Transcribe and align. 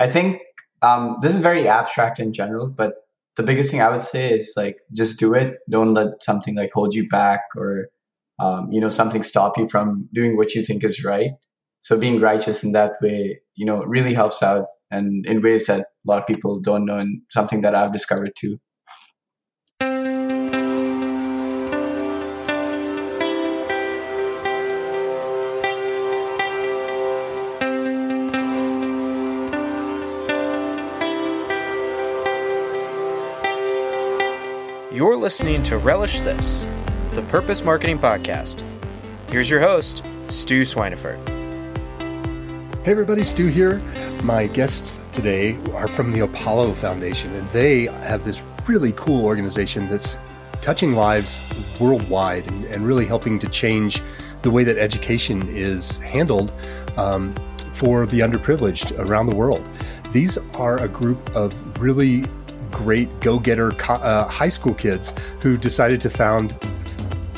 I 0.00 0.08
think 0.08 0.40
um, 0.82 1.18
this 1.20 1.32
is 1.32 1.38
very 1.38 1.68
abstract 1.68 2.18
in 2.18 2.32
general, 2.32 2.70
but 2.70 2.94
the 3.36 3.42
biggest 3.42 3.70
thing 3.70 3.82
I 3.82 3.90
would 3.90 4.02
say 4.02 4.32
is 4.32 4.54
like 4.56 4.78
just 4.92 5.18
do 5.18 5.34
it. 5.34 5.58
Don't 5.68 5.94
let 5.94 6.22
something 6.22 6.56
like 6.56 6.70
hold 6.72 6.94
you 6.94 7.08
back 7.08 7.42
or 7.56 7.88
um, 8.38 8.72
you 8.72 8.80
know 8.80 8.88
something 8.88 9.22
stop 9.22 9.58
you 9.58 9.68
from 9.68 10.08
doing 10.12 10.36
what 10.36 10.54
you 10.54 10.62
think 10.62 10.82
is 10.82 11.04
right. 11.04 11.32
So 11.82 11.98
being 11.98 12.20
righteous 12.20 12.64
in 12.64 12.72
that 12.72 12.94
way, 13.00 13.40
you 13.54 13.64
know, 13.64 13.84
really 13.84 14.14
helps 14.14 14.42
out 14.42 14.66
and 14.90 15.24
in 15.26 15.42
ways 15.42 15.66
that 15.66 15.80
a 15.80 15.84
lot 16.04 16.18
of 16.18 16.26
people 16.26 16.60
don't 16.60 16.84
know 16.84 16.98
and 16.98 17.22
something 17.30 17.60
that 17.60 17.74
I've 17.74 17.92
discovered 17.92 18.32
too. 18.36 18.58
Listening 35.20 35.62
to 35.62 35.76
Relish 35.76 36.22
This, 36.22 36.64
the 37.12 37.20
Purpose 37.24 37.62
Marketing 37.62 37.98
Podcast. 37.98 38.62
Here's 39.28 39.50
your 39.50 39.60
host, 39.60 40.02
Stu 40.28 40.62
Swineford. 40.62 41.18
Hey 42.82 42.92
everybody, 42.92 43.22
Stu 43.22 43.48
here. 43.48 43.80
My 44.22 44.46
guests 44.46 44.98
today 45.12 45.58
are 45.74 45.88
from 45.88 46.12
the 46.12 46.20
Apollo 46.20 46.72
Foundation, 46.72 47.34
and 47.34 47.46
they 47.50 47.84
have 47.84 48.24
this 48.24 48.42
really 48.66 48.92
cool 48.92 49.26
organization 49.26 49.90
that's 49.90 50.16
touching 50.62 50.94
lives 50.94 51.42
worldwide 51.78 52.50
and, 52.50 52.64
and 52.64 52.86
really 52.86 53.04
helping 53.04 53.38
to 53.40 53.48
change 53.50 54.02
the 54.40 54.50
way 54.50 54.64
that 54.64 54.78
education 54.78 55.46
is 55.48 55.98
handled 55.98 56.50
um, 56.96 57.34
for 57.74 58.06
the 58.06 58.20
underprivileged 58.20 58.98
around 59.10 59.26
the 59.26 59.36
world. 59.36 59.68
These 60.12 60.38
are 60.56 60.82
a 60.82 60.88
group 60.88 61.36
of 61.36 61.54
really 61.78 62.24
great 62.82 63.08
go-getter 63.20 63.72
uh, 63.88 64.26
high 64.26 64.48
school 64.48 64.74
kids 64.74 65.12
who 65.42 65.56
decided 65.56 66.00
to 66.00 66.08
found 66.08 66.54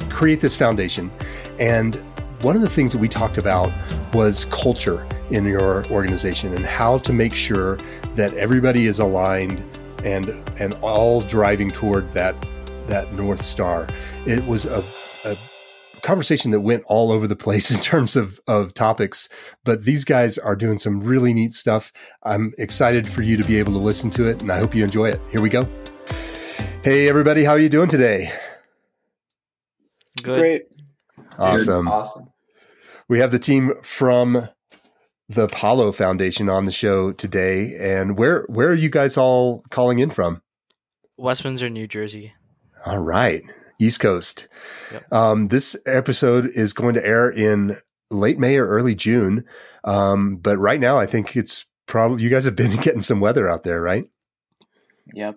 create 0.08 0.40
this 0.40 0.54
foundation. 0.54 1.10
And 1.58 1.96
one 2.42 2.54
of 2.54 2.62
the 2.62 2.68
things 2.68 2.92
that 2.92 2.98
we 2.98 3.08
talked 3.08 3.38
about 3.38 3.72
was 4.14 4.44
culture 4.46 5.06
in 5.30 5.44
your 5.44 5.84
organization 5.86 6.54
and 6.54 6.64
how 6.64 6.98
to 6.98 7.12
make 7.12 7.34
sure 7.34 7.76
that 8.14 8.32
everybody 8.34 8.86
is 8.86 8.98
aligned 9.00 9.64
and 10.04 10.28
and 10.58 10.74
all 10.82 11.20
driving 11.20 11.70
toward 11.70 12.12
that 12.12 12.34
that 12.86 13.12
north 13.14 13.42
star. 13.42 13.88
It 14.27 14.44
was 14.46 14.66
a 14.66 14.84
conversation 16.03 16.50
that 16.50 16.61
went 16.61 16.84
all 16.86 17.11
over 17.11 17.27
the 17.27 17.36
place 17.36 17.70
in 17.75 17.81
terms 17.81 18.17
of, 18.17 18.41
of 18.47 18.75
topics, 18.75 19.28
but 19.64 19.84
these 19.84 20.05
guys 20.05 20.39
are 20.39 20.56
doing 20.56 20.78
some 20.78 21.00
really 21.00 21.33
neat 21.33 21.55
stuff. 21.55 21.92
I'm 22.22 22.53
excited 22.58 23.08
for 23.08 23.22
you 23.22 23.36
to 23.36 23.45
be 23.45 23.58
able 23.58 23.72
to 23.72 23.78
listen 23.78 24.11
to 24.11 24.28
it, 24.28 24.42
and 24.42 24.53
I 24.53 24.58
hope 24.58 24.75
you 24.75 24.83
enjoy 24.84 25.11
it. 25.11 25.20
Here 25.30 25.41
we 25.41 25.48
go. 25.48 25.67
Hey, 26.84 27.08
everybody, 27.08 27.45
how 27.45 27.53
are 27.53 27.58
you 27.58 27.69
doing 27.69 27.89
today? 27.89 28.33
Good. 30.23 30.39
Great. 30.39 30.62
Awesome. 31.39 31.89
Awesome. 31.89 32.33
We 33.08 33.20
have 33.20 33.30
the 33.30 33.39
team 33.39 33.75
from 33.83 34.48
the 35.28 35.45
Apollo 35.45 35.92
Foundation 35.92 36.48
on 36.48 36.67
the 36.67 36.73
show 36.73 37.12
today. 37.12 37.77
And 37.78 38.19
where 38.19 38.45
where 38.48 38.69
are 38.69 38.75
you 38.75 38.91
guys 38.91 39.17
all 39.17 39.62
calling 39.70 39.98
in 39.98 40.11
from? 40.11 40.42
West 41.17 41.45
Windsor, 41.45 41.70
New 41.70 41.86
Jersey. 41.86 42.33
All 42.84 42.98
right. 42.98 43.42
East 43.83 44.00
Coast. 44.00 44.48
Yep. 44.92 45.12
Um, 45.12 45.48
this 45.48 45.77
episode 45.86 46.50
is 46.55 46.72
going 46.72 46.94
to 46.94 47.06
air 47.06 47.30
in 47.30 47.77
late 48.11 48.39
May 48.39 48.56
or 48.56 48.69
early 48.69 48.94
June. 48.94 49.44
Um, 49.84 50.36
but 50.36 50.58
right 50.58 50.80
now, 50.80 50.98
I 50.98 51.06
think 51.06 51.36
it's 51.36 51.66
probably 51.86 52.22
you 52.22 52.30
guys 52.30 52.44
have 52.44 52.56
been 52.56 52.77
getting 52.80 53.00
some 53.00 53.20
weather 53.20 53.48
out 53.48 53.64
there, 53.64 53.80
right? 53.80 54.08
Yep. 55.14 55.36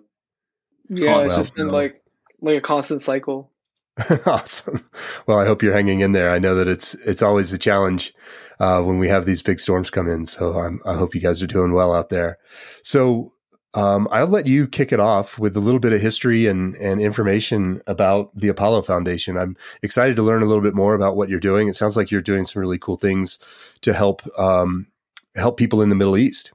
Yeah, 0.88 1.20
it's 1.20 1.28
well, 1.30 1.36
just 1.36 1.54
been 1.54 1.68
like 1.68 2.02
like 2.40 2.58
a 2.58 2.60
constant 2.60 3.00
cycle. 3.00 3.50
awesome. 4.26 4.84
Well, 5.26 5.38
I 5.38 5.46
hope 5.46 5.62
you're 5.62 5.72
hanging 5.72 6.00
in 6.00 6.12
there. 6.12 6.30
I 6.30 6.38
know 6.38 6.54
that 6.54 6.68
it's 6.68 6.94
it's 6.94 7.22
always 7.22 7.52
a 7.52 7.58
challenge 7.58 8.14
uh, 8.60 8.82
when 8.82 8.98
we 8.98 9.08
have 9.08 9.26
these 9.26 9.42
big 9.42 9.58
storms 9.58 9.90
come 9.90 10.08
in. 10.08 10.26
So 10.26 10.58
I'm, 10.58 10.80
I 10.86 10.94
hope 10.94 11.14
you 11.14 11.20
guys 11.20 11.42
are 11.42 11.48
doing 11.48 11.72
well 11.72 11.92
out 11.92 12.08
there. 12.08 12.38
So 12.82 13.32
um, 13.76 14.08
I'll 14.10 14.26
let 14.26 14.46
you 14.46 14.66
kick 14.66 14.90
it 14.90 15.00
off 15.00 15.38
with 15.38 15.54
a 15.54 15.60
little 15.60 15.78
bit 15.78 15.92
of 15.92 16.00
history 16.00 16.46
and, 16.46 16.74
and 16.76 16.98
information 16.98 17.82
about 17.86 18.30
the 18.34 18.48
Apollo 18.48 18.82
Foundation. 18.82 19.36
I'm 19.36 19.54
excited 19.82 20.16
to 20.16 20.22
learn 20.22 20.42
a 20.42 20.46
little 20.46 20.62
bit 20.62 20.74
more 20.74 20.94
about 20.94 21.14
what 21.14 21.28
you're 21.28 21.38
doing. 21.38 21.68
It 21.68 21.76
sounds 21.76 21.94
like 21.94 22.10
you're 22.10 22.22
doing 22.22 22.46
some 22.46 22.60
really 22.60 22.78
cool 22.78 22.96
things 22.96 23.38
to 23.82 23.92
help 23.92 24.22
um, 24.38 24.86
help 25.34 25.58
people 25.58 25.82
in 25.82 25.90
the 25.90 25.94
Middle 25.94 26.16
East. 26.16 26.52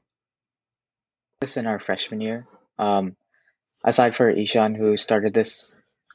This 1.41 1.57
in 1.57 1.67
our 1.67 1.79
freshman 1.79 2.21
year. 2.21 2.47
Um, 2.79 3.15
aside 3.85 4.15
for 4.15 4.27
Ishan, 4.27 4.73
who 4.73 4.97
started 4.97 5.35
this. 5.35 5.71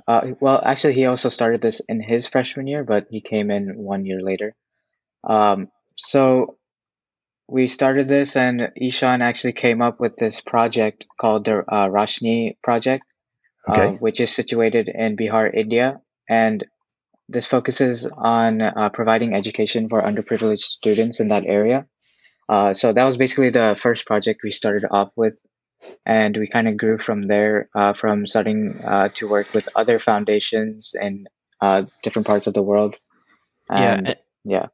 Uh, 0.08 0.32
well, 0.40 0.60
actually, 0.64 0.94
he 0.94 1.06
also 1.06 1.28
started 1.28 1.62
this 1.62 1.80
in 1.88 2.00
his 2.00 2.26
freshman 2.26 2.66
year, 2.66 2.82
but 2.82 3.06
he 3.10 3.20
came 3.20 3.52
in 3.52 3.76
one 3.76 4.04
year 4.04 4.20
later. 4.20 4.56
Um, 5.22 5.68
so 5.94 6.56
we 7.48 7.68
started 7.68 8.08
this, 8.08 8.36
and 8.36 8.72
Ishan 8.76 9.22
actually 9.22 9.52
came 9.52 9.80
up 9.80 10.00
with 10.00 10.16
this 10.16 10.40
project 10.40 11.06
called 11.20 11.44
the 11.44 11.58
uh, 11.68 11.88
Roshni 11.88 12.56
Project, 12.62 13.04
uh, 13.68 13.72
okay. 13.72 13.86
uh, 13.86 13.92
which 13.92 14.20
is 14.20 14.34
situated 14.34 14.88
in 14.88 15.16
Bihar, 15.16 15.52
India, 15.54 16.00
and 16.28 16.64
this 17.28 17.46
focuses 17.46 18.06
on 18.06 18.60
uh, 18.60 18.90
providing 18.90 19.34
education 19.34 19.88
for 19.88 20.00
underprivileged 20.00 20.60
students 20.60 21.20
in 21.20 21.28
that 21.28 21.44
area. 21.46 21.86
Uh, 22.48 22.72
so 22.72 22.92
that 22.92 23.04
was 23.04 23.16
basically 23.16 23.50
the 23.50 23.76
first 23.78 24.06
project 24.06 24.40
we 24.42 24.50
started 24.50 24.84
off 24.90 25.10
with, 25.16 25.38
and 26.04 26.36
we 26.36 26.48
kind 26.48 26.68
of 26.68 26.76
grew 26.76 26.98
from 26.98 27.26
there, 27.26 27.68
uh, 27.74 27.92
from 27.92 28.26
starting 28.26 28.78
to 29.14 29.28
work 29.28 29.52
with 29.54 29.68
other 29.74 29.98
foundations 29.98 30.94
in 31.00 31.26
different 32.02 32.26
parts 32.26 32.46
of 32.46 32.54
the 32.54 32.62
world. 32.62 32.94
And, 33.68 34.08
yeah, 34.08 34.14
yeah. 34.44 34.66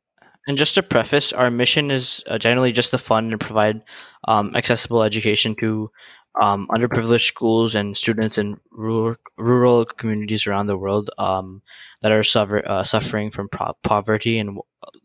And 0.46 0.58
just 0.58 0.74
to 0.74 0.82
preface, 0.82 1.32
our 1.32 1.50
mission 1.50 1.90
is 1.90 2.22
uh, 2.26 2.38
generally 2.38 2.72
just 2.72 2.90
to 2.90 2.98
fund 2.98 3.32
and 3.32 3.40
provide 3.40 3.82
um, 4.26 4.54
accessible 4.56 5.02
education 5.02 5.54
to 5.56 5.90
um, 6.40 6.66
underprivileged 6.70 7.24
schools 7.24 7.74
and 7.74 7.96
students 7.96 8.38
in 8.38 8.58
rural, 8.70 9.16
rural 9.36 9.84
communities 9.84 10.46
around 10.46 10.66
the 10.66 10.76
world 10.76 11.10
um, 11.18 11.62
that 12.00 12.10
are 12.10 12.24
suffer, 12.24 12.66
uh, 12.68 12.82
suffering 12.82 13.30
from 13.30 13.48
pro- 13.48 13.74
poverty. 13.82 14.38
And 14.38 14.58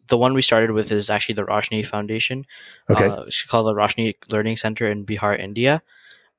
the 0.07 0.17
one 0.17 0.33
we 0.33 0.41
started 0.41 0.71
with 0.71 0.91
is 0.91 1.09
actually 1.09 1.35
the 1.35 1.45
Roshni 1.45 1.85
Foundation. 1.85 2.45
Okay. 2.89 3.07
Uh, 3.07 3.23
it's 3.23 3.43
called 3.43 3.67
the 3.67 3.73
Roshni 3.73 4.15
Learning 4.29 4.57
Center 4.57 4.89
in 4.89 5.05
Bihar, 5.05 5.37
India. 5.37 5.83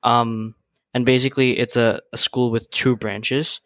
Um, 0.03 0.55
and 0.93 1.05
basically, 1.05 1.59
it's 1.59 1.75
a, 1.75 2.01
a, 2.13 2.17
school 2.17 2.49
with 2.49 2.69
two 2.71 2.95
branches, 2.95 3.61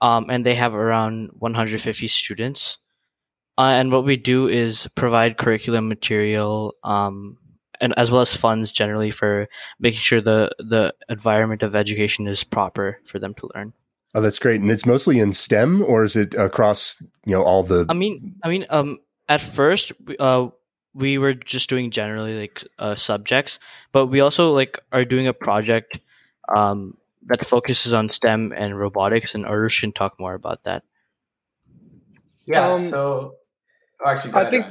um, 0.00 0.30
and 0.30 0.46
they 0.46 0.54
have 0.54 0.74
around 0.74 1.30
150 1.38 2.06
students. 2.06 2.78
Uh, 3.60 3.72
and 3.72 3.92
what 3.92 4.06
we 4.06 4.16
do 4.16 4.48
is 4.48 4.88
provide 4.94 5.36
curriculum 5.36 5.86
material 5.86 6.74
um, 6.82 7.36
and 7.78 7.92
as 7.98 8.10
well 8.10 8.22
as 8.22 8.34
funds 8.34 8.72
generally 8.72 9.10
for 9.10 9.48
making 9.78 10.00
sure 10.00 10.22
the 10.22 10.50
the 10.58 10.94
environment 11.10 11.62
of 11.62 11.76
education 11.76 12.26
is 12.26 12.42
proper 12.42 12.98
for 13.04 13.18
them 13.18 13.34
to 13.34 13.50
learn. 13.54 13.74
Oh, 14.14 14.22
that's 14.22 14.38
great. 14.38 14.62
And 14.62 14.70
it's 14.70 14.86
mostly 14.86 15.18
in 15.18 15.34
STEM, 15.34 15.82
or 15.82 16.04
is 16.04 16.16
it 16.16 16.32
across 16.32 16.96
you 17.26 17.36
know 17.36 17.42
all 17.42 17.62
the? 17.62 17.84
I 17.90 17.92
mean, 17.92 18.34
I 18.42 18.48
mean, 18.48 18.64
um, 18.70 18.98
at 19.28 19.42
first, 19.42 19.92
uh, 20.18 20.48
we 20.94 21.18
were 21.18 21.34
just 21.34 21.68
doing 21.68 21.90
generally 21.90 22.40
like 22.40 22.64
uh, 22.78 22.94
subjects, 22.94 23.58
but 23.92 24.06
we 24.06 24.20
also 24.20 24.52
like 24.52 24.78
are 24.90 25.04
doing 25.04 25.26
a 25.26 25.34
project 25.34 26.00
um, 26.48 26.96
that 27.26 27.44
focuses 27.44 27.92
on 27.92 28.08
STEM 28.08 28.54
and 28.56 28.78
robotics, 28.78 29.34
and 29.34 29.44
Arush 29.44 29.82
can 29.82 29.92
talk 29.92 30.18
more 30.18 30.32
about 30.32 30.64
that. 30.64 30.82
Yeah. 32.46 32.70
Um, 32.70 32.78
so 32.78 33.34
actually, 34.04 34.34
I 34.34 34.44
think. 34.46 34.66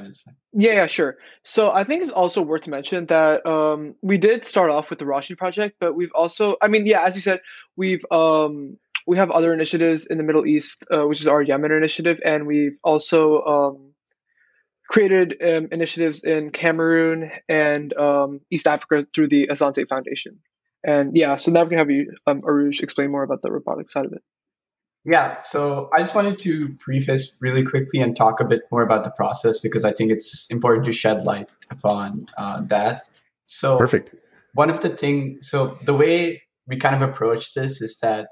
Yeah, 0.52 0.74
yeah, 0.74 0.88
sure. 0.88 1.18
So 1.44 1.72
I 1.72 1.84
think 1.84 2.02
it's 2.02 2.12
also 2.12 2.42
worth 2.42 2.64
to 2.64 2.72
mention 2.72 3.06
that 3.08 3.46
um, 3.46 3.96
we 4.02 4.18
did 4.18 4.46
start 4.46 4.72
off 4.72 4.90
with 4.90 4.98
the 4.98 5.06
Roshni 5.06 5.38
project, 5.38 5.76
but 5.80 5.94
we've 5.94 6.12
also, 6.16 6.56
I 6.60 6.68
mean, 6.68 6.88
yeah, 6.88 7.04
as 7.04 7.16
you 7.16 7.22
said, 7.22 7.42
we've 7.76 8.04
um, 8.10 8.78
we 9.06 9.18
have 9.18 9.30
other 9.31 9.54
initiatives 9.54 10.08
in 10.08 10.18
the 10.18 10.24
Middle 10.24 10.46
East, 10.46 10.86
uh, 10.92 11.06
which 11.08 11.22
is 11.22 11.28
our 11.28 11.42
Yemen 11.42 11.72
initiative, 11.72 12.20
and 12.26 12.48
we've 12.48 12.78
also 12.84 13.42
um, 13.44 13.94
created 14.90 15.36
um, 15.44 15.68
initiatives 15.72 16.24
in 16.24 16.50
Cameroon 16.52 17.32
and 17.48 17.94
um, 17.94 18.42
East 18.50 18.68
Africa 18.68 19.08
through 19.14 19.28
the 19.28 19.48
Asante 19.50 19.88
Foundation. 19.88 20.40
And 20.84 21.16
yeah, 21.16 21.38
so 21.38 21.52
now 21.52 21.64
we 21.64 21.70
can 21.70 21.78
have 21.78 21.92
you, 21.92 22.14
um, 22.25 22.42
Arush, 22.42 22.82
explain 22.82 23.12
more 23.12 23.24
about 23.24 23.42
the 23.42 23.52
robotic 23.52 23.90
side 23.90 24.06
of 24.06 24.14
it. 24.14 24.24
Yeah, 25.06 25.42
so 25.44 25.90
I 25.96 26.00
just 26.00 26.13
wanted 26.13 26.40
to 26.40 26.75
preface 26.80 27.36
really 27.40 27.63
quickly 27.63 28.01
and 28.01 28.16
talk 28.16 28.40
a 28.40 28.46
bit 28.46 28.62
more 28.72 28.84
about 28.84 29.04
the 29.06 29.12
process 29.12 29.57
because 29.60 29.86
I 29.86 29.92
think 29.92 30.12
it's 30.12 30.48
important 30.51 30.86
to 30.86 30.92
shed 30.92 31.24
light 31.24 31.50
upon 31.72 32.28
uh, 32.38 32.62
that. 32.66 33.01
So, 33.46 33.78
perfect. 33.78 34.13
One 34.54 34.69
of 34.69 34.81
the 34.81 34.90
things, 34.90 35.50
so 35.50 35.78
the 35.86 35.94
way 35.94 36.44
we 36.68 36.75
kind 36.75 36.96
of 36.96 37.01
approached 37.01 37.56
this 37.56 37.81
is 37.81 37.98
that 38.00 38.28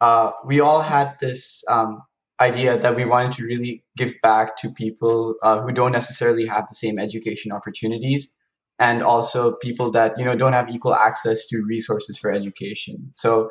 uh, 0.00 0.32
we 0.44 0.60
all 0.60 0.80
had 0.80 1.16
this 1.20 1.62
um, 1.68 2.02
idea 2.40 2.78
that 2.78 2.96
we 2.96 3.04
wanted 3.04 3.34
to 3.34 3.44
really 3.44 3.84
give 3.96 4.14
back 4.22 4.56
to 4.56 4.70
people 4.70 5.34
uh, 5.42 5.60
who 5.60 5.72
don't 5.72 5.92
necessarily 5.92 6.46
have 6.46 6.66
the 6.68 6.74
same 6.74 6.98
education 6.98 7.52
opportunities. 7.52 8.34
and 8.78 9.02
also 9.02 9.52
people 9.62 9.90
that 9.92 10.18
you 10.18 10.24
know 10.24 10.34
don't 10.34 10.54
have 10.54 10.68
equal 10.68 10.94
access 10.94 11.46
to 11.46 11.62
resources 11.62 12.18
for 12.18 12.32
education. 12.32 13.12
So 13.14 13.50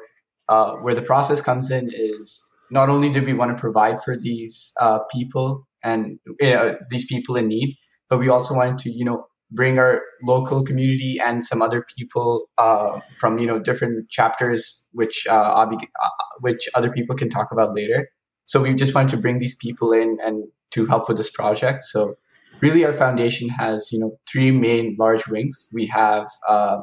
uh, 0.51 0.74
where 0.83 0.94
the 0.94 1.01
process 1.01 1.39
comes 1.39 1.71
in 1.71 1.89
is 1.94 2.45
not 2.71 2.89
only 2.89 3.09
do 3.09 3.24
we 3.24 3.33
want 3.33 3.56
to 3.56 3.59
provide 3.59 4.03
for 4.03 4.18
these 4.19 4.74
uh, 4.81 5.00
people 5.12 5.65
and 5.81 6.19
uh, 6.44 6.74
these 6.89 7.06
people 7.06 7.38
in 7.38 7.48
need, 7.48 7.77
but 8.09 8.19
we 8.19 8.27
also 8.27 8.53
wanted 8.53 8.77
to 8.77 8.92
you 8.92 9.06
know 9.06 9.25
bring 9.50 9.80
our 9.80 10.01
local 10.25 10.63
community 10.63 11.18
and 11.24 11.45
some 11.45 11.62
other 11.62 11.86
people 11.98 12.50
uh, 12.57 13.00
from 13.18 13.39
you 13.39 13.48
know 13.48 13.59
different 13.59 14.09
chapters, 14.09 14.86
which 14.92 15.25
uh, 15.30 15.65
uh, 15.65 16.09
which 16.42 16.68
other 16.75 16.92
people 16.92 17.15
can 17.15 17.30
talk 17.30 17.48
about 17.51 17.74
later. 17.74 18.09
So 18.45 18.62
we 18.62 18.74
just 18.74 18.94
wanted 18.94 19.12
to 19.12 19.18
bring 19.18 19.38
these 19.39 19.56
people 19.56 19.94
in 19.94 20.18
and 20.25 20.44
to 20.71 20.86
help 20.86 21.07
with 21.07 21.15
this 21.15 21.31
project. 21.31 21.83
So 21.83 22.15
really, 22.59 22.83
our 22.83 22.94
foundation 22.94 23.48
has 23.48 23.89
you 23.94 24.00
know 24.00 24.12
three 24.30 24.51
main 24.51 24.98
large 25.00 25.27
wings. 25.27 25.68
We 25.71 25.86
have 25.88 26.27
uh, 26.45 26.80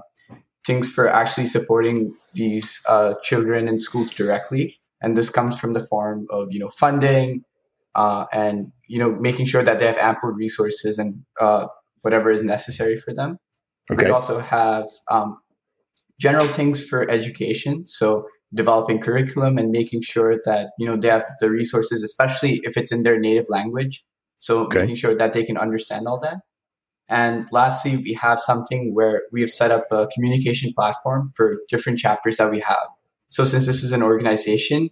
things 0.69 0.89
for 0.89 1.09
actually 1.09 1.47
supporting 1.47 2.15
these 2.35 2.81
uh, 2.89 3.15
children 3.25 3.67
in 3.67 3.81
schools 3.81 4.13
directly, 4.13 4.79
and 5.03 5.17
this 5.17 5.31
comes 5.31 5.59
from 5.59 5.73
the 5.73 5.85
form 5.85 6.27
of 6.31 6.47
you 6.51 6.61
know 6.61 6.69
funding. 6.69 7.43
Uh, 7.95 8.27
and 8.33 8.71
you 8.87 8.99
know 9.01 9.11
making 9.11 9.47
sure 9.47 9.65
that 9.65 9.81
they 9.81 9.87
have 9.87 9.99
ample 9.99 10.31
resources 10.31 10.99
and 10.99 11.25
whatever 12.03 12.31
is 12.31 12.43
necessary 12.43 13.01
for 13.01 13.13
them. 13.13 13.39
Okay. 13.91 14.05
We 14.05 14.11
also 14.11 14.39
have 14.39 14.87
um, 15.11 15.39
general 16.21 16.47
things 16.47 16.85
for 16.85 17.11
education. 17.11 17.87
So 17.87 18.27
developing 18.55 19.01
curriculum 19.01 19.59
and 19.59 19.71
making 19.71 20.03
sure 20.03 20.37
that 20.45 20.71
you 20.79 20.87
know 20.87 20.97
they 20.97 21.09
have 21.09 21.27
the 21.41 21.51
resources, 21.51 22.03
especially 22.03 22.61
if 22.65 22.77
it's 22.77 22.93
in 22.93 23.03
their 23.03 23.19
native 23.19 23.47
language. 23.49 24.05
So 24.39 24.61
okay. 24.65 24.81
making 24.81 24.97
sure 24.97 25.17
that 25.17 25.33
they 25.33 25.45
can 25.45 25.57
understand 25.57 26.07
all 26.07 26.21
that. 26.21 26.39
And 27.09 27.49
lastly, 27.53 27.97
we 27.97 28.13
have 28.15 28.39
something 28.39 28.95
where 28.95 29.23
we 29.33 29.41
have 29.41 29.51
set 29.51 29.71
up 29.71 29.87
a 29.91 30.07
communication 30.09 30.73
platform 30.75 31.33
for 31.35 31.59
different 31.69 31.99
chapters 31.99 32.37
that 32.37 32.51
we 32.51 32.61
have. 32.61 32.89
So 33.31 33.45
since 33.45 33.67
this 33.67 33.83
is 33.83 33.93
an 33.93 34.03
organization, 34.03 34.91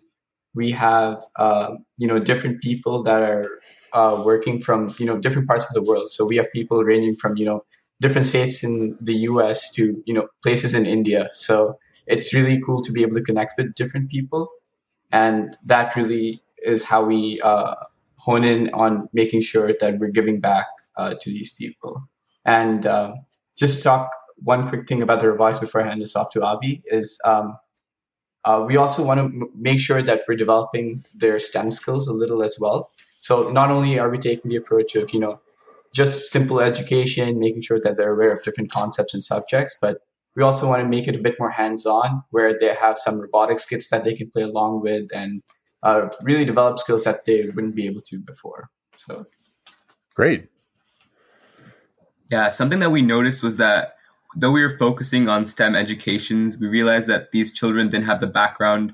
we 0.54 0.70
have 0.72 1.22
uh, 1.36 1.74
you 1.98 2.08
know 2.08 2.18
different 2.18 2.62
people 2.62 3.02
that 3.02 3.22
are 3.22 3.48
uh, 3.92 4.22
working 4.24 4.60
from 4.60 4.94
you 4.98 5.06
know 5.06 5.18
different 5.18 5.46
parts 5.46 5.66
of 5.66 5.72
the 5.74 5.82
world. 5.82 6.10
So 6.10 6.24
we 6.24 6.36
have 6.36 6.50
people 6.52 6.82
ranging 6.82 7.14
from 7.14 7.36
you 7.36 7.44
know 7.44 7.64
different 8.00 8.26
states 8.26 8.64
in 8.64 8.96
the 9.00 9.14
U.S. 9.30 9.70
to 9.72 10.02
you 10.06 10.14
know 10.14 10.28
places 10.42 10.74
in 10.74 10.86
India. 10.86 11.28
So 11.30 11.78
it's 12.06 12.32
really 12.34 12.60
cool 12.60 12.80
to 12.82 12.92
be 12.92 13.02
able 13.02 13.14
to 13.14 13.22
connect 13.22 13.54
with 13.58 13.74
different 13.74 14.10
people, 14.10 14.48
and 15.12 15.56
that 15.64 15.94
really 15.96 16.42
is 16.62 16.84
how 16.84 17.04
we 17.04 17.40
uh, 17.42 17.74
hone 18.26 18.44
in 18.44 18.68
on 18.74 19.08
making 19.12 19.40
sure 19.50 19.68
that 19.80 19.98
we're 19.98 20.16
giving 20.18 20.40
back 20.40 20.66
uh, 21.00 21.14
to 21.20 21.30
these 21.30 21.50
people. 21.60 21.92
And 22.44 22.84
uh, 22.84 23.12
just 23.56 23.82
talk 23.82 24.10
one 24.52 24.68
quick 24.68 24.86
thing 24.88 25.02
about 25.02 25.20
the 25.20 25.30
revise 25.30 25.58
before 25.58 25.82
I 25.82 25.86
hand 25.88 26.02
this 26.02 26.16
off 26.16 26.30
to 26.32 26.42
Abi 26.42 26.82
is. 26.86 27.18
Um, 27.24 27.56
uh, 28.46 28.64
we 28.64 28.76
also 28.76 29.02
want 29.02 29.18
to 29.18 29.24
m- 29.24 29.50
make 29.68 29.80
sure 29.80 30.02
that 30.02 30.20
we're 30.28 30.36
developing 30.36 31.04
their 31.12 31.36
STEM 31.40 31.72
skills 31.72 32.06
a 32.06 32.12
little 32.12 32.44
as 32.44 32.56
well. 32.60 32.92
So 33.18 33.50
not 33.50 33.70
only 33.70 33.98
are 33.98 34.08
we 34.08 34.18
taking 34.18 34.48
the 34.48 34.56
approach 34.62 34.94
of, 34.94 35.12
you 35.12 35.18
know, 35.18 35.40
just 35.92 36.30
simple 36.30 36.60
education, 36.60 37.40
making 37.40 37.62
sure 37.62 37.80
that 37.80 37.96
they're 37.96 38.12
aware 38.12 38.32
of 38.32 38.44
different 38.44 38.70
concepts 38.70 39.14
and 39.14 39.22
subjects, 39.22 39.76
but 39.80 39.98
we 40.36 40.44
also 40.44 40.68
want 40.68 40.80
to 40.82 40.88
make 40.88 41.08
it 41.08 41.16
a 41.16 41.24
bit 41.26 41.34
more 41.40 41.50
hands-on 41.50 42.22
where 42.30 42.56
they 42.56 42.72
have 42.72 42.98
some 42.98 43.18
robotics 43.18 43.66
kits 43.66 43.90
that 43.90 44.04
they 44.04 44.14
can 44.14 44.30
play 44.30 44.42
along 44.42 44.82
with 44.82 45.06
and 45.12 45.42
uh, 45.82 46.08
really 46.22 46.44
develop 46.44 46.78
skills 46.78 47.04
that 47.04 47.24
they 47.24 47.46
wouldn't 47.46 47.74
be 47.74 47.86
able 47.86 48.00
to 48.02 48.18
before. 48.18 48.70
So 48.96 49.26
great. 50.14 50.48
Yeah, 52.30 52.48
something 52.48 52.80
that 52.80 52.90
we 52.90 53.02
noticed 53.02 53.42
was 53.42 53.56
that 53.58 53.96
though 54.36 54.50
we 54.50 54.62
were 54.62 54.76
focusing 54.78 55.28
on 55.28 55.46
STEM 55.46 55.76
educations, 55.76 56.58
we 56.58 56.66
realized 56.66 57.08
that 57.08 57.30
these 57.32 57.52
children 57.52 57.88
didn't 57.88 58.06
have 58.06 58.20
the 58.20 58.26
background 58.26 58.92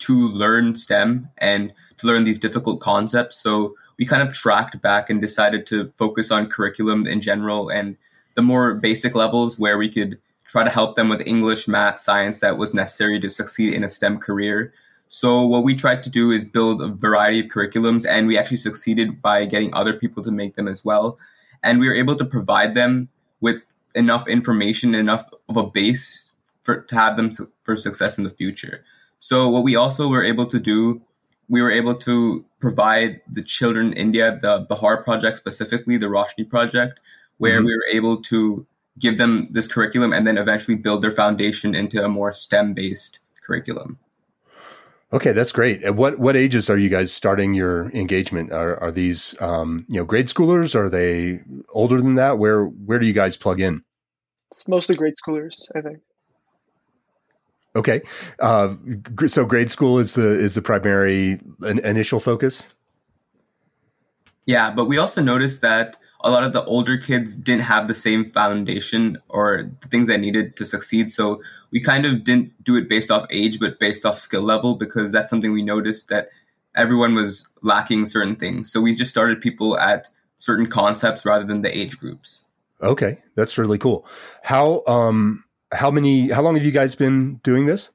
to 0.00 0.28
learn 0.28 0.74
STEM 0.74 1.28
and 1.38 1.72
to 1.98 2.06
learn 2.06 2.24
these 2.24 2.38
difficult 2.38 2.80
concepts. 2.80 3.40
So 3.40 3.74
we 3.98 4.04
kind 4.04 4.26
of 4.26 4.34
tracked 4.34 4.80
back 4.82 5.08
and 5.08 5.20
decided 5.20 5.66
to 5.66 5.92
focus 5.96 6.30
on 6.30 6.46
curriculum 6.46 7.06
in 7.06 7.20
general 7.20 7.70
and 7.70 7.96
the 8.34 8.42
more 8.42 8.74
basic 8.74 9.14
levels 9.14 9.58
where 9.58 9.78
we 9.78 9.88
could 9.88 10.18
try 10.46 10.64
to 10.64 10.70
help 10.70 10.96
them 10.96 11.08
with 11.08 11.22
English, 11.26 11.68
math, 11.68 12.00
science 12.00 12.40
that 12.40 12.58
was 12.58 12.74
necessary 12.74 13.20
to 13.20 13.30
succeed 13.30 13.72
in 13.72 13.84
a 13.84 13.88
STEM 13.88 14.18
career. 14.18 14.74
So 15.08 15.46
what 15.46 15.62
we 15.62 15.74
tried 15.74 16.02
to 16.04 16.10
do 16.10 16.30
is 16.30 16.44
build 16.44 16.80
a 16.80 16.88
variety 16.88 17.40
of 17.40 17.46
curriculums 17.46 18.06
and 18.08 18.26
we 18.26 18.36
actually 18.36 18.56
succeeded 18.56 19.22
by 19.22 19.44
getting 19.44 19.72
other 19.74 19.92
people 19.92 20.22
to 20.24 20.30
make 20.30 20.54
them 20.54 20.66
as 20.66 20.84
well. 20.84 21.18
And 21.62 21.78
we 21.78 21.88
were 21.88 21.94
able 21.94 22.16
to 22.16 22.24
provide 22.24 22.74
them 22.74 23.08
with 23.40 23.62
enough 23.94 24.26
information, 24.28 24.94
enough 24.94 25.28
of 25.48 25.56
a 25.56 25.66
base 25.66 26.22
for 26.62 26.80
to 26.80 26.94
have 26.94 27.16
them 27.16 27.30
for 27.62 27.76
success 27.76 28.18
in 28.18 28.24
the 28.24 28.30
future. 28.30 28.84
So 29.18 29.48
what 29.48 29.62
we 29.62 29.76
also 29.76 30.08
were 30.08 30.24
able 30.24 30.46
to 30.46 30.58
do, 30.58 31.00
we 31.48 31.62
were 31.62 31.70
able 31.70 31.94
to 31.96 32.44
provide 32.58 33.20
the 33.30 33.42
children 33.42 33.92
in 33.92 33.98
India 33.98 34.38
the 34.40 34.66
Bihar 34.66 35.04
project 35.04 35.36
specifically, 35.36 35.96
the 35.96 36.06
Roshni 36.06 36.48
project, 36.48 37.00
where 37.38 37.58
mm-hmm. 37.58 37.66
we 37.66 37.74
were 37.74 37.88
able 37.92 38.22
to 38.22 38.66
give 38.98 39.18
them 39.18 39.46
this 39.50 39.66
curriculum 39.66 40.12
and 40.12 40.26
then 40.26 40.38
eventually 40.38 40.76
build 40.76 41.02
their 41.02 41.10
foundation 41.10 41.74
into 41.74 42.04
a 42.04 42.08
more 42.08 42.32
STEM 42.32 42.74
based 42.74 43.20
curriculum. 43.42 43.98
Okay, 45.14 45.30
that's 45.30 45.52
great. 45.52 45.84
At 45.84 45.94
what 45.94 46.18
what 46.18 46.34
ages 46.34 46.68
are 46.68 46.76
you 46.76 46.88
guys 46.88 47.12
starting 47.12 47.54
your 47.54 47.88
engagement? 47.90 48.50
Are 48.50 48.76
are 48.82 48.90
these 48.90 49.40
um, 49.40 49.86
you 49.88 50.00
know 50.00 50.04
grade 50.04 50.26
schoolers? 50.26 50.74
Are 50.74 50.90
they 50.90 51.40
older 51.68 52.00
than 52.00 52.16
that? 52.16 52.38
Where 52.38 52.64
where 52.64 52.98
do 52.98 53.06
you 53.06 53.12
guys 53.12 53.36
plug 53.36 53.60
in? 53.60 53.84
It's 54.50 54.66
mostly 54.66 54.96
grade 54.96 55.14
schoolers, 55.24 55.68
I 55.76 55.82
think. 55.82 56.00
Okay, 57.76 58.02
uh, 58.40 58.74
so 59.28 59.44
grade 59.44 59.70
school 59.70 60.00
is 60.00 60.14
the 60.14 60.28
is 60.36 60.56
the 60.56 60.62
primary 60.62 61.40
initial 61.62 62.18
focus. 62.18 62.66
Yeah, 64.46 64.72
but 64.72 64.86
we 64.86 64.98
also 64.98 65.22
noticed 65.22 65.60
that 65.60 65.96
a 66.24 66.30
lot 66.30 66.42
of 66.42 66.52
the 66.52 66.64
older 66.64 66.96
kids 66.96 67.36
didn't 67.36 67.62
have 67.62 67.86
the 67.86 67.94
same 67.94 68.32
foundation 68.32 69.18
or 69.28 69.70
the 69.80 69.88
things 69.88 70.08
they 70.08 70.16
needed 70.16 70.56
to 70.56 70.66
succeed. 70.66 71.10
So 71.10 71.40
we 71.70 71.80
kind 71.80 72.06
of 72.06 72.24
didn't 72.24 72.52
do 72.64 72.76
it 72.76 72.88
based 72.88 73.10
off 73.10 73.26
age, 73.30 73.60
but 73.60 73.78
based 73.78 74.04
off 74.04 74.18
skill 74.18 74.42
level 74.42 74.74
because 74.74 75.12
that's 75.12 75.30
something 75.30 75.52
we 75.52 75.62
noticed 75.62 76.08
that 76.08 76.30
everyone 76.74 77.14
was 77.14 77.48
lacking 77.62 78.06
certain 78.06 78.36
things. 78.36 78.72
So 78.72 78.80
we 78.80 78.94
just 78.94 79.10
started 79.10 79.40
people 79.40 79.78
at 79.78 80.08
certain 80.38 80.66
concepts 80.66 81.24
rather 81.24 81.44
than 81.44 81.62
the 81.62 81.76
age 81.76 81.98
groups. 81.98 82.44
Okay, 82.82 83.18
that's 83.36 83.56
really 83.56 83.78
cool. 83.78 84.06
How 84.42 84.82
um 84.86 85.44
how 85.74 85.90
many 85.90 86.28
how 86.28 86.42
long 86.42 86.54
have 86.54 86.64
you 86.64 86.70
guys 86.70 86.94
been 86.94 87.40
doing 87.42 87.66
this 87.66 87.90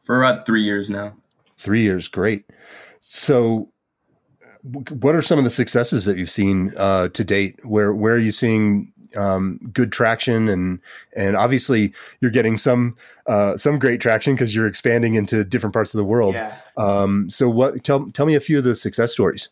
for 0.00 0.22
about 0.22 0.46
three 0.46 0.62
years 0.62 0.90
now 0.90 1.14
three 1.56 1.82
years 1.82 2.08
great 2.08 2.44
so 3.00 3.71
what 4.62 5.14
are 5.14 5.22
some 5.22 5.38
of 5.38 5.44
the 5.44 5.50
successes 5.50 6.04
that 6.04 6.16
you've 6.16 6.30
seen 6.30 6.72
uh, 6.76 7.08
to 7.08 7.24
date? 7.24 7.64
Where 7.64 7.92
where 7.92 8.14
are 8.14 8.18
you 8.18 8.32
seeing 8.32 8.92
um, 9.16 9.58
good 9.72 9.92
traction? 9.92 10.48
And 10.48 10.80
and 11.16 11.36
obviously 11.36 11.92
you're 12.20 12.30
getting 12.30 12.56
some 12.56 12.96
uh, 13.26 13.56
some 13.56 13.78
great 13.78 14.00
traction 14.00 14.34
because 14.34 14.54
you're 14.54 14.66
expanding 14.66 15.14
into 15.14 15.44
different 15.44 15.72
parts 15.72 15.92
of 15.94 15.98
the 15.98 16.04
world. 16.04 16.34
Yeah. 16.34 16.56
um, 16.76 17.28
so 17.30 17.48
what 17.48 17.82
tell 17.82 18.10
tell 18.12 18.26
me 18.26 18.34
a 18.34 18.40
few 18.40 18.58
of 18.58 18.64
the 18.64 18.74
success 18.74 19.12
stories. 19.12 19.50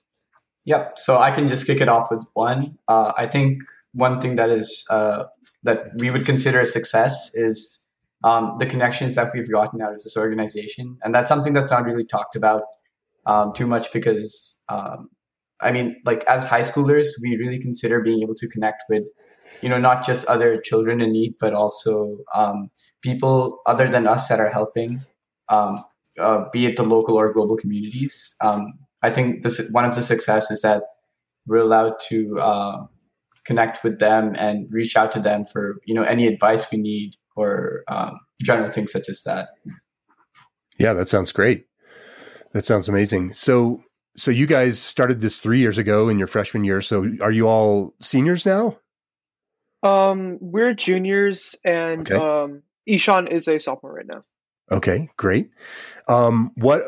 Yep. 0.64 0.98
So 0.98 1.18
i 1.18 1.30
can 1.30 1.48
just 1.48 1.66
kick 1.66 1.80
it 1.80 1.88
off 1.88 2.10
with 2.10 2.24
one. 2.34 2.78
Uh, 2.86 3.12
i 3.16 3.26
think 3.26 3.62
one 3.92 4.20
thing 4.20 4.36
that 4.36 4.50
is 4.50 4.86
uh, 4.90 5.24
that 5.62 5.86
we 5.96 6.10
would 6.10 6.24
consider 6.24 6.60
a 6.60 6.64
success 6.64 7.30
is 7.34 7.80
um, 8.22 8.56
the 8.58 8.66
connections 8.66 9.14
that 9.14 9.32
we've 9.34 9.50
gotten 9.50 9.80
out 9.82 9.92
of 9.92 10.02
this 10.02 10.16
organization, 10.16 10.98
and 11.02 11.14
that's 11.14 11.28
something 11.28 11.54
that's 11.54 11.70
not 11.70 11.84
really 11.84 12.04
talked 12.04 12.36
about 12.36 12.62
um, 13.30 13.52
too 13.52 13.66
much 13.66 13.92
because 13.92 14.58
um, 14.68 15.08
I 15.62 15.72
mean, 15.72 15.96
like 16.04 16.24
as 16.24 16.44
high 16.44 16.60
schoolers, 16.60 17.08
we 17.22 17.36
really 17.36 17.58
consider 17.58 18.00
being 18.00 18.22
able 18.22 18.34
to 18.36 18.48
connect 18.48 18.84
with, 18.88 19.08
you 19.62 19.68
know, 19.68 19.78
not 19.78 20.04
just 20.04 20.26
other 20.26 20.58
children 20.60 21.00
in 21.00 21.12
need, 21.12 21.34
but 21.38 21.52
also 21.52 22.18
um, 22.34 22.70
people 23.02 23.60
other 23.66 23.88
than 23.88 24.06
us 24.06 24.28
that 24.28 24.40
are 24.40 24.48
helping, 24.48 25.00
um, 25.48 25.84
uh, 26.18 26.44
be 26.52 26.66
it 26.66 26.76
the 26.76 26.82
local 26.82 27.16
or 27.16 27.32
global 27.32 27.56
communities. 27.56 28.34
Um, 28.40 28.72
I 29.02 29.10
think 29.10 29.42
this 29.42 29.60
one 29.70 29.84
of 29.84 29.94
the 29.94 30.02
success 30.02 30.50
is 30.50 30.62
that 30.62 30.82
we're 31.46 31.58
allowed 31.58 31.98
to 32.08 32.38
uh, 32.38 32.86
connect 33.44 33.84
with 33.84 33.98
them 33.98 34.34
and 34.38 34.66
reach 34.70 34.96
out 34.96 35.12
to 35.12 35.20
them 35.20 35.44
for 35.44 35.76
you 35.86 35.94
know 35.94 36.02
any 36.02 36.26
advice 36.26 36.70
we 36.70 36.78
need 36.78 37.16
or 37.36 37.82
um, 37.88 38.18
general 38.42 38.70
things 38.70 38.92
such 38.92 39.08
as 39.08 39.22
that. 39.22 39.48
Yeah, 40.78 40.94
that 40.94 41.08
sounds 41.08 41.32
great. 41.32 41.66
That 42.52 42.66
sounds 42.66 42.88
amazing. 42.88 43.32
So, 43.32 43.82
so 44.16 44.30
you 44.30 44.46
guys 44.46 44.80
started 44.80 45.20
this 45.20 45.38
three 45.38 45.60
years 45.60 45.78
ago 45.78 46.08
in 46.08 46.18
your 46.18 46.26
freshman 46.26 46.64
year. 46.64 46.80
So, 46.80 47.10
are 47.20 47.30
you 47.30 47.46
all 47.46 47.94
seniors 48.00 48.44
now? 48.44 48.78
Um, 49.82 50.38
we're 50.40 50.74
juniors, 50.74 51.54
and 51.64 52.10
okay. 52.10 52.14
um, 52.14 52.62
Ishan 52.86 53.28
is 53.28 53.48
a 53.48 53.58
sophomore 53.58 53.94
right 53.94 54.06
now. 54.06 54.20
Okay, 54.72 55.08
great. 55.16 55.50
Um, 56.08 56.52
what 56.56 56.82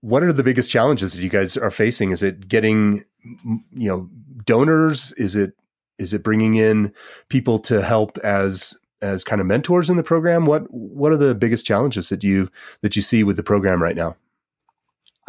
what 0.00 0.22
are 0.22 0.32
the 0.32 0.42
biggest 0.42 0.70
challenges 0.70 1.12
that 1.12 1.22
you 1.22 1.30
guys 1.30 1.56
are 1.56 1.70
facing? 1.70 2.10
Is 2.10 2.22
it 2.22 2.48
getting 2.48 3.04
you 3.22 3.88
know 3.88 4.10
donors? 4.44 5.12
Is 5.12 5.36
it 5.36 5.54
is 5.98 6.12
it 6.12 6.22
bringing 6.22 6.56
in 6.56 6.92
people 7.28 7.58
to 7.60 7.82
help 7.82 8.18
as 8.18 8.74
as 9.00 9.24
kind 9.24 9.40
of 9.40 9.46
mentors 9.46 9.88
in 9.88 9.96
the 9.96 10.02
program? 10.02 10.44
What 10.44 10.62
what 10.70 11.12
are 11.12 11.16
the 11.16 11.34
biggest 11.34 11.64
challenges 11.66 12.08
that 12.08 12.24
you 12.24 12.50
that 12.82 12.96
you 12.96 13.02
see 13.02 13.24
with 13.24 13.36
the 13.36 13.42
program 13.42 13.82
right 13.82 13.96
now? 13.96 14.16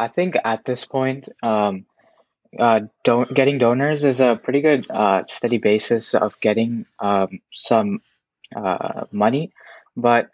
I 0.00 0.08
think 0.08 0.36
at 0.42 0.64
this 0.64 0.86
point, 0.86 1.28
um, 1.42 1.84
uh, 2.58 2.80
don't 3.04 3.32
getting 3.32 3.58
donors 3.58 4.02
is 4.04 4.20
a 4.20 4.36
pretty 4.36 4.62
good 4.62 4.90
uh, 4.90 5.24
steady 5.26 5.58
basis 5.58 6.14
of 6.14 6.40
getting 6.40 6.86
um, 6.98 7.40
some 7.52 8.00
uh, 8.56 9.04
money, 9.12 9.52
but 9.96 10.30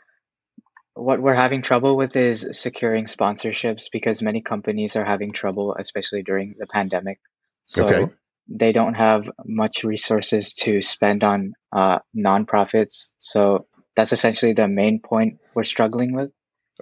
what 0.95 1.21
we're 1.21 1.35
having 1.35 1.63
trouble 1.63 1.97
with 1.97 2.17
is 2.17 2.49
securing 2.53 3.05
sponsorships 3.05 3.85
because 3.93 4.23
many 4.23 4.41
companies 4.41 4.97
are 4.97 5.05
having 5.05 5.31
trouble, 5.31 5.77
especially 5.79 6.23
during 6.23 6.55
the 6.59 6.67
pandemic. 6.67 7.21
So 7.67 7.85
Okay. 7.85 8.13
they 8.49 8.73
don't 8.73 8.95
have 8.95 9.29
much 9.45 9.85
resources 9.85 10.55
to 10.55 10.81
spend 10.81 11.25
on 11.25 11.55
uh, 11.73 11.99
nonprofits. 12.17 13.11
So 13.19 13.67
that's 13.97 14.13
essentially 14.13 14.55
the 14.55 14.69
main 14.69 15.01
point 15.01 15.39
we're 15.55 15.65
struggling 15.65 16.15
with. 16.15 16.31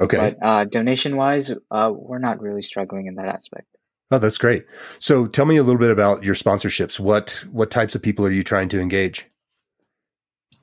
Okay. 0.01 0.17
But 0.17 0.39
uh, 0.43 0.65
donation 0.65 1.17
wise, 1.17 1.53
uh, 1.71 1.93
we're 1.95 2.19
not 2.19 2.41
really 2.41 2.63
struggling 2.63 3.07
in 3.07 3.15
that 3.17 3.27
aspect. 3.27 3.69
Oh, 4.11 4.19
that's 4.19 4.39
great. 4.39 4.67
So 4.99 5.27
tell 5.27 5.47
me 5.47 5.57
a 5.57 5.63
little 5.63 5.79
bit 5.79 5.91
about 5.91 6.23
your 6.23 6.35
sponsorships. 6.35 7.01
What 7.01 7.45
what 7.51 7.71
types 7.71 7.95
of 7.95 8.03
people 8.03 8.27
are 8.27 8.31
you 8.31 8.43
trying 8.43 8.69
to 8.71 8.81
engage? 8.81 9.27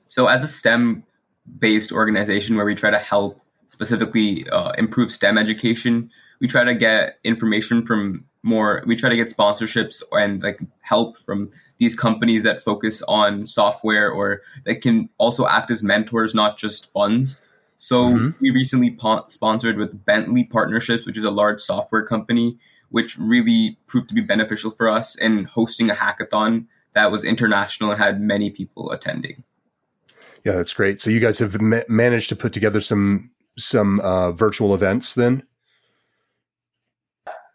So, 0.08 0.26
as 0.26 0.42
a 0.42 0.48
STEM 0.48 1.04
based 1.58 1.90
organization 1.90 2.56
where 2.56 2.66
we 2.66 2.74
try 2.74 2.90
to 2.90 2.98
help 2.98 3.40
specifically 3.68 4.48
uh, 4.50 4.72
improve 4.72 5.10
STEM 5.10 5.38
education, 5.38 6.10
we 6.40 6.46
try 6.46 6.64
to 6.64 6.74
get 6.74 7.18
information 7.24 7.84
from 7.84 8.26
more, 8.42 8.82
we 8.86 8.96
try 8.96 9.08
to 9.08 9.16
get 9.16 9.34
sponsorships 9.34 10.02
and 10.12 10.42
like 10.42 10.60
help 10.80 11.16
from 11.16 11.50
these 11.78 11.94
companies 11.94 12.42
that 12.42 12.60
focus 12.60 13.02
on 13.08 13.46
software 13.46 14.10
or 14.10 14.42
that 14.64 14.82
can 14.82 15.08
also 15.18 15.46
act 15.46 15.70
as 15.70 15.82
mentors, 15.82 16.34
not 16.34 16.58
just 16.58 16.92
funds. 16.92 17.38
So, 17.82 18.04
Mhm. 18.04 18.34
we 18.40 18.50
recently 18.50 18.94
po- 18.94 19.24
sponsored 19.26 19.76
with 19.76 20.04
Bentley 20.04 20.44
Partnerships, 20.44 21.04
which 21.04 21.18
is 21.18 21.24
a 21.24 21.32
large 21.32 21.58
software 21.58 22.06
company, 22.06 22.56
which 22.90 23.18
really 23.18 23.76
proved 23.88 24.08
to 24.10 24.14
be 24.14 24.20
beneficial 24.20 24.70
for 24.70 24.88
us 24.88 25.16
in 25.16 25.46
hosting 25.46 25.90
a 25.90 25.94
hackathon 25.94 26.66
that 26.92 27.10
was 27.10 27.24
international 27.24 27.90
and 27.90 28.00
had 28.00 28.20
many 28.20 28.50
people 28.50 28.92
attending. 28.92 29.42
Yeah, 30.44 30.52
that's 30.52 30.72
great. 30.72 31.00
So 31.00 31.10
you 31.10 31.18
guys 31.18 31.40
have 31.40 31.60
ma- 31.60 31.88
managed 31.88 32.28
to 32.28 32.36
put 32.36 32.52
together 32.52 32.78
some 32.78 33.32
some 33.58 33.98
uh, 33.98 34.30
virtual 34.30 34.76
events 34.76 35.14
then? 35.14 35.42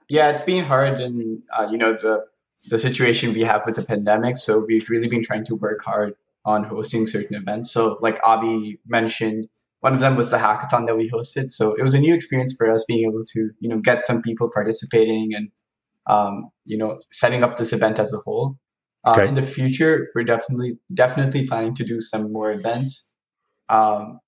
Yeah, 0.10 0.27
it's 0.29 0.43
been 0.43 0.65
hard, 0.65 1.00
and 1.00 1.41
uh, 1.57 1.69
you 1.72 1.77
know 1.77 1.93
the 1.93 2.25
the 2.69 2.77
situation 2.77 3.34
we 3.34 3.46
have 3.46 3.65
with 3.65 3.75
the 3.75 3.84
pandemic. 3.84 4.36
So 4.36 4.60
we've 4.60 4.89
really 4.89 5.07
been 5.07 5.24
trying 5.24 5.46
to 5.46 5.55
work 5.55 5.81
hard 5.86 6.15
on 6.43 6.65
hosting 6.65 7.05
certain 7.05 7.38
events. 7.38 7.72
So 7.72 7.98
like 8.01 8.22
Abhi 8.24 8.79
mentioned, 8.86 9.48
one 9.88 9.94
of 9.94 10.01
them 10.01 10.17
was 10.17 10.32
the 10.32 10.38
hackathon 10.38 10.86
that 10.86 10.98
we 10.98 11.10
hosted. 11.10 11.50
So 11.50 11.74
it 11.75 11.82
was 11.82 11.94
a 11.94 12.00
new 12.00 12.13
experience 12.13 12.53
for 12.58 12.70
us 12.70 12.84
being 12.86 13.08
able 13.08 13.24
to 13.34 13.39
you 13.62 13.70
know 13.70 13.79
get 13.79 14.03
some 14.03 14.22
people 14.22 14.50
participating 14.53 15.29
and 15.34 15.50
um, 16.08 16.50
you 16.65 16.77
know 16.77 17.00
setting 17.13 17.41
up 17.41 17.56
this 17.56 17.72
event 17.72 17.98
as 17.98 18.12
a 18.13 18.17
whole. 18.17 18.58
Uh, 19.06 19.12
Okay. 19.12 19.27
In 19.29 19.36
the 19.36 19.48
future, 19.58 20.10
we're 20.13 20.25
definitely 20.25 20.77
definitely 20.94 21.48
planning 21.48 21.74
to 21.75 21.86
do 21.86 22.01
some 22.01 22.34
more 22.34 22.51
events. 22.51 23.13
Um, 23.70 24.20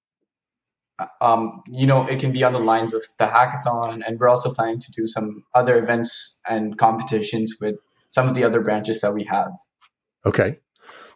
um, 1.20 1.62
you 1.82 1.88
know, 1.89 2.06
it 2.13 2.20
can 2.22 2.32
be 2.32 2.44
on 2.46 2.54
the 2.54 2.66
lines 2.74 2.94
of 2.94 3.04
the 3.18 3.25
hackathon, 3.25 4.01
and 4.06 4.18
we're 4.18 4.30
also 4.30 4.54
planning 4.54 4.80
to 4.80 4.92
do 5.00 5.06
some 5.08 5.44
other 5.54 5.78
events 5.84 6.38
and 6.48 6.78
competitions 6.78 7.58
with 7.60 7.75
some 8.10 8.28
of 8.28 8.34
the 8.34 8.46
other 8.46 8.62
branches 8.62 9.01
that 9.01 9.13
we 9.13 9.25
have. 9.25 9.51
Okay. 10.25 10.60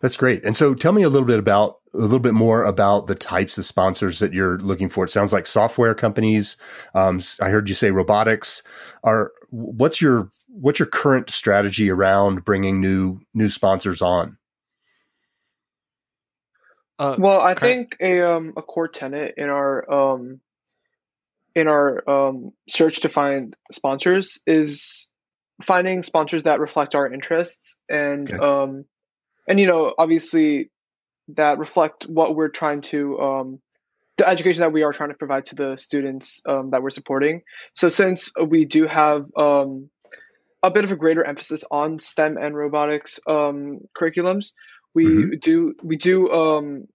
That's 0.03 0.17
great. 0.17 0.45
And 0.45 0.55
so 0.57 0.75
tell 0.75 0.93
me 0.93 1.03
a 1.03 1.09
little 1.09 1.27
bit 1.27 1.39
about 1.39 1.79
a 1.95 1.99
little 1.99 2.19
bit 2.19 2.35
more 2.35 2.65
about 2.65 3.07
the 3.07 3.15
types 3.15 3.57
of 3.57 3.65
sponsors 3.65 4.19
that 4.19 4.33
you're 4.33 4.59
looking 4.59 4.89
for. 4.89 5.05
It 5.05 5.11
sounds 5.11 5.33
like 5.33 5.47
software 5.47 5.95
companies. 5.95 6.57
Um, 6.93 7.19
s- 7.19 7.39
I 7.41 7.49
heard 7.49 7.69
you 7.69 7.75
say 7.75 7.91
robotics. 7.91 8.63
Are 9.05 9.31
what's 9.51 10.01
your 10.01 10.29
what's 10.49 10.79
your 10.79 10.87
current 10.87 11.31
strategy 11.31 11.89
around 11.89 12.45
bringing 12.45 12.81
new 12.81 13.21
new 13.33 13.49
sponsors 13.49 14.01
on? 14.03 14.37
Uh, 16.99 17.17
Well, 17.19 17.41
I 17.41 17.55
think 17.55 17.97
a 18.01 18.21
um 18.23 18.53
a 18.57 18.63
core 18.63 18.89
tenet 18.89 19.35
in 19.37 19.49
our 19.49 19.91
um 19.91 20.41
in 21.55 21.69
our 21.69 22.09
um 22.09 22.51
search 22.69 23.01
to 23.01 23.09
find 23.09 23.55
sponsors 23.71 24.41
is 24.47 25.07
finding 25.63 26.03
sponsors 26.03 26.43
that 26.43 26.59
reflect 26.59 26.95
our 26.95 27.11
interests 27.11 27.79
and 27.89 28.29
Okay. 28.31 28.43
um 28.43 28.85
and 29.47 29.59
you 29.59 29.67
know 29.67 29.93
obviously 29.97 30.69
that 31.29 31.57
reflect 31.57 32.03
what 32.05 32.35
we're 32.35 32.49
trying 32.49 32.81
to 32.81 33.19
um 33.19 33.59
the 34.17 34.27
education 34.27 34.61
that 34.61 34.71
we 34.71 34.83
are 34.83 34.93
trying 34.93 35.09
to 35.09 35.15
provide 35.15 35.45
to 35.45 35.55
the 35.55 35.75
students 35.75 36.41
um, 36.45 36.69
that 36.69 36.83
we're 36.83 36.91
supporting. 36.91 37.41
So 37.73 37.89
since 37.89 38.31
we 38.39 38.65
do 38.65 38.85
have 38.85 39.25
um, 39.35 39.89
a 40.61 40.69
bit 40.69 40.83
of 40.83 40.91
a 40.91 40.95
greater 40.95 41.23
emphasis 41.23 41.63
on 41.71 41.97
STEM 41.99 42.37
and 42.37 42.55
robotics 42.55 43.19
um, 43.27 43.79
curriculums, 43.97 44.53
we 44.93 45.05
Mhm. 45.05 45.41
do 45.41 45.73
we 45.81 45.95
do 45.95 46.31
um, 46.31 46.87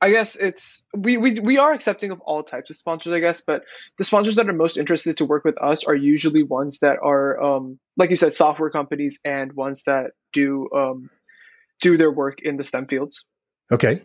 I 0.00 0.10
guess 0.10 0.36
it's 0.36 0.84
we, 0.94 1.16
we 1.16 1.40
we 1.40 1.58
are 1.58 1.72
accepting 1.72 2.10
of 2.10 2.20
all 2.20 2.42
types 2.42 2.70
of 2.70 2.76
sponsors, 2.76 3.12
I 3.12 3.20
guess, 3.20 3.42
but 3.44 3.62
the 3.96 4.04
sponsors 4.04 4.36
that 4.36 4.48
are 4.48 4.52
most 4.52 4.76
interested 4.76 5.16
to 5.16 5.24
work 5.24 5.44
with 5.44 5.60
us 5.60 5.84
are 5.84 5.94
usually 5.94 6.42
ones 6.42 6.80
that 6.80 6.98
are 7.02 7.42
um, 7.42 7.78
like 7.96 8.10
you 8.10 8.16
said, 8.16 8.32
software 8.32 8.70
companies 8.70 9.18
and 9.24 9.52
ones 9.54 9.84
that 9.84 10.12
do 10.32 10.68
um, 10.76 11.10
do 11.80 11.96
their 11.96 12.10
work 12.10 12.40
in 12.42 12.56
the 12.56 12.64
STEM 12.64 12.86
fields. 12.86 13.24
Okay. 13.70 13.98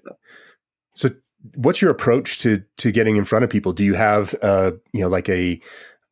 So 0.93 1.09
what's 1.55 1.81
your 1.81 1.91
approach 1.91 2.39
to 2.39 2.63
to 2.77 2.91
getting 2.91 3.17
in 3.17 3.25
front 3.25 3.43
of 3.43 3.49
people? 3.49 3.73
Do 3.73 3.83
you 3.83 3.93
have 3.95 4.35
uh 4.41 4.71
you 4.93 5.01
know 5.01 5.09
like 5.09 5.29
a 5.29 5.59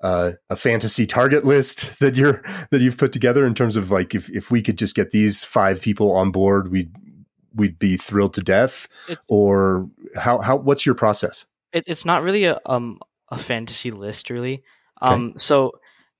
uh, 0.03 0.31
a 0.49 0.55
fantasy 0.55 1.05
target 1.05 1.45
list 1.45 1.99
that 1.99 2.15
you're 2.15 2.41
that 2.71 2.81
you've 2.81 2.97
put 2.97 3.11
together 3.11 3.45
in 3.45 3.53
terms 3.53 3.75
of 3.75 3.91
like 3.91 4.15
if 4.15 4.29
if 4.29 4.49
we 4.49 4.61
could 4.61 4.77
just 4.77 4.95
get 4.95 5.11
these 5.11 5.43
five 5.43 5.79
people 5.81 6.11
on 6.15 6.31
board, 6.31 6.71
we'd 6.71 6.91
we'd 7.53 7.77
be 7.77 7.97
thrilled 7.97 8.33
to 8.33 8.41
death 8.41 8.87
It's- 9.07 9.23
or 9.29 9.87
how 10.15 10.39
how 10.39 10.55
what's 10.55 10.85
your 10.85 10.95
process? 10.95 11.45
it, 11.73 11.83
it's 11.87 12.03
not 12.05 12.23
really 12.23 12.45
a 12.45 12.59
um 12.65 12.99
a 13.29 13.37
fantasy 13.37 13.91
list 13.91 14.29
really 14.29 14.63
Okay. 15.03 15.13
um 15.13 15.33
so 15.37 15.71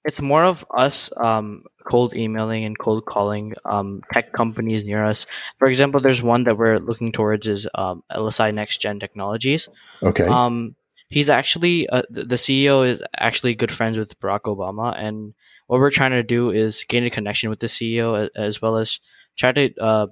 it's 0.06 0.22
more 0.22 0.44
of 0.44 0.66
us 0.76 1.10
um 1.18 1.64
cold 1.90 2.14
emailing 2.16 2.64
and 2.64 2.78
cold 2.78 3.06
calling 3.06 3.54
um 3.66 4.02
tech 4.14 4.32
companies 4.34 4.86
near 4.86 5.04
us 5.04 5.26
for 5.58 5.68
example 5.68 6.00
there's 6.00 6.22
one 6.24 6.44
that 6.44 6.58
we're 6.58 6.80
looking 6.80 7.12
towards 7.12 7.48
is 7.48 7.68
um 7.76 8.04
lsi 8.12 8.54
next 8.54 8.82
gen 8.82 9.00
technologies 9.00 9.70
Okay. 10.04 10.28
um 10.28 10.76
he's 11.10 11.30
actually 11.30 11.88
uh, 11.90 12.04
the 12.10 12.36
ceo 12.36 12.88
is 12.88 13.04
actually 13.18 13.54
good 13.56 13.72
friends 13.72 13.98
with 13.98 14.20
barack 14.20 14.42
obama 14.42 14.96
and 14.98 15.34
what 15.68 15.80
we're 15.80 15.92
trying 15.92 16.12
to 16.12 16.24
do 16.24 16.52
is 16.52 16.86
gain 16.88 17.04
a 17.06 17.10
connection 17.10 17.50
with 17.50 17.60
the 17.60 17.68
ceo 17.68 18.26
a- 18.28 18.40
as 18.40 18.62
well 18.62 18.78
as 18.78 19.00
try 19.38 19.52
to 19.52 19.74
uh 19.80 20.08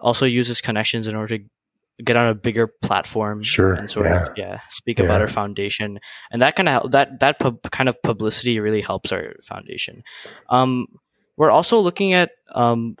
also 0.00 0.26
use 0.26 0.48
his 0.48 0.60
connections 0.60 1.06
in 1.08 1.14
order 1.14 1.38
to 1.38 1.44
get 2.02 2.16
on 2.16 2.26
a 2.26 2.34
bigger 2.34 2.66
platform 2.66 3.42
Sure, 3.42 3.74
and 3.74 3.90
sort 3.90 4.06
yeah. 4.06 4.22
of 4.26 4.36
yeah 4.36 4.60
speak 4.68 4.98
about 4.98 5.16
Yeah. 5.16 5.20
our 5.22 5.28
foundation 5.28 6.00
and 6.32 6.42
that 6.42 6.56
kind 6.56 6.68
of 6.68 6.90
that 6.90 7.20
that 7.20 7.38
pub, 7.38 7.62
kind 7.70 7.88
of 7.88 8.00
publicity 8.02 8.58
really 8.58 8.80
helps 8.80 9.12
our 9.12 9.34
foundation 9.44 10.02
um 10.50 10.86
we're 11.36 11.50
also 11.52 11.78
looking 11.78 12.12
at 12.12 12.30
um 12.54 12.96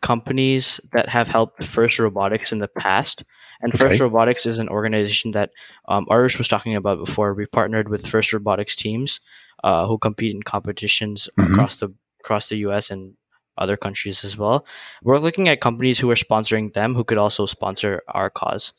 companies 0.00 0.80
that 0.92 1.08
have 1.08 1.28
helped 1.28 1.64
first 1.64 1.98
robotics 1.98 2.52
in 2.52 2.58
the 2.60 2.68
past 2.68 3.24
and 3.60 3.76
first 3.78 4.00
robotics 4.00 4.46
is 4.46 4.58
an 4.58 4.68
organization 4.68 5.30
that 5.32 5.50
um, 5.88 6.06
Arush 6.10 6.38
was 6.38 6.48
talking 6.48 6.76
about 6.76 6.98
before 7.04 7.34
we 7.34 7.46
partnered 7.46 7.88
with 7.88 8.06
first 8.06 8.32
robotics 8.32 8.76
teams 8.76 9.20
uh, 9.64 9.86
who 9.86 9.96
compete 9.98 10.34
in 10.34 10.42
competitions 10.42 11.28
Mhm. 11.38 11.52
across 11.52 11.76
the 11.78 11.92
across 12.20 12.48
the 12.48 12.56
us 12.58 12.90
and 12.90 13.14
other 13.58 13.76
countries 13.76 14.24
as 14.24 14.36
well 14.36 14.66
we're 15.02 15.18
looking 15.18 15.48
at 15.48 15.60
companies 15.60 15.98
who 15.98 16.10
are 16.10 16.14
sponsoring 16.14 16.72
them 16.72 16.94
who 16.94 17.04
could 17.04 17.18
also 17.18 17.46
sponsor 17.46 18.02
our 18.08 18.30
cause 18.30 18.72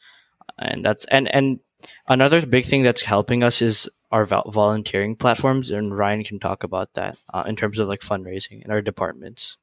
and 0.58 0.84
that's 0.84 1.06
and 1.06 1.28
and 1.34 1.60
another 2.08 2.46
big 2.46 2.66
thing 2.66 2.84
that's 2.84 3.02
helping 3.02 3.44
us 3.44 3.62
is 3.62 3.90
our 4.12 4.26
volunteering 4.26 5.16
platforms 5.16 5.72
and 5.72 5.98
ryan 5.98 6.24
can 6.24 6.40
talk 6.40 6.64
about 6.64 6.94
that 6.94 7.18
uh, 7.34 7.44
in 7.48 7.56
terms 7.56 7.80
of 7.80 7.88
like 7.88 8.02
fundraising 8.02 8.64
in 8.64 8.72
our 8.72 8.82
departments 8.82 9.58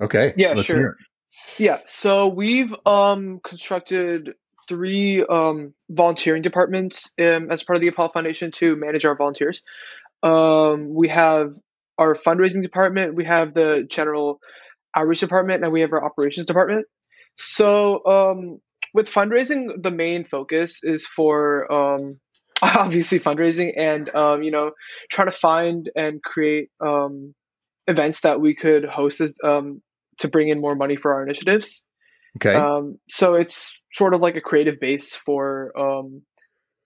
okay. 0.00 0.32
Yeah, 0.36 0.48
Let's 0.48 0.64
sure. 0.64 0.76
hear. 0.76 0.96
Yeah, 1.58 1.80
so 1.84 2.28
we've 2.28 2.74
um 2.86 3.40
constructed 3.42 4.34
three 4.68 5.24
um 5.24 5.74
volunteering 5.88 6.42
departments 6.42 7.12
um, 7.20 7.50
as 7.50 7.62
part 7.62 7.76
of 7.76 7.80
the 7.80 7.88
Apollo 7.88 8.10
Foundation 8.14 8.50
to 8.52 8.76
manage 8.76 9.04
our 9.04 9.14
volunteers. 9.14 9.62
Um, 10.22 10.94
we 10.94 11.08
have 11.08 11.54
our 11.98 12.14
fundraising 12.14 12.62
department, 12.62 13.14
we 13.14 13.24
have 13.24 13.54
the 13.54 13.86
general 13.88 14.38
outreach 14.94 15.20
department, 15.20 15.62
and 15.62 15.72
we 15.72 15.80
have 15.80 15.92
our 15.92 16.04
operations 16.04 16.46
department. 16.46 16.86
So 17.36 18.04
um, 18.06 18.60
with 18.94 19.10
fundraising, 19.10 19.82
the 19.82 19.90
main 19.90 20.24
focus 20.24 20.80
is 20.82 21.06
for 21.06 21.70
um, 21.72 22.18
obviously 22.62 23.18
fundraising 23.18 23.72
and 23.76 24.14
um, 24.14 24.42
you 24.42 24.50
know 24.50 24.72
trying 25.10 25.28
to 25.28 25.36
find 25.36 25.90
and 25.94 26.22
create 26.22 26.70
um, 26.80 27.34
events 27.86 28.22
that 28.22 28.40
we 28.40 28.54
could 28.54 28.84
host 28.84 29.20
as 29.20 29.34
um, 29.44 29.82
to 30.18 30.28
bring 30.28 30.48
in 30.48 30.60
more 30.60 30.74
money 30.74 30.96
for 30.96 31.14
our 31.14 31.22
initiatives. 31.22 31.84
Okay. 32.36 32.54
Um, 32.54 32.98
so 33.08 33.34
it's 33.34 33.80
sort 33.92 34.14
of 34.14 34.20
like 34.20 34.36
a 34.36 34.40
creative 34.40 34.78
base 34.78 35.14
for 35.14 35.72
um, 35.78 36.22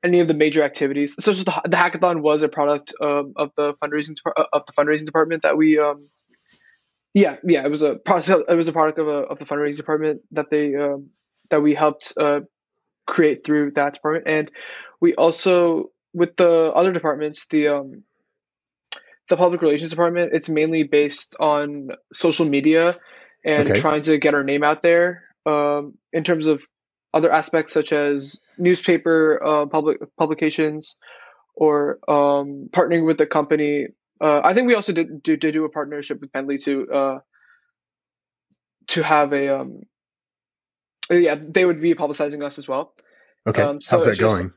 any 0.02 0.20
of 0.20 0.28
the 0.28 0.34
major 0.34 0.62
activities. 0.62 1.22
So 1.22 1.32
just 1.32 1.46
the, 1.46 1.60
the 1.64 1.76
hackathon 1.76 2.22
was 2.22 2.42
a 2.42 2.48
product 2.48 2.94
um, 3.00 3.34
of 3.36 3.52
the 3.56 3.74
fundraising 3.74 4.16
depar- 4.16 4.46
of 4.52 4.64
the 4.66 4.72
fundraising 4.72 5.06
department 5.06 5.42
that 5.42 5.56
we. 5.56 5.78
Um, 5.78 6.08
yeah, 7.12 7.36
yeah, 7.44 7.64
it 7.64 7.70
was 7.70 7.82
a 7.82 7.96
process. 7.96 8.40
It 8.48 8.54
was 8.54 8.68
a 8.68 8.72
product 8.72 8.98
of 8.98 9.08
a 9.08 9.22
of 9.30 9.38
the 9.38 9.44
fundraising 9.44 9.76
department 9.76 10.22
that 10.32 10.50
they 10.50 10.74
um, 10.76 11.10
that 11.50 11.60
we 11.60 11.74
helped 11.74 12.12
uh, 12.16 12.40
create 13.06 13.44
through 13.44 13.72
that 13.72 13.94
department, 13.94 14.26
and 14.28 14.50
we 15.00 15.14
also 15.14 15.90
with 16.12 16.36
the 16.36 16.72
other 16.72 16.92
departments, 16.92 17.46
the 17.48 17.68
um, 17.68 18.04
the 19.28 19.36
public 19.36 19.62
relations 19.62 19.90
department, 19.90 20.32
it's 20.34 20.48
mainly 20.48 20.82
based 20.82 21.36
on 21.40 21.90
social 22.12 22.46
media 22.46 22.96
and 23.44 23.70
Okay. 23.70 23.80
trying 23.80 24.02
to 24.02 24.18
get 24.18 24.34
our 24.34 24.44
name 24.44 24.62
out 24.62 24.82
there 24.82 25.24
um, 25.46 25.94
in 26.12 26.24
terms 26.24 26.46
of 26.46 26.62
other 27.12 27.32
aspects 27.32 27.72
such 27.72 27.92
as 27.92 28.40
newspaper 28.58 29.40
uh, 29.44 29.66
public 29.66 29.98
publications 30.16 30.96
or 31.54 31.98
um, 32.08 32.68
partnering 32.72 33.04
with 33.06 33.18
the 33.18 33.26
company. 33.26 33.88
Uh, 34.20 34.40
I 34.44 34.54
think 34.54 34.68
we 34.68 34.74
also 34.74 34.92
did, 34.92 35.22
did, 35.22 35.40
did 35.40 35.52
do 35.52 35.64
a 35.64 35.68
partnership 35.68 36.20
with 36.20 36.32
Bentley 36.32 36.58
to 36.58 36.92
uh, 36.92 37.18
to 38.88 39.02
have 39.02 39.32
a 39.32 39.60
um, 39.60 39.82
yeah 41.10 41.36
they 41.36 41.64
would 41.64 41.80
be 41.80 41.94
publicizing 41.94 42.44
us 42.44 42.58
as 42.58 42.68
well. 42.68 42.94
Okay. 43.46 43.62
um, 43.62 43.80
so 43.80 43.96
How's 43.96 44.04
that 44.04 44.10
it's 44.12 44.20
just- 44.20 44.42
going? 44.42 44.52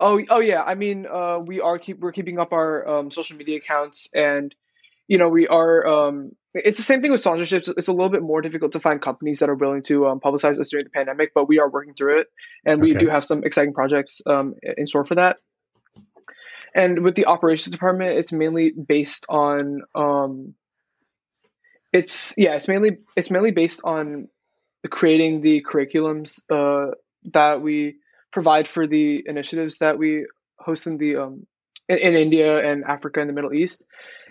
Oh, 0.00 0.22
oh 0.30 0.38
yeah. 0.38 0.62
I 0.62 0.76
mean, 0.76 1.06
uh, 1.06 1.40
we 1.44 1.60
are 1.60 1.76
keep 1.76 1.98
we're 1.98 2.12
keeping 2.12 2.38
up 2.38 2.52
our 2.52 2.86
um, 2.88 3.10
social 3.10 3.36
media 3.36 3.56
accounts, 3.56 4.08
and 4.14 4.54
you 5.08 5.18
know, 5.18 5.28
we 5.28 5.48
are. 5.48 5.86
Um, 5.86 6.32
it's 6.54 6.76
the 6.76 6.82
same 6.82 7.02
thing 7.02 7.10
with 7.10 7.22
sponsorships. 7.22 7.72
It's 7.76 7.88
a 7.88 7.92
little 7.92 8.08
bit 8.08 8.22
more 8.22 8.40
difficult 8.40 8.72
to 8.72 8.80
find 8.80 9.02
companies 9.02 9.40
that 9.40 9.50
are 9.50 9.54
willing 9.54 9.82
to 9.84 10.06
um, 10.06 10.20
publicize 10.20 10.58
us 10.58 10.70
during 10.70 10.84
the 10.84 10.90
pandemic, 10.90 11.32
but 11.34 11.48
we 11.48 11.58
are 11.58 11.68
working 11.68 11.94
through 11.94 12.20
it, 12.20 12.28
and 12.64 12.80
we 12.80 12.92
Okay. 12.92 13.00
do 13.00 13.08
have 13.08 13.24
some 13.24 13.44
exciting 13.44 13.74
projects 13.74 14.22
um, 14.26 14.54
in 14.76 14.86
store 14.86 15.04
for 15.04 15.16
that. 15.16 15.38
And 16.74 17.02
with 17.02 17.16
the 17.16 17.26
operations 17.26 17.72
department, 17.72 18.12
it's 18.18 18.32
mainly 18.32 18.70
based 18.70 19.26
on. 19.28 19.82
Um, 19.94 20.54
it's 21.92 22.34
yeah, 22.36 22.54
it's 22.54 22.68
mainly 22.68 22.98
it's 23.16 23.30
mainly 23.30 23.50
based 23.50 23.80
on 23.84 24.28
creating 24.90 25.40
the 25.40 25.62
curriculums 25.68 26.42
uh, 26.50 26.92
that 27.32 27.62
we 27.62 27.96
provide 28.32 28.68
for 28.68 28.86
the 28.86 29.22
initiatives 29.26 29.78
that 29.78 29.98
we 29.98 30.26
host 30.58 30.86
in 30.86 30.98
the 30.98 31.16
um, 31.16 31.46
in, 31.88 31.98
in 31.98 32.14
India 32.14 32.66
and 32.66 32.84
Africa 32.84 33.20
and 33.20 33.28
the 33.28 33.34
Middle 33.34 33.54
East, 33.54 33.82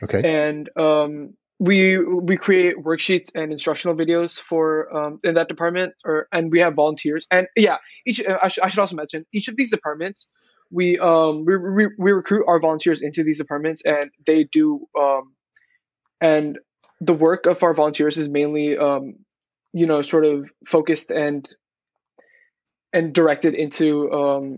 Okay. 0.03 0.21
and 0.23 0.69
um, 0.77 1.33
we 1.59 1.97
we 1.97 2.37
create 2.37 2.77
worksheets 2.77 3.31
and 3.33 3.51
instructional 3.51 3.95
videos 3.95 4.39
for 4.39 4.95
um, 4.95 5.19
in 5.23 5.35
that 5.35 5.47
department, 5.47 5.93
or 6.05 6.27
and 6.31 6.51
we 6.51 6.59
have 6.59 6.75
volunteers, 6.75 7.25
and 7.31 7.47
yeah, 7.55 7.77
each 8.05 8.23
uh, 8.23 8.37
I, 8.41 8.47
sh- 8.49 8.59
I 8.61 8.69
should 8.69 8.79
also 8.79 8.95
mention 8.95 9.25
each 9.33 9.47
of 9.47 9.57
these 9.57 9.71
departments. 9.71 10.31
We 10.69 10.99
um 10.99 11.45
we, 11.45 11.57
we, 11.57 11.87
we 11.97 12.11
recruit 12.11 12.45
our 12.47 12.59
volunteers 12.59 13.01
into 13.01 13.23
these 13.23 13.39
departments, 13.39 13.83
and 13.85 14.11
they 14.25 14.43
do 14.43 14.87
um, 14.99 15.33
and 16.21 16.59
the 17.01 17.13
work 17.13 17.45
of 17.45 17.63
our 17.63 17.73
volunteers 17.73 18.17
is 18.17 18.29
mainly 18.29 18.77
um, 18.77 19.15
you 19.73 19.87
know 19.87 20.01
sort 20.03 20.25
of 20.25 20.51
focused 20.65 21.11
and 21.11 21.49
and 22.93 23.13
directed 23.13 23.55
into 23.55 24.11
um, 24.11 24.57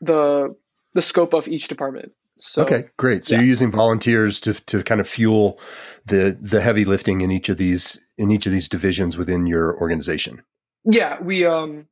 the 0.00 0.54
the 0.94 1.02
scope 1.02 1.34
of 1.34 1.48
each 1.48 1.68
department. 1.68 2.12
So 2.44 2.62
okay, 2.62 2.88
great. 2.96 3.24
So 3.24 3.34
yeah. 3.34 3.40
you're 3.40 3.48
using 3.48 3.70
volunteers 3.70 4.40
to 4.40 4.54
to 4.54 4.82
kind 4.82 5.00
of 5.00 5.08
fuel 5.08 5.60
the 6.06 6.36
the 6.40 6.60
heavy 6.60 6.84
lifting 6.84 7.20
in 7.20 7.30
each 7.30 7.48
of 7.48 7.56
these 7.56 8.00
in 8.18 8.30
each 8.30 8.46
of 8.46 8.52
these 8.52 8.68
divisions 8.68 9.16
within 9.16 9.46
your 9.46 9.78
organization. 9.80 10.42
yeah, 10.84 11.20
we 11.20 11.44
um, 11.44 11.86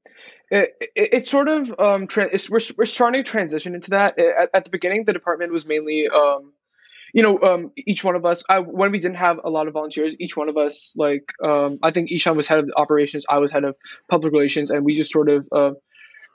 it, 0.51 0.75
it, 0.81 1.09
it's 1.13 1.31
sort 1.31 1.49
of 1.49 1.73
um, 1.79 2.09
tra- 2.09 2.31
it's, 2.33 2.51
we're 2.51 2.61
we're 2.77 2.87
starting 2.87 3.23
to 3.23 3.31
transition 3.31 3.75
into 3.77 3.91
that. 3.91 4.19
At, 4.19 4.51
at 4.53 4.65
the 4.65 4.71
beginning, 4.71 5.05
the 5.05 5.13
department 5.13 5.53
was 5.53 5.67
mainly 5.67 6.09
um, 6.09 6.53
you 7.13 7.23
know, 7.23 7.39
um, 7.43 7.73
each 7.77 8.05
one 8.05 8.17
of 8.17 8.25
us. 8.25 8.43
I, 8.49 8.61
when 8.61 8.93
we 8.93 8.99
didn't 8.99 9.17
have 9.17 9.41
a 9.45 9.51
lot 9.51 9.67
of 9.67 9.75
volunteers, 9.75 10.17
each 10.19 10.37
one 10.37 10.49
of 10.49 10.57
us, 10.57 10.93
like 10.97 11.33
um, 11.43 11.79
I 11.83 11.91
think 11.91 12.11
Ishan 12.11 12.37
was 12.37 12.49
head 12.49 12.59
of 12.59 12.71
operations, 12.77 13.25
I 13.29 13.39
was 13.39 13.51
head 13.53 13.65
of 13.65 13.77
public 14.09 14.33
relations, 14.33 14.71
and 14.71 14.85
we 14.85 14.95
just 14.95 15.13
sort 15.13 15.29
of 15.29 15.49
uh, 15.53 15.73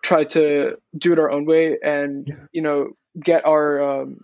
tried 0.04 0.30
to 0.32 0.78
do 1.00 1.14
it 1.14 1.20
our 1.20 1.32
own 1.32 1.46
way 1.46 1.78
and 1.84 2.28
Yeah. 2.28 2.36
you 2.52 2.62
know 2.62 2.90
get 3.24 3.46
our 3.46 4.02
um, 4.02 4.20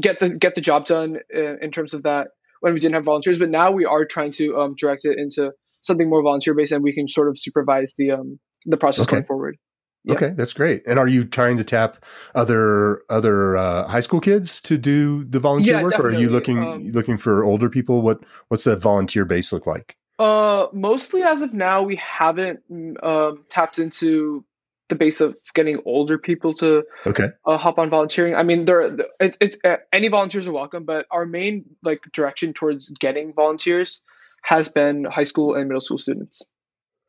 get 0.00 0.20
the 0.20 0.30
get 0.30 0.54
the 0.54 0.60
job 0.60 0.86
done 0.86 1.18
in, 1.30 1.58
in 1.62 1.70
terms 1.70 1.94
of 1.94 2.02
that 2.04 2.28
when 2.60 2.74
we 2.74 2.80
didn't 2.80 2.94
have 2.94 3.04
volunteers. 3.04 3.38
But 3.38 3.50
now 3.50 3.70
we 3.70 3.84
are 3.84 4.04
trying 4.04 4.32
to 4.32 4.56
um, 4.58 4.74
direct 4.74 5.04
it 5.04 5.18
into 5.18 5.52
something 5.82 6.08
more 6.08 6.22
volunteer 6.22 6.54
based, 6.54 6.72
and 6.72 6.82
we 6.82 6.94
can 6.94 7.08
sort 7.08 7.28
of 7.28 7.38
supervise 7.38 7.94
the 7.96 8.12
um, 8.12 8.38
the 8.66 8.76
process 8.76 9.04
Okay. 9.04 9.16
going 9.16 9.26
forward. 9.26 9.56
Yeah. 10.04 10.14
Okay, 10.14 10.32
that's 10.34 10.54
great. 10.54 10.82
And 10.86 10.98
are 10.98 11.08
you 11.08 11.24
trying 11.24 11.58
to 11.58 11.64
tap 11.64 12.04
other 12.34 13.02
other 13.10 13.56
uh, 13.56 13.86
high 13.86 14.00
school 14.00 14.20
kids 14.20 14.62
to 14.62 14.78
do 14.78 15.24
the 15.24 15.40
volunteer 15.40 15.74
Yeah, 15.74 15.82
work, 15.82 15.98
or 15.98 16.08
are 16.08 16.12
you 16.12 16.30
looking 16.30 16.58
Um, 16.62 16.92
looking 16.92 17.18
for 17.18 17.44
older 17.44 17.68
people? 17.68 18.00
What 18.00 18.24
what's 18.48 18.64
that 18.64 18.80
volunteer 18.80 19.24
base 19.26 19.52
look 19.52 19.66
like? 19.66 19.96
Uh, 20.18 20.68
mostly 20.72 21.22
as 21.22 21.42
of 21.42 21.54
now, 21.54 21.82
we 21.82 21.96
haven't 21.96 22.60
mm, 22.70 23.02
um, 23.02 23.44
tapped 23.48 23.78
into 23.78 24.44
the 24.90 24.94
base 24.96 25.20
of 25.22 25.34
getting 25.54 25.80
older 25.86 26.18
people 26.18 26.52
to 26.54 26.84
Okay, 27.06 27.28
uh, 27.46 27.56
hop 27.56 27.78
on 27.78 27.88
volunteering. 27.88 28.34
I 28.34 28.42
mean, 28.42 28.66
there 28.66 28.96
it's, 29.18 29.38
it's 29.40 29.56
uh, 29.64 29.76
any 29.92 30.08
volunteers 30.08 30.46
are 30.46 30.52
welcome, 30.52 30.84
but 30.84 31.06
our 31.10 31.24
main 31.24 31.64
like 31.82 32.02
direction 32.12 32.52
towards 32.52 32.90
getting 32.90 33.32
volunteers 33.32 34.02
has 34.42 34.68
been 34.68 35.04
high 35.04 35.24
school 35.24 35.54
and 35.54 35.68
middle 35.68 35.80
school 35.80 35.98
students. 35.98 36.42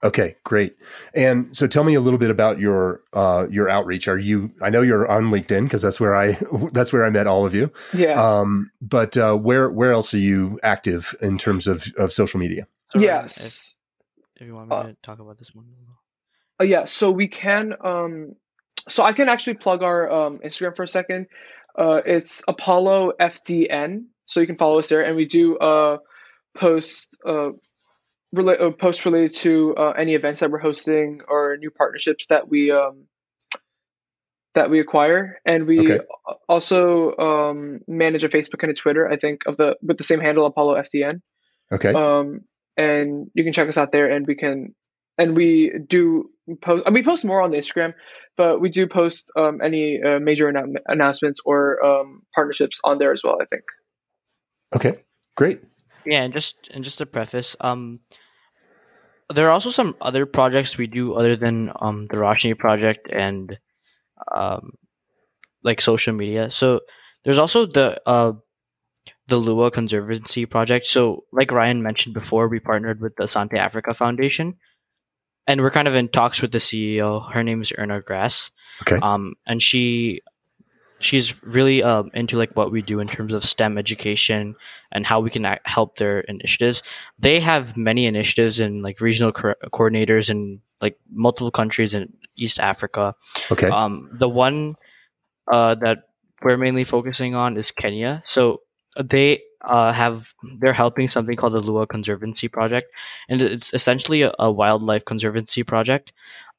okay, 0.03 0.35
great. 0.43 0.75
And 1.13 1.55
so, 1.55 1.67
tell 1.67 1.83
me 1.83 1.93
a 1.93 2.01
little 2.01 2.17
bit 2.19 2.31
about 2.31 2.59
your 2.59 3.01
uh, 3.13 3.47
your 3.51 3.69
outreach. 3.69 4.07
Are 4.07 4.17
you? 4.17 4.51
I 4.61 4.69
know 4.69 4.81
you're 4.81 5.07
on 5.09 5.25
LinkedIn 5.25 5.63
because 5.65 5.81
that's 5.81 5.99
where 5.99 6.15
I 6.15 6.37
that's 6.71 6.91
where 6.91 7.05
I 7.05 7.09
met 7.09 7.27
all 7.27 7.45
of 7.45 7.53
you. 7.53 7.71
Yeah, 7.93 8.13
Um, 8.21 8.71
but 8.81 9.15
uh, 9.17 9.35
where 9.37 9.69
where 9.69 9.91
else 9.91 10.13
are 10.13 10.17
you 10.19 10.59
active 10.63 11.13
in 11.21 11.37
terms 11.37 11.67
of, 11.67 11.85
of 11.97 12.11
social 12.11 12.39
media? 12.39 12.67
So, 12.91 12.99
yes. 12.99 13.75
If, 14.35 14.41
if 14.41 14.47
you 14.47 14.55
want 14.55 14.69
me 14.69 14.75
Uh, 14.75 14.83
to 14.83 14.95
talk 15.03 15.19
about 15.19 15.37
this 15.37 15.53
one. 15.53 15.65
Uh, 16.61 16.63
yeah, 16.63 16.85
so 16.85 17.11
we 17.11 17.27
can. 17.27 17.73
Um, 17.83 18.35
so 18.87 19.03
I 19.03 19.13
can 19.13 19.29
actually 19.29 19.55
plug 19.55 19.81
our 19.81 20.11
um, 20.11 20.39
Instagram 20.45 20.75
for 20.75 20.83
a 20.83 20.87
second. 20.87 21.25
Uh, 21.75 22.01
it's 22.05 22.43
Apollo 22.47 23.13
FDN, 23.19 24.05
so 24.25 24.39
you 24.41 24.47
can 24.47 24.57
follow 24.57 24.77
us 24.77 24.89
there, 24.89 25.01
and 25.01 25.15
we 25.15 25.25
do 25.25 25.57
uh, 25.57 25.97
post 26.55 27.17
uh, 27.25 27.49
rela- 28.35 28.61
uh, 28.61 28.71
posts 28.71 29.05
related 29.05 29.33
to 29.37 29.75
uh, 29.75 29.91
any 29.91 30.13
events 30.13 30.41
that 30.41 30.51
we're 30.51 30.59
hosting 30.59 31.21
or 31.27 31.57
new 31.57 31.71
partnerships 31.71 32.27
that 32.27 32.47
we 32.47 32.69
um, 32.69 33.05
that 34.53 34.69
we 34.69 34.79
acquire, 34.79 35.39
and 35.43 35.65
we 35.65 35.79
Okay. 35.79 35.99
also 36.47 37.15
um, 37.17 37.79
manage 37.87 38.23
a 38.23 38.29
Facebook 38.29 38.61
and 38.61 38.71
a 38.71 38.75
Twitter. 38.75 39.09
I 39.09 39.17
think 39.17 39.47
of 39.47 39.57
the 39.57 39.77
with 39.81 39.97
the 39.97 40.03
same 40.03 40.19
handle 40.19 40.45
Apollo 40.45 40.75
FDN 40.75 41.21
Okay, 41.71 41.93
um, 41.93 42.41
and 42.77 43.31
you 43.33 43.43
can 43.43 43.53
check 43.53 43.67
us 43.67 43.77
out 43.77 43.91
there 43.91 44.11
and 44.11 44.27
we 44.27 44.35
can 44.35 44.75
and 45.21 45.35
we 45.35 45.71
do 45.87 46.29
post 46.61 46.85
and 46.85 46.95
we 46.95 47.03
post 47.03 47.23
more 47.25 47.41
on 47.41 47.51
the 47.51 47.57
instagram 47.57 47.93
but 48.37 48.61
we 48.61 48.69
do 48.69 48.87
post 48.87 49.29
um, 49.35 49.59
any 49.61 50.01
uh, 50.01 50.19
major 50.19 50.51
annou- 50.51 50.81
announcements 50.87 51.39
or 51.45 51.83
um, 51.85 52.21
partnerships 52.33 52.79
on 52.83 52.97
there 52.97 53.11
as 53.11 53.23
well 53.23 53.37
i 53.41 53.45
think 53.45 53.63
okay, 54.75 54.95
great. 55.35 55.61
Yeah, 56.05 56.23
and 56.23 56.33
just 56.33 56.69
and 56.73 56.83
just 56.83 56.97
to 56.97 57.05
preface, 57.05 57.55
um, 57.59 57.99
there 59.33 59.47
are 59.47 59.51
also 59.51 59.69
some 59.69 59.95
other 60.01 60.25
projects 60.25 60.77
we 60.77 60.87
do 60.87 61.13
other 61.13 61.35
than 61.35 61.71
um 61.79 62.07
the 62.09 62.17
Roshni 62.17 62.57
project 62.57 63.07
and 63.11 63.57
um 64.35 64.73
like 65.63 65.81
social 65.81 66.13
media. 66.13 66.49
So 66.49 66.81
there's 67.23 67.37
also 67.37 67.65
the 67.65 68.01
uh 68.05 68.33
the 69.27 69.39
Lewa 69.39 69.71
Conservancy 69.71 70.45
project. 70.45 70.85
So 70.85 71.25
like 71.31 71.51
Ryan 71.51 71.83
mentioned 71.83 72.13
before, 72.13 72.47
we 72.47 72.59
partnered 72.59 72.99
with 72.99 73.15
the 73.15 73.25
Asante 73.25 73.57
Africa 73.57 73.93
Foundation, 73.93 74.55
and 75.47 75.61
we're 75.61 75.71
kind 75.71 75.87
of 75.87 75.95
in 75.95 76.07
talks 76.09 76.41
with 76.41 76.51
the 76.51 76.59
CEO. 76.59 77.31
Her 77.31 77.43
name 77.43 77.61
is 77.61 77.73
Erna 77.77 78.01
Grasz. 78.01 78.51
Okay. 78.83 78.97
Um, 79.01 79.33
and 79.45 79.61
she 79.61 80.21
she's 80.99 81.41
really 81.43 81.81
um 81.81 82.11
into 82.13 82.37
like 82.37 82.55
what 82.55 82.71
we 82.71 82.81
do 82.81 82.99
in 82.99 83.07
terms 83.07 83.33
of 83.33 83.43
STEM 83.43 83.77
education 83.77 84.55
and 84.91 85.05
how 85.05 85.19
we 85.19 85.29
can 85.31 85.45
ac- 85.45 85.59
help 85.65 85.95
their 85.97 86.19
initiatives. 86.21 86.83
They 87.17 87.39
have 87.39 87.75
many 87.75 88.05
initiatives 88.05 88.59
in 88.59 88.81
like 88.83 89.01
regional 89.01 89.31
co- 89.31 89.55
coordinators 89.73 90.29
in 90.29 90.61
like 90.79 90.97
multiple 91.11 91.49
countries 91.51 91.93
in 91.95 92.13
East 92.35 92.59
Africa. 92.59 93.15
Okay, 93.51 93.67
Um, 93.69 94.09
the 94.13 94.29
one 94.29 94.75
uh, 95.51 95.75
that 95.75 96.03
we're 96.43 96.57
mainly 96.57 96.83
focusing 96.83 97.35
on 97.35 97.57
is 97.57 97.71
Kenya. 97.71 98.23
So 98.25 98.61
they 98.99 99.41
uh, 99.61 99.91
have 99.91 100.33
they're 100.59 100.73
helping 100.73 101.09
something 101.09 101.35
called 101.35 101.53
the 101.53 101.61
Lewa 101.61 101.87
Conservancy 101.87 102.47
Project, 102.47 102.93
and 103.29 103.41
it's 103.41 103.73
essentially 103.73 104.23
a, 104.23 104.33
a 104.39 104.51
wildlife 104.51 105.05
conservancy 105.05 105.63
project. 105.63 106.11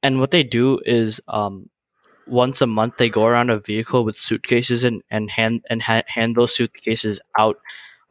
And 0.02 0.18
what 0.18 0.30
they 0.30 0.42
do 0.42 0.80
is 0.84 1.20
um, 1.28 1.68
once 2.26 2.60
a 2.60 2.66
month 2.66 2.96
they 2.96 3.08
go 3.08 3.26
around 3.26 3.50
a 3.50 3.58
vehicle 3.58 4.04
with 4.04 4.16
suitcases 4.16 4.84
and, 4.84 5.02
and 5.10 5.30
hand 5.30 5.64
and 5.70 5.82
ha- 5.82 6.02
hand 6.06 6.36
those 6.36 6.54
suitcases 6.54 7.20
out 7.38 7.58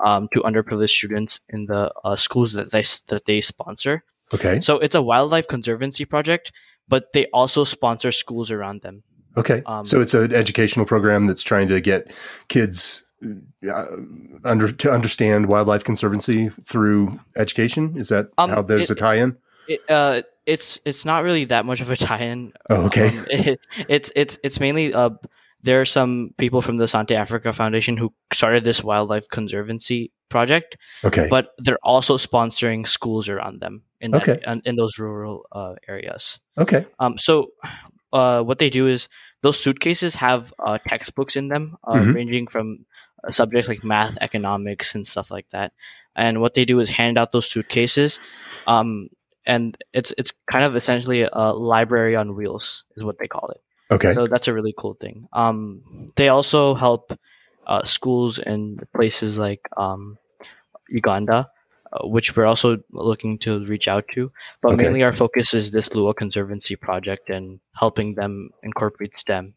um, 0.03 0.27
to 0.34 0.41
underprivileged 0.41 0.91
students 0.91 1.39
in 1.49 1.65
the 1.65 1.91
uh, 2.03 2.15
schools 2.15 2.53
that 2.53 2.71
they 2.71 2.84
that 3.07 3.25
they 3.25 3.41
sponsor. 3.41 4.03
Okay. 4.34 4.62
So 4.62 4.77
it's 4.79 4.95
a 4.95 5.01
wildlife 5.01 5.47
conservancy 5.47 6.05
project, 6.05 6.51
but 6.88 7.13
they 7.13 7.25
also 7.27 7.63
sponsor 7.63 8.12
schools 8.12 8.51
around 8.51 8.81
them. 8.81 9.03
Okay. 9.38 9.62
Um, 9.65 9.86
so 9.86 10.01
it's 10.01 10.13
an 10.13 10.34
educational 10.34 10.86
program 10.86 11.27
that's 11.27 11.43
trying 11.43 11.67
to 11.69 11.79
get 11.79 12.12
kids 12.47 13.03
uh, 13.69 13.86
under 14.43 14.71
to 14.71 14.91
understand 14.91 15.47
wildlife 15.47 15.84
conservancy 15.84 16.49
through 16.63 17.19
education. 17.38 17.97
Is 17.97 18.10
that 18.10 18.27
Um, 18.38 18.49
how 18.49 18.62
there's 18.62 18.89
it- 18.89 18.93
a 18.93 18.99
tie-in? 18.99 19.38
It, 19.67 19.79
uh, 19.89 20.21
it's 20.45 20.79
it's 20.86 21.05
not 21.05 21.23
really 21.23 21.45
that 21.45 21.65
much 21.65 21.81
of 21.81 21.91
a 21.91 21.95
tie-in. 21.95 22.53
Oh, 22.69 22.86
okay. 22.88 23.07
Um, 23.10 23.25
it- 23.29 23.60
it's 23.88 24.12
it's 24.15 24.39
it's 24.43 24.60
mainly 24.60 24.93
uh, 24.93 25.12
there 25.63 25.79
are 25.79 25.86
some 25.86 26.34
people 26.38 26.62
from 26.62 26.77
the 26.77 26.86
Asante 26.86 27.12
Africa 27.12 27.53
Foundation 27.53 27.95
who 27.97 28.12
started 28.34 28.63
this 28.63 28.84
wildlife 28.84 29.27
conservancy 29.29 30.12
project, 30.29 30.77
Okay. 31.03 31.27
but 31.29 31.49
they're 31.60 31.77
also 31.84 32.17
sponsoring 32.17 32.88
schools 32.88 33.29
around 33.29 33.60
them 33.62 33.84
in 33.99 34.10
that, 34.12 34.23
Okay. 34.27 34.39
in, 34.47 34.62
in 34.65 34.75
those 34.75 34.97
rural 34.97 35.45
uh, 35.51 35.75
areas. 35.88 36.39
okay. 36.57 36.86
Um, 36.99 37.17
so 37.19 37.51
uh, 38.13 38.41
what 38.41 38.57
they 38.57 38.69
do 38.71 38.88
is 38.88 39.07
those 39.43 39.60
suitcases 39.60 40.15
have 40.15 40.51
uh, 40.65 40.79
textbooks 40.88 41.36
in 41.36 41.49
them, 41.49 41.77
uh, 41.84 41.93
Mhm. 41.95 42.15
ranging 42.15 42.47
from 42.47 42.86
subjects 43.29 43.67
like 43.69 43.84
math, 43.84 44.17
economics, 44.21 44.95
and 44.95 45.05
stuff 45.05 45.29
like 45.31 45.49
that. 45.49 45.73
And 46.15 46.41
what 46.41 46.53
they 46.53 46.65
do 46.65 46.79
is 46.79 46.89
hand 46.89 47.17
out 47.17 47.31
those 47.31 47.49
suitcases, 47.49 48.19
um, 48.67 49.10
and 49.45 49.77
it's 49.93 50.13
it's 50.17 50.34
kind 50.51 50.65
of 50.65 50.75
essentially 50.75 51.27
a 51.31 51.53
library 51.53 52.15
on 52.15 52.36
wheels, 52.36 52.84
is 52.97 53.03
what 53.03 53.17
they 53.19 53.27
call 53.27 53.49
it. 53.49 53.62
Okay. 53.91 54.13
So 54.13 54.27
that's 54.27 54.47
a 54.47 54.53
really 54.53 54.73
cool 54.77 54.93
thing. 54.95 55.27
Um, 55.34 56.12
they 56.15 56.29
also 56.29 56.73
help 56.75 57.13
uh, 57.67 57.84
schools 57.84 58.39
in 58.39 58.79
places 58.95 59.38
like 59.39 59.67
um, 59.77 60.17
Uganda, 60.89 61.49
uh, 61.93 62.07
which 62.07 62.36
we're 62.36 62.45
also 62.45 62.77
looking 62.91 63.38
to 63.39 63.65
reach 63.65 63.88
out 63.88 64.07
to. 64.13 64.31
But 64.62 64.73
Okay. 64.73 64.84
mainly 64.86 65.03
our 65.03 65.13
focus 65.15 65.53
is 65.53 65.71
this 65.71 65.89
Lewa 65.89 66.15
Conservancy 66.15 66.75
project 66.75 67.29
and 67.29 67.60
helping 67.75 68.15
them 68.15 68.51
incorporate 68.63 69.15
STEM. 69.15 69.53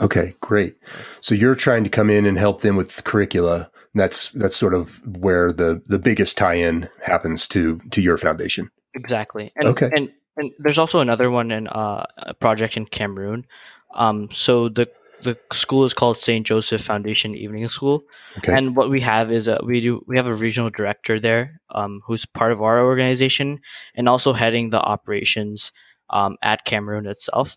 Okay, 0.00 0.34
great. 0.40 0.76
So 1.20 1.34
you're 1.34 1.54
trying 1.54 1.84
to 1.84 1.90
come 1.90 2.10
in 2.10 2.26
and 2.26 2.38
help 2.38 2.62
them 2.62 2.76
with 2.76 3.04
curricula. 3.04 3.70
That's 3.94 4.30
that's 4.30 4.56
sort 4.56 4.74
of 4.74 5.00
where 5.06 5.52
the 5.52 5.82
the 5.86 5.98
biggest 5.98 6.36
tie-in 6.36 6.88
happens 7.02 7.46
to 7.48 7.78
to 7.90 8.02
your 8.02 8.18
foundation. 8.18 8.70
Exactly. 8.94 9.52
And, 9.56 9.68
Okay. 9.68 9.90
And 9.94 10.10
and 10.36 10.50
there's 10.58 10.78
also 10.78 11.00
another 11.00 11.30
one 11.30 11.52
in 11.52 11.68
uh, 11.68 12.04
a 12.18 12.34
project 12.34 12.76
in 12.76 12.86
Cameroon. 12.86 13.46
Um, 13.94 14.28
so 14.32 14.68
the 14.68 14.88
the 15.22 15.38
school 15.52 15.84
is 15.84 15.94
called 15.94 16.18
St. 16.18 16.46
Joseph 16.46 16.82
Foundation 16.82 17.34
Evening 17.34 17.68
School. 17.70 18.04
Okay. 18.38 18.52
And 18.52 18.76
what 18.76 18.90
we 18.90 19.00
have 19.00 19.32
is 19.32 19.48
a, 19.48 19.58
we 19.64 19.80
do 19.80 20.04
we 20.06 20.16
have 20.16 20.26
a 20.26 20.34
regional 20.34 20.70
director 20.70 21.20
there 21.20 21.60
um, 21.70 22.02
who's 22.04 22.26
part 22.26 22.52
of 22.52 22.60
our 22.60 22.84
organization 22.84 23.60
and 23.94 24.08
also 24.08 24.32
heading 24.32 24.70
the 24.70 24.80
operations 24.80 25.72
um, 26.10 26.36
at 26.42 26.64
Cameroon 26.64 27.06
itself. 27.06 27.56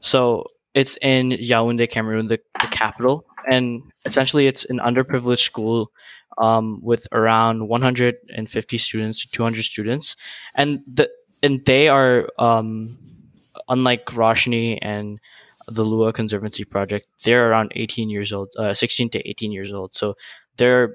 So 0.00 0.44
it's 0.78 0.96
in 1.02 1.30
Yaoundé, 1.30 1.90
Cameroon, 1.90 2.28
the, 2.28 2.38
the 2.62 2.68
capital, 2.68 3.24
and 3.50 3.82
essentially 4.04 4.46
it's 4.46 4.64
an 4.72 4.78
underprivileged 4.78 5.40
school 5.50 5.90
um, 6.38 6.80
with 6.82 7.08
around 7.12 7.68
150 7.68 8.78
students 8.78 9.20
to 9.22 9.30
200 9.30 9.62
students, 9.64 10.16
and 10.56 10.80
the 10.86 11.08
and 11.42 11.64
they 11.66 11.88
are 11.88 12.28
um, 12.38 12.96
unlike 13.68 14.06
Roshni 14.06 14.78
and 14.82 15.18
the 15.66 15.84
Lewa 15.84 16.12
Conservancy 16.12 16.64
Project, 16.64 17.06
they're 17.24 17.50
around 17.50 17.72
18 17.74 18.08
years 18.10 18.32
old, 18.32 18.48
uh, 18.58 18.72
16 18.74 19.10
to 19.10 19.28
18 19.28 19.52
years 19.52 19.72
old. 19.72 19.94
So 19.94 20.14
they're 20.56 20.94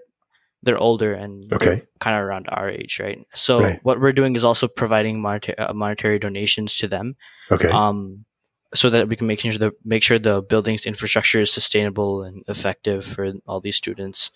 they're 0.63 0.77
older 0.79 1.13
and 1.13 1.51
Okay. 1.51 1.81
kind 1.99 2.15
of 2.17 2.23
around 2.23 2.47
our 2.49 2.69
age, 2.69 2.99
right? 2.99 3.19
So 3.35 3.59
Right. 3.61 3.79
what 3.83 3.99
we're 3.99 4.13
doing 4.13 4.35
is 4.35 4.43
also 4.45 4.67
providing 4.67 5.21
monetary, 5.21 5.57
uh, 5.57 5.73
monetary 5.73 6.19
donations 6.19 6.77
to 6.77 6.87
them, 6.87 7.15
Okay. 7.51 7.69
um, 7.69 8.25
so 8.73 8.89
that 8.89 9.07
we 9.07 9.15
can 9.15 9.27
make 9.27 9.39
sure 9.39 9.51
the 9.53 9.71
make 9.83 10.03
sure 10.03 10.19
the 10.19 10.41
building's 10.41 10.85
infrastructure 10.85 11.41
is 11.41 11.51
sustainable 11.51 12.23
and 12.23 12.43
effective 12.47 13.05
for 13.05 13.31
all 13.47 13.61
these 13.61 13.75
students. 13.75 14.31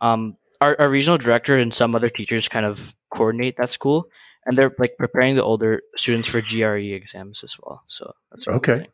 Um, 0.00 0.36
our, 0.60 0.76
our 0.78 0.88
regional 0.88 1.18
director 1.18 1.56
and 1.56 1.72
some 1.72 1.94
other 1.94 2.08
teachers 2.08 2.48
kind 2.48 2.66
of 2.66 2.94
coordinate 3.14 3.56
that 3.56 3.70
school, 3.70 4.08
and 4.44 4.56
they're 4.56 4.74
like 4.78 4.96
preparing 4.98 5.36
the 5.36 5.42
older 5.42 5.82
students 5.96 6.28
for 6.28 6.40
GRE 6.40 6.94
exams 6.94 7.42
as 7.42 7.56
well. 7.62 7.82
So 7.86 8.12
that's 8.30 8.46
Okay. 8.46 8.88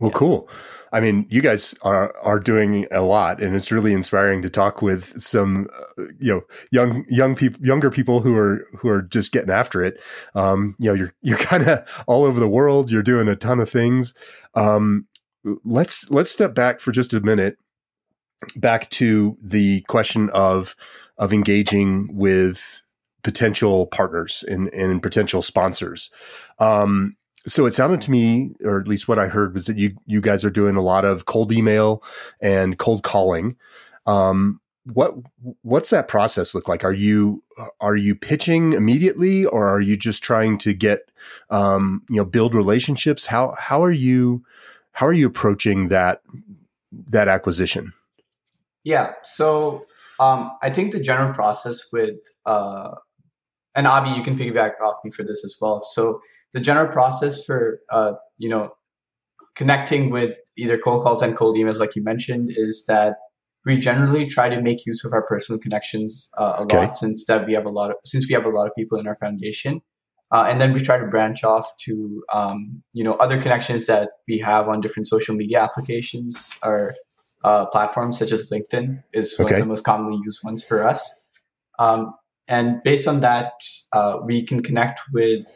Well, 0.00 0.12
Yeah. 0.12 0.14
cool. 0.14 0.48
I 0.92 1.00
mean, 1.00 1.26
you 1.28 1.42
guys 1.42 1.74
are 1.82 2.14
are 2.22 2.38
doing 2.40 2.86
a 2.92 3.02
lot, 3.02 3.42
and 3.42 3.54
it's 3.56 3.72
really 3.72 3.92
inspiring 3.92 4.42
to 4.42 4.50
talk 4.50 4.80
with 4.80 5.20
some, 5.20 5.68
uh, 5.98 6.04
you 6.20 6.32
know, 6.34 6.42
young 6.70 7.04
young 7.08 7.34
people, 7.34 7.60
younger 7.64 7.90
people 7.90 8.20
who 8.20 8.36
are 8.36 8.66
who 8.78 8.88
are 8.88 9.02
just 9.02 9.32
getting 9.32 9.50
after 9.50 9.82
it. 9.82 10.00
Um, 10.34 10.76
you 10.78 10.88
know, 10.88 10.94
you're 10.94 11.12
you're 11.22 11.38
kind 11.38 11.68
of 11.68 12.04
all 12.06 12.24
over 12.24 12.38
the 12.40 12.48
world. 12.48 12.90
You're 12.90 13.02
doing 13.02 13.28
a 13.28 13.36
ton 13.36 13.60
of 13.60 13.70
things. 13.70 14.14
Um, 14.54 15.06
let's 15.64 16.08
let's 16.10 16.30
step 16.30 16.54
back 16.54 16.80
for 16.80 16.92
just 16.92 17.12
a 17.12 17.20
minute, 17.20 17.58
back 18.56 18.88
to 18.90 19.36
the 19.42 19.80
question 19.88 20.30
of 20.30 20.76
of 21.18 21.32
engaging 21.32 22.16
with 22.16 22.82
potential 23.24 23.86
partners 23.88 24.44
and 24.48 24.68
and 24.68 25.02
potential 25.02 25.42
sponsors. 25.42 26.10
Um, 26.58 27.16
so 27.48 27.66
it 27.66 27.74
sounded 27.74 28.00
to 28.02 28.10
me, 28.10 28.54
or 28.62 28.80
at 28.80 28.88
least 28.88 29.08
what 29.08 29.18
I 29.18 29.26
heard, 29.26 29.54
was 29.54 29.66
that 29.66 29.78
you 29.78 29.96
you 30.06 30.20
guys 30.20 30.44
are 30.44 30.50
doing 30.50 30.76
a 30.76 30.82
lot 30.82 31.04
of 31.04 31.24
cold 31.24 31.52
email 31.52 32.02
and 32.40 32.78
cold 32.78 33.02
calling. 33.02 33.56
Um, 34.06 34.60
what 34.84 35.14
what's 35.62 35.90
that 35.90 36.08
process 36.08 36.54
look 36.54 36.68
like? 36.68 36.84
Are 36.84 36.92
you 36.92 37.42
are 37.80 37.96
you 37.96 38.14
pitching 38.14 38.72
immediately, 38.72 39.44
or 39.44 39.66
are 39.66 39.80
you 39.80 39.96
just 39.96 40.22
trying 40.22 40.58
to 40.58 40.72
get 40.72 41.10
um, 41.50 42.02
you 42.08 42.16
know 42.16 42.24
build 42.24 42.54
relationships? 42.54 43.26
How 43.26 43.54
how 43.58 43.82
are 43.82 43.92
you 43.92 44.44
how 44.92 45.06
are 45.06 45.12
you 45.12 45.26
approaching 45.26 45.88
that 45.88 46.22
that 46.92 47.28
acquisition? 47.28 47.92
Yeah. 48.84 49.12
So 49.22 49.84
um, 50.20 50.52
I 50.62 50.70
think 50.70 50.92
the 50.92 51.00
general 51.00 51.32
process 51.34 51.92
with, 51.92 52.16
uh, 52.46 52.94
and 53.74 53.86
Abi, 53.86 54.10
you 54.10 54.22
can 54.22 54.36
piggyback 54.36 54.80
off 54.80 54.96
me 55.04 55.10
for 55.10 55.22
this 55.22 55.44
as 55.44 55.56
well. 55.60 55.80
So 55.80 56.20
the 56.52 56.60
general 56.60 56.88
process 56.88 57.44
for, 57.44 57.80
uh, 57.90 58.12
you 58.38 58.48
know, 58.48 58.70
connecting 59.54 60.10
with 60.10 60.36
either 60.56 60.78
cold 60.78 61.02
calls 61.02 61.22
and 61.22 61.36
cold 61.36 61.56
emails, 61.56 61.78
like 61.78 61.96
you 61.96 62.02
mentioned, 62.02 62.50
is 62.56 62.86
that 62.86 63.16
we 63.64 63.76
generally 63.76 64.26
try 64.26 64.48
to 64.48 64.62
make 64.62 64.86
use 64.86 65.04
of 65.04 65.12
our 65.12 65.26
personal 65.26 65.58
connections 65.58 66.30
uh, 66.38 66.54
a 66.58 66.62
Okay. 66.62 66.76
lot 66.76 66.96
since 66.96 67.26
that 67.26 67.46
we 67.46 67.54
have 67.54 67.66
a 67.66 67.70
lot 67.70 67.90
of 67.90 67.96
since 68.04 68.28
we 68.28 68.34
have 68.34 68.44
a 68.44 68.48
lot 68.48 68.66
of 68.66 68.74
people 68.76 68.98
in 68.98 69.06
our 69.06 69.16
foundation. 69.16 69.80
Uh, 70.30 70.44
and 70.48 70.60
then 70.60 70.74
we 70.74 70.80
try 70.80 70.98
to 70.98 71.06
branch 71.06 71.42
off 71.42 71.70
to 71.78 72.22
um, 72.32 72.82
you 72.92 73.02
know 73.02 73.14
other 73.14 73.40
connections 73.40 73.86
that 73.86 74.10
we 74.28 74.38
have 74.38 74.68
on 74.68 74.80
different 74.80 75.06
social 75.06 75.34
media 75.34 75.60
applications 75.60 76.56
or 76.62 76.94
uh, 77.44 77.66
platforms 77.66 78.18
such 78.18 78.32
as 78.32 78.50
LinkedIn 78.50 79.02
is 79.12 79.38
one 79.38 79.46
Okay. 79.46 79.56
of 79.56 79.60
the 79.60 79.66
most 79.66 79.84
commonly 79.84 80.18
used 80.24 80.40
ones 80.44 80.62
for 80.62 80.86
us. 80.86 81.24
Um, 81.78 82.14
and 82.48 82.82
based 82.82 83.06
on 83.06 83.20
that, 83.20 83.52
uh, 83.92 84.18
we 84.24 84.42
can 84.42 84.62
connect 84.62 85.00
with 85.12 85.46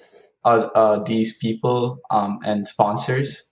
uh, 0.45 0.69
uh, 0.75 1.03
these 1.05 1.37
people 1.37 2.01
um, 2.11 2.39
and 2.45 2.67
sponsors. 2.67 3.45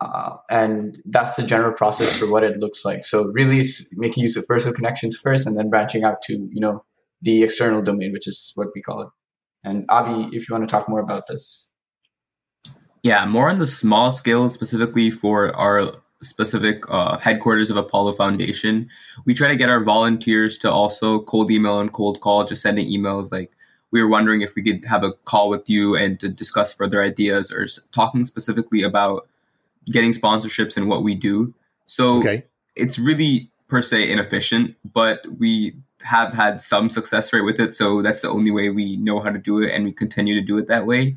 Uh, 0.00 0.36
and 0.50 0.98
that's 1.06 1.36
the 1.36 1.42
general 1.42 1.72
process 1.72 2.18
for 2.18 2.30
what 2.30 2.42
it 2.42 2.58
looks 2.58 2.84
like. 2.84 3.04
So 3.04 3.28
really, 3.28 3.60
it's 3.60 3.88
making 3.96 4.22
use 4.22 4.36
of 4.36 4.46
personal 4.46 4.74
connections 4.74 5.16
first, 5.16 5.46
and 5.46 5.56
then 5.56 5.70
branching 5.70 6.04
out 6.04 6.20
to 6.22 6.32
you 6.34 6.60
know 6.60 6.84
the 7.22 7.42
external 7.42 7.80
domain, 7.80 8.12
which 8.12 8.26
is 8.26 8.52
what 8.54 8.68
we 8.74 8.82
call 8.82 9.02
it. 9.02 9.08
And 9.62 9.86
Abi, 9.88 10.36
if 10.36 10.48
you 10.48 10.54
want 10.54 10.68
to 10.68 10.72
talk 10.72 10.88
more 10.88 11.00
about 11.00 11.26
this. 11.26 11.70
Yeah, 13.02 13.24
more 13.24 13.48
on 13.50 13.58
the 13.58 13.66
small 13.66 14.12
scale, 14.12 14.48
specifically 14.50 15.10
for 15.10 15.54
our 15.56 15.94
specific 16.22 16.82
uh, 16.88 17.18
headquarters 17.18 17.70
of 17.70 17.76
Apollo 17.76 18.14
Foundation. 18.14 18.88
We 19.26 19.34
try 19.34 19.48
to 19.48 19.56
get 19.56 19.68
our 19.68 19.82
volunteers 19.82 20.58
to 20.58 20.70
also 20.70 21.20
cold 21.20 21.50
email 21.50 21.80
and 21.80 21.92
cold 21.92 22.20
call, 22.20 22.44
just 22.44 22.62
sending 22.62 22.88
emails 22.88 23.30
like, 23.30 23.50
we 23.94 24.02
were 24.02 24.08
wondering 24.08 24.42
if 24.42 24.56
we 24.56 24.62
could 24.62 24.84
have 24.84 25.04
a 25.04 25.12
call 25.24 25.48
with 25.48 25.70
you 25.70 25.94
and 25.94 26.18
to 26.18 26.28
discuss 26.28 26.74
further 26.74 27.00
ideas 27.00 27.52
or 27.52 27.64
talking 27.92 28.24
specifically 28.24 28.82
about 28.82 29.28
getting 29.86 30.12
sponsorships 30.12 30.76
and 30.76 30.88
what 30.88 31.04
we 31.04 31.14
do. 31.14 31.54
So 31.86 32.18
Okay, 32.18 32.44
it's 32.74 32.98
really 32.98 33.52
per 33.68 33.80
se 33.80 34.10
inefficient, 34.10 34.74
but 34.84 35.24
we 35.38 35.76
have 36.02 36.34
had 36.34 36.60
some 36.60 36.90
success 36.90 37.32
rate 37.32 37.42
with 37.42 37.60
it. 37.60 37.72
So 37.72 38.02
that's 38.02 38.20
the 38.20 38.30
only 38.30 38.50
way 38.50 38.68
we 38.68 38.96
know 38.96 39.20
how 39.20 39.30
to 39.30 39.38
do 39.38 39.62
it, 39.62 39.70
and 39.70 39.84
we 39.84 39.92
continue 39.92 40.34
to 40.34 40.44
do 40.44 40.58
it 40.58 40.66
that 40.66 40.86
way. 40.86 41.16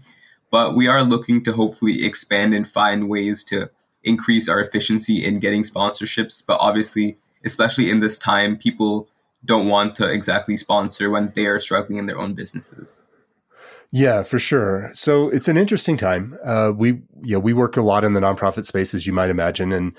But 0.51 0.75
we 0.75 0.87
are 0.87 1.03
looking 1.03 1.43
to 1.45 1.53
hopefully 1.53 2.05
expand 2.05 2.53
and 2.53 2.65
find 2.67 3.09
ways 3.09 3.43
to 3.45 3.71
increase 4.03 4.47
our 4.47 4.61
efficiency 4.61 5.25
in 5.25 5.39
getting 5.39 5.63
sponsorships. 5.63 6.43
But 6.45 6.59
obviously, 6.61 7.17
especially 7.43 7.89
in 7.89 8.01
this 8.01 8.19
time, 8.19 8.55
people 8.55 9.09
don't 9.45 9.67
want 9.67 9.95
to 9.95 10.09
exactly 10.09 10.55
sponsor 10.55 11.09
when 11.09 11.31
they 11.35 11.45
are 11.45 11.59
struggling 11.59 11.99
in 11.99 12.05
their 12.05 12.19
own 12.19 12.33
businesses. 12.33 13.03
Yeah, 13.91 14.23
for 14.23 14.37
sure. 14.37 14.91
So 14.93 15.29
it's 15.29 15.47
an 15.47 15.57
interesting 15.57 15.95
time. 15.95 16.37
Uh, 16.43 16.73
we, 16.75 17.01
you 17.21 17.33
know, 17.33 17.39
we 17.39 17.53
work 17.53 17.77
a 17.77 17.81
lot 17.81 18.03
in 18.03 18.13
the 18.13 18.19
nonprofit 18.19 18.65
space, 18.65 18.93
as 18.93 19.07
you 19.07 19.13
might 19.13 19.29
imagine, 19.29 19.71
and 19.71 19.95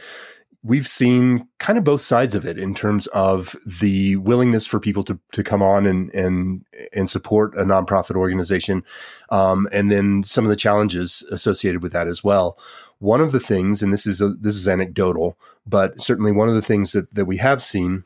we've 0.62 0.86
seen 0.86 1.48
kind 1.58 1.78
of 1.78 1.84
both 1.84 2.00
sides 2.00 2.34
of 2.34 2.44
it 2.44 2.58
in 2.58 2.74
terms 2.74 3.06
of 3.08 3.56
the 3.64 4.16
willingness 4.16 4.66
for 4.66 4.80
people 4.80 5.04
to 5.04 5.18
to 5.32 5.42
come 5.42 5.62
on 5.62 5.86
and 5.86 6.12
and 6.14 6.64
and 6.92 7.08
support 7.08 7.54
a 7.56 7.64
nonprofit 7.64 8.16
organization, 8.16 8.84
um, 9.30 9.68
and 9.72 9.90
then 9.90 10.22
some 10.22 10.44
of 10.44 10.50
the 10.50 10.56
challenges 10.56 11.22
associated 11.30 11.82
with 11.82 11.92
that 11.92 12.08
as 12.08 12.22
well. 12.22 12.58
One 12.98 13.20
of 13.20 13.32
the 13.32 13.40
things, 13.40 13.82
and 13.82 13.92
this 13.92 14.06
is 14.06 14.20
a, 14.20 14.30
this 14.30 14.56
is 14.56 14.68
anecdotal, 14.68 15.38
but 15.66 16.00
certainly 16.00 16.32
one 16.32 16.48
of 16.48 16.54
the 16.54 16.62
things 16.62 16.92
that 16.92 17.14
that 17.14 17.24
we 17.24 17.38
have 17.38 17.62
seen 17.62 18.04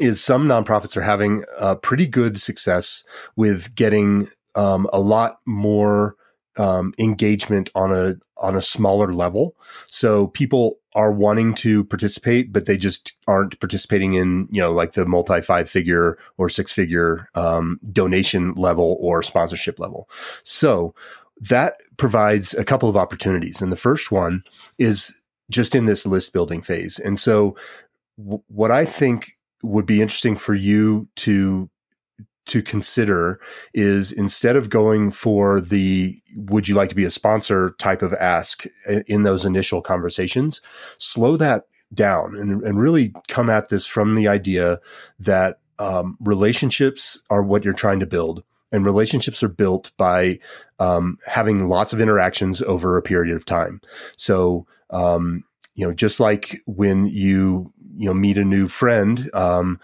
is 0.00 0.22
some 0.22 0.46
nonprofits 0.46 0.96
are 0.96 1.02
having 1.02 1.44
uh, 1.58 1.74
pretty 1.76 2.06
good 2.06 2.38
success 2.38 3.04
with 3.36 3.74
getting 3.74 4.28
um, 4.54 4.88
a 4.92 5.00
lot 5.00 5.40
more 5.46 6.16
um, 6.58 6.92
engagement 6.98 7.70
on 7.74 7.92
a 7.92 8.16
on 8.36 8.56
a 8.56 8.60
smaller 8.60 9.12
level. 9.12 9.56
So 9.86 10.28
people 10.28 10.78
are 10.94 11.12
wanting 11.12 11.54
to 11.54 11.84
participate, 11.84 12.52
but 12.52 12.66
they 12.66 12.76
just 12.76 13.16
aren't 13.28 13.58
participating 13.60 14.14
in 14.14 14.48
you 14.50 14.60
know 14.60 14.72
like 14.72 14.92
the 14.92 15.06
multi 15.06 15.40
five 15.40 15.70
figure 15.70 16.18
or 16.36 16.48
six 16.48 16.72
figure 16.72 17.28
um, 17.34 17.78
donation 17.92 18.54
level 18.54 18.98
or 19.00 19.22
sponsorship 19.22 19.78
level. 19.78 20.08
So 20.42 20.94
that 21.40 21.74
provides 21.96 22.52
a 22.54 22.64
couple 22.64 22.88
of 22.88 22.96
opportunities, 22.96 23.62
and 23.62 23.70
the 23.70 23.76
first 23.76 24.10
one 24.10 24.42
is 24.78 25.22
just 25.50 25.74
in 25.74 25.86
this 25.86 26.04
list 26.04 26.32
building 26.32 26.60
phase. 26.60 26.98
And 26.98 27.18
so 27.18 27.56
w- 28.18 28.42
what 28.48 28.70
I 28.70 28.84
think 28.84 29.30
would 29.62 29.86
be 29.86 30.00
interesting 30.00 30.36
for 30.36 30.54
you 30.54 31.08
to 31.16 31.70
to 32.46 32.62
consider 32.62 33.40
is 33.74 34.10
instead 34.10 34.56
of 34.56 34.70
going 34.70 35.10
for 35.10 35.60
the 35.60 36.16
would 36.34 36.66
you 36.66 36.74
like 36.74 36.88
to 36.88 36.94
be 36.94 37.04
a 37.04 37.10
sponsor 37.10 37.74
type 37.78 38.02
of 38.02 38.12
ask 38.14 38.64
in 39.06 39.22
those 39.22 39.44
initial 39.44 39.82
conversations, 39.82 40.60
slow 40.96 41.36
that 41.36 41.64
down 41.94 42.34
and, 42.34 42.62
and 42.62 42.80
really 42.80 43.12
come 43.28 43.48
at 43.48 43.68
this 43.68 43.86
from 43.86 44.14
the 44.14 44.28
idea 44.28 44.80
that 45.18 45.58
um, 45.78 46.16
relationships 46.20 47.18
are 47.30 47.42
what 47.42 47.64
you're 47.64 47.72
trying 47.72 48.00
to 48.00 48.06
build. 48.06 48.42
And 48.72 48.84
relationships 48.84 49.42
are 49.42 49.48
built 49.48 49.92
by 49.96 50.38
um, 50.78 51.18
having 51.26 51.68
lots 51.68 51.92
of 51.92 52.00
interactions 52.00 52.60
over 52.62 52.96
a 52.96 53.02
period 53.02 53.34
of 53.34 53.46
time. 53.46 53.80
So, 54.16 54.66
um, 54.90 55.44
you 55.74 55.86
know, 55.86 55.94
just 55.94 56.20
like 56.20 56.60
when 56.66 57.06
you 57.06 57.72
you 57.98 58.08
know 58.08 58.14
meet 58.14 58.38
a 58.38 58.44
new 58.44 58.68
friend, 58.68 59.30
um, 59.34 59.80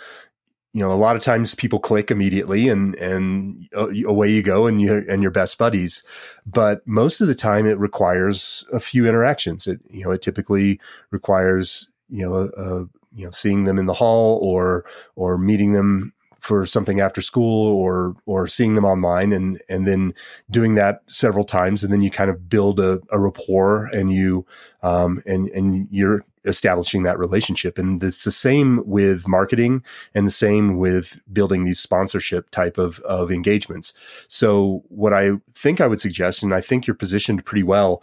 you 0.74 0.80
know, 0.80 0.90
a 0.90 0.94
lot 0.94 1.14
of 1.14 1.22
times 1.22 1.54
people 1.54 1.78
click 1.78 2.10
immediately 2.10 2.68
and, 2.68 2.96
and 2.96 3.68
uh, 3.76 3.88
away 4.06 4.28
you 4.28 4.42
go 4.42 4.66
and 4.66 4.82
you 4.82 5.04
and 5.08 5.22
your 5.22 5.30
best 5.30 5.56
buddies. 5.56 6.02
But 6.44 6.86
most 6.86 7.20
of 7.20 7.28
the 7.28 7.34
time 7.34 7.64
it 7.64 7.78
requires 7.78 8.64
a 8.72 8.80
few 8.80 9.06
interactions. 9.06 9.68
It, 9.68 9.80
you 9.88 10.04
know, 10.04 10.10
it 10.10 10.20
typically 10.20 10.80
requires, 11.12 11.88
you 12.10 12.28
know, 12.28 12.34
uh, 12.34 12.86
you 13.14 13.24
know, 13.24 13.30
seeing 13.30 13.64
them 13.64 13.78
in 13.78 13.86
the 13.86 13.94
hall 13.94 14.40
or, 14.42 14.84
or 15.14 15.38
meeting 15.38 15.72
them 15.72 16.12
for 16.40 16.66
something 16.66 17.00
after 17.00 17.22
school 17.22 17.68
or 17.68 18.14
or 18.26 18.46
seeing 18.46 18.74
them 18.74 18.84
online 18.84 19.32
and 19.32 19.62
and 19.70 19.86
then 19.86 20.12
doing 20.50 20.74
that 20.74 21.00
several 21.06 21.42
times 21.42 21.82
and 21.82 21.90
then 21.90 22.02
you 22.02 22.10
kind 22.10 22.28
of 22.28 22.50
build 22.50 22.78
a, 22.78 23.00
a 23.12 23.18
rapport 23.18 23.86
and 23.94 24.12
you 24.12 24.44
um 24.82 25.22
and 25.24 25.48
and 25.50 25.88
you're 25.90 26.22
establishing 26.44 27.02
that 27.02 27.18
relationship. 27.18 27.78
And 27.78 28.02
it's 28.02 28.24
the 28.24 28.32
same 28.32 28.82
with 28.86 29.26
marketing 29.26 29.82
and 30.14 30.26
the 30.26 30.32
same 30.32 30.76
with 30.76 31.22
building 31.32 31.64
these 31.64 31.80
sponsorship 31.80 32.50
type 32.50 32.78
of, 32.78 33.00
of 33.00 33.30
engagements. 33.30 33.92
So 34.28 34.82
what 34.88 35.12
I 35.12 35.32
think 35.52 35.80
I 35.80 35.86
would 35.86 36.00
suggest, 36.00 36.42
and 36.42 36.54
I 36.54 36.60
think 36.60 36.86
you're 36.86 36.94
positioned 36.94 37.44
pretty 37.44 37.62
well, 37.62 38.02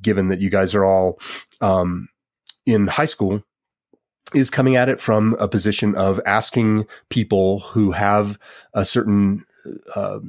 given 0.00 0.28
that 0.28 0.40
you 0.40 0.50
guys 0.50 0.74
are 0.74 0.84
all 0.84 1.18
um, 1.60 2.08
in 2.66 2.86
high 2.86 3.06
school, 3.06 3.42
is 4.34 4.50
coming 4.50 4.76
at 4.76 4.88
it 4.88 5.00
from 5.00 5.36
a 5.40 5.48
position 5.48 5.94
of 5.96 6.20
asking 6.24 6.86
people 7.08 7.60
who 7.60 7.90
have 7.90 8.38
a 8.74 8.84
certain 8.84 9.42
uh, 9.96 10.20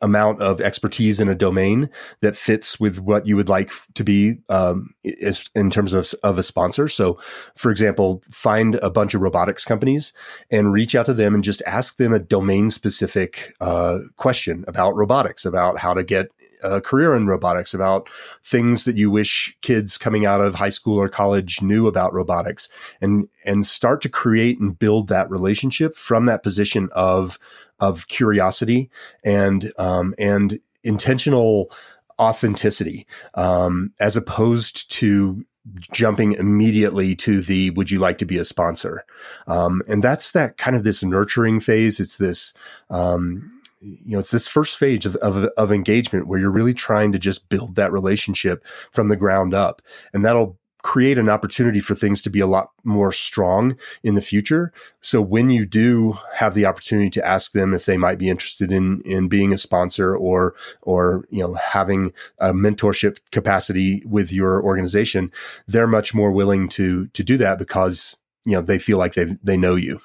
amount 0.00 0.42
of 0.42 0.60
expertise 0.60 1.20
in 1.20 1.28
a 1.28 1.34
domain 1.34 1.88
that 2.20 2.36
fits 2.36 2.78
with 2.78 2.98
what 2.98 3.26
you 3.26 3.36
would 3.36 3.48
like 3.48 3.70
to 3.94 4.04
be 4.04 4.36
um, 4.48 4.94
is 5.02 5.48
in 5.54 5.70
terms 5.70 5.92
of, 5.92 6.12
of 6.22 6.38
a 6.38 6.42
sponsor. 6.42 6.88
So, 6.88 7.18
for 7.56 7.70
example, 7.70 8.22
find 8.30 8.76
a 8.76 8.90
bunch 8.90 9.14
of 9.14 9.20
robotics 9.20 9.64
companies 9.64 10.12
and 10.50 10.72
reach 10.72 10.94
out 10.94 11.06
to 11.06 11.14
them 11.14 11.34
and 11.34 11.42
just 11.42 11.62
ask 11.66 11.96
them 11.96 12.12
a 12.12 12.18
domain 12.18 12.70
specific 12.70 13.54
uh, 13.60 13.98
question 14.16 14.64
about 14.68 14.96
robotics, 14.96 15.44
about 15.44 15.78
how 15.78 15.94
to 15.94 16.04
get 16.04 16.28
a 16.62 16.80
career 16.80 17.14
in 17.14 17.26
robotics, 17.26 17.74
about 17.74 18.08
things 18.44 18.84
that 18.84 18.96
you 18.96 19.10
wish 19.10 19.56
kids 19.62 19.98
coming 19.98 20.26
out 20.26 20.40
of 20.40 20.54
high 20.54 20.68
school 20.70 21.00
or 21.00 21.08
college 21.08 21.62
knew 21.62 21.86
about 21.86 22.12
robotics, 22.12 22.68
and 23.00 23.28
and 23.44 23.66
start 23.66 24.00
to 24.02 24.08
create 24.08 24.58
and 24.58 24.78
build 24.78 25.08
that 25.08 25.30
relationship 25.30 25.96
from 25.96 26.26
that 26.26 26.42
position 26.42 26.88
of 26.92 27.38
of 27.80 28.08
curiosity 28.08 28.90
and 29.24 29.72
um, 29.78 30.14
and 30.18 30.60
intentional 30.82 31.70
authenticity, 32.18 33.06
um, 33.34 33.92
as 34.00 34.16
opposed 34.16 34.90
to 34.90 35.44
jumping 35.92 36.32
immediately 36.32 37.14
to 37.16 37.40
the 37.40 37.70
would 37.70 37.90
you 37.90 37.98
like 37.98 38.18
to 38.18 38.26
be 38.26 38.38
a 38.38 38.44
sponsor? 38.44 39.04
Um, 39.46 39.82
and 39.88 40.02
that's 40.02 40.32
that 40.32 40.56
kind 40.56 40.76
of 40.76 40.84
this 40.84 41.02
nurturing 41.02 41.60
phase. 41.60 42.00
It's 42.00 42.18
this 42.18 42.52
um, 42.90 43.55
you 43.80 44.12
know, 44.12 44.18
it's 44.18 44.30
this 44.30 44.48
first 44.48 44.78
phase 44.78 45.06
of, 45.06 45.16
of, 45.16 45.44
of 45.56 45.72
engagement 45.72 46.26
where 46.26 46.38
you're 46.38 46.50
really 46.50 46.74
trying 46.74 47.12
to 47.12 47.18
just 47.18 47.48
build 47.48 47.76
that 47.76 47.92
relationship 47.92 48.64
from 48.92 49.08
the 49.08 49.16
ground 49.16 49.54
up. 49.54 49.82
And 50.12 50.24
that'll 50.24 50.58
create 50.86 51.18
an 51.18 51.28
opportunity 51.28 51.80
for 51.80 51.96
things 51.96 52.22
to 52.22 52.30
be 52.30 52.38
a 52.38 52.46
lot 52.46 52.70
more 52.84 53.10
strong 53.10 53.76
in 54.04 54.14
the 54.14 54.22
future. 54.22 54.72
So 55.00 55.20
when 55.20 55.50
you 55.50 55.66
do 55.66 56.16
have 56.34 56.54
the 56.54 56.64
opportunity 56.64 57.10
to 57.10 57.26
ask 57.26 57.50
them 57.50 57.74
if 57.74 57.86
they 57.86 57.96
might 57.96 58.18
be 58.18 58.30
interested 58.30 58.70
in 58.70 59.00
in 59.00 59.26
being 59.26 59.52
a 59.52 59.58
sponsor 59.58 60.16
or 60.16 60.54
or 60.82 61.24
you 61.28 61.42
know 61.42 61.54
having 61.54 62.12
a 62.38 62.52
mentorship 62.52 63.18
capacity 63.32 64.00
with 64.06 64.30
your 64.30 64.62
organization, 64.62 65.32
they're 65.66 65.88
much 65.88 66.14
more 66.14 66.30
willing 66.30 66.68
to 66.68 67.08
to 67.08 67.24
do 67.24 67.36
that 67.36 67.58
because 67.58 68.16
you 68.44 68.52
know 68.52 68.62
they 68.62 68.78
feel 68.78 68.96
like 68.96 69.14
they 69.14 69.36
they 69.42 69.56
know 69.56 69.74
you. 69.74 70.00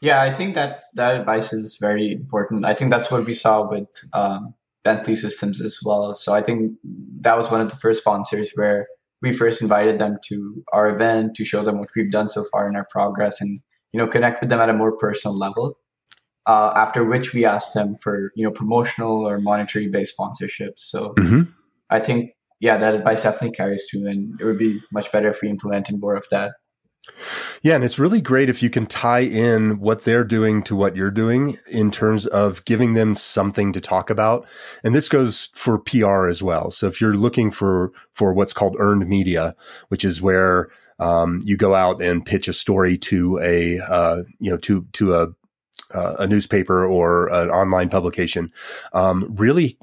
Yeah, 0.00 0.22
I 0.22 0.32
think 0.32 0.54
that 0.54 0.84
that 0.94 1.16
advice 1.16 1.52
is 1.52 1.76
very 1.80 2.12
important. 2.12 2.64
I 2.64 2.74
think 2.74 2.90
that's 2.90 3.10
what 3.10 3.26
we 3.26 3.34
saw 3.34 3.68
with 3.68 3.88
um, 4.12 4.54
Bentley 4.84 5.16
Systems 5.16 5.60
as 5.60 5.78
well. 5.84 6.14
So 6.14 6.34
I 6.34 6.42
think 6.42 6.72
that 7.20 7.36
was 7.36 7.50
one 7.50 7.60
of 7.60 7.68
the 7.68 7.76
first 7.76 8.00
sponsors 8.00 8.52
where 8.54 8.86
we 9.20 9.32
first 9.32 9.60
invited 9.60 9.98
them 9.98 10.18
to 10.26 10.64
our 10.72 10.88
event 10.88 11.34
to 11.34 11.44
show 11.44 11.62
them 11.62 11.78
what 11.78 11.88
we've 11.96 12.10
done 12.10 12.28
so 12.28 12.44
far 12.52 12.68
in 12.68 12.76
our 12.76 12.86
progress 12.88 13.40
and 13.40 13.60
you 13.92 13.98
know 13.98 14.06
connect 14.06 14.40
with 14.40 14.50
them 14.50 14.60
at 14.60 14.70
a 14.70 14.74
more 14.74 14.96
personal 14.96 15.36
level. 15.36 15.78
Uh, 16.46 16.72
after 16.76 17.04
which 17.04 17.34
we 17.34 17.44
asked 17.44 17.74
them 17.74 17.94
for 17.96 18.32
you 18.34 18.44
know 18.44 18.50
promotional 18.50 19.28
or 19.28 19.38
monetary 19.38 19.88
based 19.88 20.14
sponsorships. 20.18 20.78
So 20.78 21.14
mm-hmm. 21.18 21.42
I 21.90 21.98
think 21.98 22.30
yeah, 22.60 22.76
that 22.76 22.94
advice 22.94 23.22
definitely 23.22 23.52
carries 23.52 23.84
through, 23.90 24.08
and 24.08 24.40
it 24.40 24.44
would 24.44 24.58
be 24.58 24.80
much 24.92 25.12
better 25.12 25.28
if 25.28 25.42
we 25.42 25.48
implemented 25.48 26.00
more 26.00 26.14
of 26.14 26.26
that. 26.30 26.52
Yeah, 27.62 27.74
and 27.74 27.84
it's 27.84 27.98
really 27.98 28.20
great 28.20 28.48
if 28.48 28.62
you 28.62 28.70
can 28.70 28.86
tie 28.86 29.20
in 29.20 29.80
what 29.80 30.04
they're 30.04 30.24
doing 30.24 30.62
to 30.64 30.76
what 30.76 30.96
you're 30.96 31.10
doing 31.10 31.56
in 31.70 31.90
terms 31.90 32.26
of 32.26 32.64
giving 32.64 32.94
them 32.94 33.14
something 33.14 33.72
to 33.72 33.80
talk 33.80 34.10
about. 34.10 34.46
And 34.84 34.94
this 34.94 35.08
goes 35.08 35.50
for 35.54 35.78
PR 35.78 36.28
as 36.28 36.42
well. 36.42 36.70
So 36.70 36.86
if 36.86 37.00
you're 37.00 37.14
looking 37.14 37.50
for 37.50 37.92
for 38.12 38.32
what's 38.32 38.52
called 38.52 38.76
earned 38.78 39.08
media, 39.08 39.54
which 39.88 40.04
is 40.04 40.22
where 40.22 40.70
um, 40.98 41.42
you 41.44 41.56
go 41.56 41.74
out 41.74 42.02
and 42.02 42.24
pitch 42.24 42.48
a 42.48 42.52
story 42.52 42.96
to 42.98 43.38
a 43.40 43.80
uh, 43.80 44.22
you 44.38 44.50
know 44.50 44.58
to 44.58 44.86
to 44.92 45.14
a 45.14 45.28
uh, 45.94 46.16
a 46.18 46.26
newspaper 46.26 46.86
or 46.86 47.28
an 47.28 47.50
online 47.50 47.88
publication, 47.88 48.52
um, 48.92 49.26
really 49.36 49.78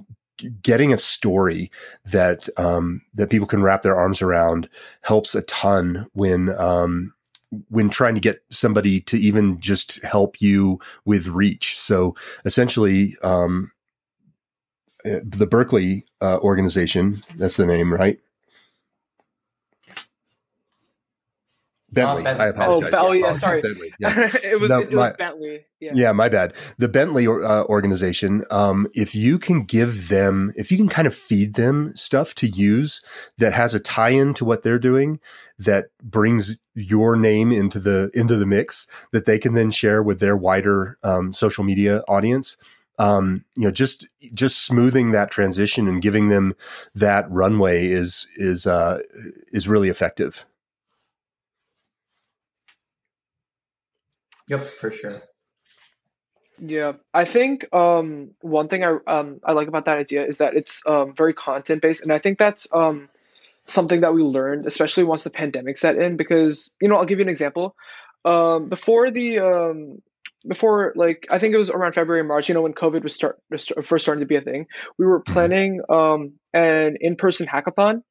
getting 0.61 0.93
a 0.93 0.97
story 0.97 1.71
that 2.05 2.47
um, 2.57 3.01
that 3.13 3.29
people 3.29 3.47
can 3.47 3.63
wrap 3.63 3.81
their 3.81 3.95
arms 3.95 4.21
around 4.21 4.69
helps 5.01 5.33
a 5.33 5.41
ton 5.43 6.07
when 6.13 6.49
um, 6.59 7.13
when 7.69 7.89
trying 7.89 8.15
to 8.15 8.21
get 8.21 8.43
somebody 8.49 8.99
to 9.01 9.17
even 9.17 9.59
just 9.59 10.03
help 10.03 10.41
you 10.41 10.79
with 11.05 11.27
reach. 11.27 11.79
So 11.79 12.15
essentially, 12.43 13.15
um, 13.23 13.71
eh, 15.03 15.19
the 15.23 15.47
Berkeley 15.47 16.05
uh, 16.21 16.39
organization, 16.39 17.21
that's 17.35 17.57
the 17.57 17.65
name, 17.65 17.93
right? 17.93 18.19
Bentley. 21.95 22.25
Uh, 22.27 22.37
I 22.37 22.47
apologize. 22.47 22.93
Oh, 22.93 23.07
oh 23.07 23.11
yeah, 23.11 23.33
sorry. 23.33 23.61
Bentley. 23.61 23.93
Yeah. 23.99 24.29
it 24.43 24.59
was, 24.59 24.69
no, 24.69 24.79
it, 24.79 24.93
was 24.93 25.13
Bentley. 25.17 25.65
Yeah. 25.79 25.91
yeah. 25.95 26.11
my 26.11 26.29
bad. 26.29 26.53
The 26.77 26.87
Bentley 26.87 27.25
uh, 27.27 27.63
organization, 27.63 28.43
um, 28.51 28.87
if 28.93 29.15
you 29.15 29.39
can 29.39 29.63
give 29.63 30.09
them, 30.09 30.53
if 30.55 30.71
you 30.71 30.77
can 30.77 30.89
kind 30.89 31.07
of 31.07 31.15
feed 31.15 31.55
them 31.55 31.95
stuff 31.95 32.35
to 32.35 32.47
use 32.47 33.01
that 33.37 33.53
has 33.53 33.73
a 33.73 33.79
tie 33.79 34.09
in 34.09 34.33
to 34.35 34.45
what 34.45 34.63
they're 34.63 34.79
doing, 34.79 35.19
that 35.57 35.85
brings 36.03 36.57
your 36.75 37.15
name 37.15 37.51
into 37.51 37.79
the, 37.79 38.11
into 38.13 38.35
the 38.35 38.45
mix 38.45 38.87
that 39.11 39.25
they 39.25 39.39
can 39.39 39.53
then 39.53 39.71
share 39.71 40.03
with 40.03 40.19
their 40.19 40.37
wider 40.37 40.97
um, 41.03 41.33
social 41.33 41.63
media 41.63 42.03
audience, 42.07 42.57
um, 42.97 43.43
you 43.55 43.63
know, 43.63 43.71
just 43.71 44.07
just 44.33 44.65
smoothing 44.65 45.11
that 45.11 45.31
transition 45.31 45.87
and 45.87 46.01
giving 46.01 46.29
them 46.29 46.55
that 46.93 47.29
runway 47.29 47.87
is 47.87 48.27
is 48.37 48.65
uh, 48.65 48.99
is 49.51 49.67
really 49.67 49.89
effective. 49.89 50.45
Yep, 54.47 54.61
for 54.61 54.91
sure. 54.91 55.21
Yeah, 56.57 56.93
I 57.13 57.25
think 57.25 57.65
um, 57.73 58.31
one 58.41 58.69
thing 58.69 58.83
I 58.83 58.97
um, 59.07 59.39
I 59.43 59.51
like 59.51 59.67
about 59.67 59.85
that 59.85 59.97
idea 59.97 60.25
is 60.25 60.37
that 60.37 60.55
it's 60.55 60.81
um, 60.87 61.13
very 61.13 61.33
content 61.33 61.81
based, 61.81 62.03
and 62.03 62.13
I 62.13 62.19
think 62.19 62.39
that's 62.39 62.67
um, 62.73 63.09
something 63.65 64.01
that 64.01 64.13
we 64.13 64.23
learned, 64.23 64.65
especially 64.65 65.03
once 65.03 65.23
the 65.23 65.29
pandemic 65.29 65.77
set 65.77 65.97
in. 65.97 66.15
Because 66.15 66.71
you 66.81 66.87
know, 66.87 66.95
I'll 66.95 67.05
give 67.05 67.19
you 67.19 67.25
an 67.25 67.29
example. 67.29 67.75
Um, 68.23 68.69
before 68.69 69.11
the 69.11 69.39
um, 69.39 70.01
before 70.47 70.93
like 70.95 71.27
I 71.29 71.39
think 71.39 71.53
it 71.53 71.57
was 71.57 71.69
around 71.69 71.93
February 71.93 72.23
March, 72.23 72.47
you 72.47 72.55
know, 72.55 72.61
when 72.61 72.73
COVID 72.73 73.03
was 73.03 73.13
start 73.13 73.37
was 73.51 73.69
first 73.83 74.05
starting 74.05 74.21
to 74.21 74.27
be 74.27 74.37
a 74.37 74.41
thing, 74.41 74.67
we 74.97 75.05
were 75.05 75.19
planning 75.19 75.81
um, 75.89 76.33
an 76.53 76.97
in 77.01 77.17
person 77.17 77.47
hackathon 77.47 78.01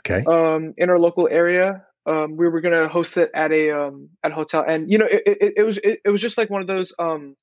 Okay. 0.00 0.24
um, 0.24 0.74
in 0.76 0.90
our 0.90 0.98
local 0.98 1.28
area. 1.30 1.84
Um, 2.06 2.36
we 2.36 2.48
were 2.48 2.60
gonna 2.60 2.88
host 2.88 3.16
it 3.18 3.30
at 3.34 3.52
a 3.52 3.70
um, 3.70 4.10
at 4.24 4.32
a 4.32 4.34
hotel, 4.34 4.64
and 4.66 4.90
you 4.90 4.98
know, 4.98 5.06
it, 5.06 5.22
it, 5.26 5.52
it 5.58 5.62
was 5.62 5.78
it, 5.78 6.00
it 6.04 6.10
was 6.10 6.20
just 6.20 6.38
like 6.38 6.50
one 6.50 6.62
of 6.62 6.66
those 6.66 6.94
um, 6.98 7.36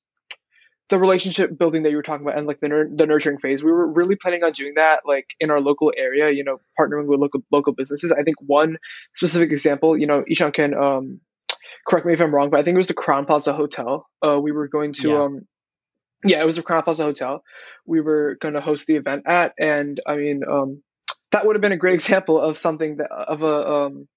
the 0.89 0.99
relationship 0.99 1.57
building 1.57 1.83
that 1.83 1.89
you 1.89 1.97
were 1.97 2.03
talking 2.03 2.25
about, 2.25 2.37
and 2.37 2.47
like 2.47 2.59
the 2.59 2.67
nur- 2.67 2.89
the 2.93 3.05
nurturing 3.05 3.37
phase. 3.39 3.63
We 3.63 3.71
were 3.71 3.87
really 3.87 4.15
planning 4.15 4.43
on 4.43 4.53
doing 4.53 4.73
that, 4.75 5.01
like 5.05 5.27
in 5.39 5.51
our 5.51 5.61
local 5.61 5.93
area. 5.95 6.31
You 6.31 6.43
know, 6.43 6.59
partnering 6.79 7.07
with 7.07 7.19
local 7.19 7.41
local 7.51 7.73
businesses. 7.73 8.11
I 8.11 8.23
think 8.23 8.37
one 8.41 8.77
specific 9.13 9.51
example, 9.51 9.97
you 9.97 10.07
know, 10.07 10.23
Ishan 10.27 10.51
can 10.53 10.73
um, 10.73 11.19
correct 11.87 12.05
me 12.05 12.13
if 12.13 12.21
I'm 12.21 12.33
wrong, 12.33 12.49
but 12.49 12.59
I 12.59 12.63
think 12.63 12.75
it 12.75 12.77
was 12.77 12.87
the 12.87 12.93
Crowne 12.93 13.27
Plaza 13.27 13.53
Hotel. 13.53 14.07
Uh, 14.21 14.39
we 14.41 14.51
were 14.51 14.67
going 14.67 14.93
to 14.93 15.09
Yeah. 15.09 15.23
um, 15.23 15.47
yeah, 16.25 16.41
it 16.41 16.45
was 16.45 16.55
the 16.55 16.63
Crowne 16.63 16.83
Plaza 16.83 17.03
Hotel. 17.03 17.43
We 17.85 18.01
were 18.01 18.37
going 18.41 18.55
to 18.55 18.61
host 18.61 18.87
the 18.87 18.95
event 18.95 19.23
at, 19.27 19.53
and 19.59 19.99
I 20.07 20.15
mean, 20.15 20.41
um, 20.49 20.81
that 21.31 21.45
would 21.45 21.55
have 21.55 21.61
been 21.61 21.73
a 21.73 21.77
great 21.77 21.93
example 22.01 22.41
of 22.41 22.57
something 22.57 22.97
that 22.97 23.11
of 23.11 23.43
a 23.43 23.69
um, 23.69 24.07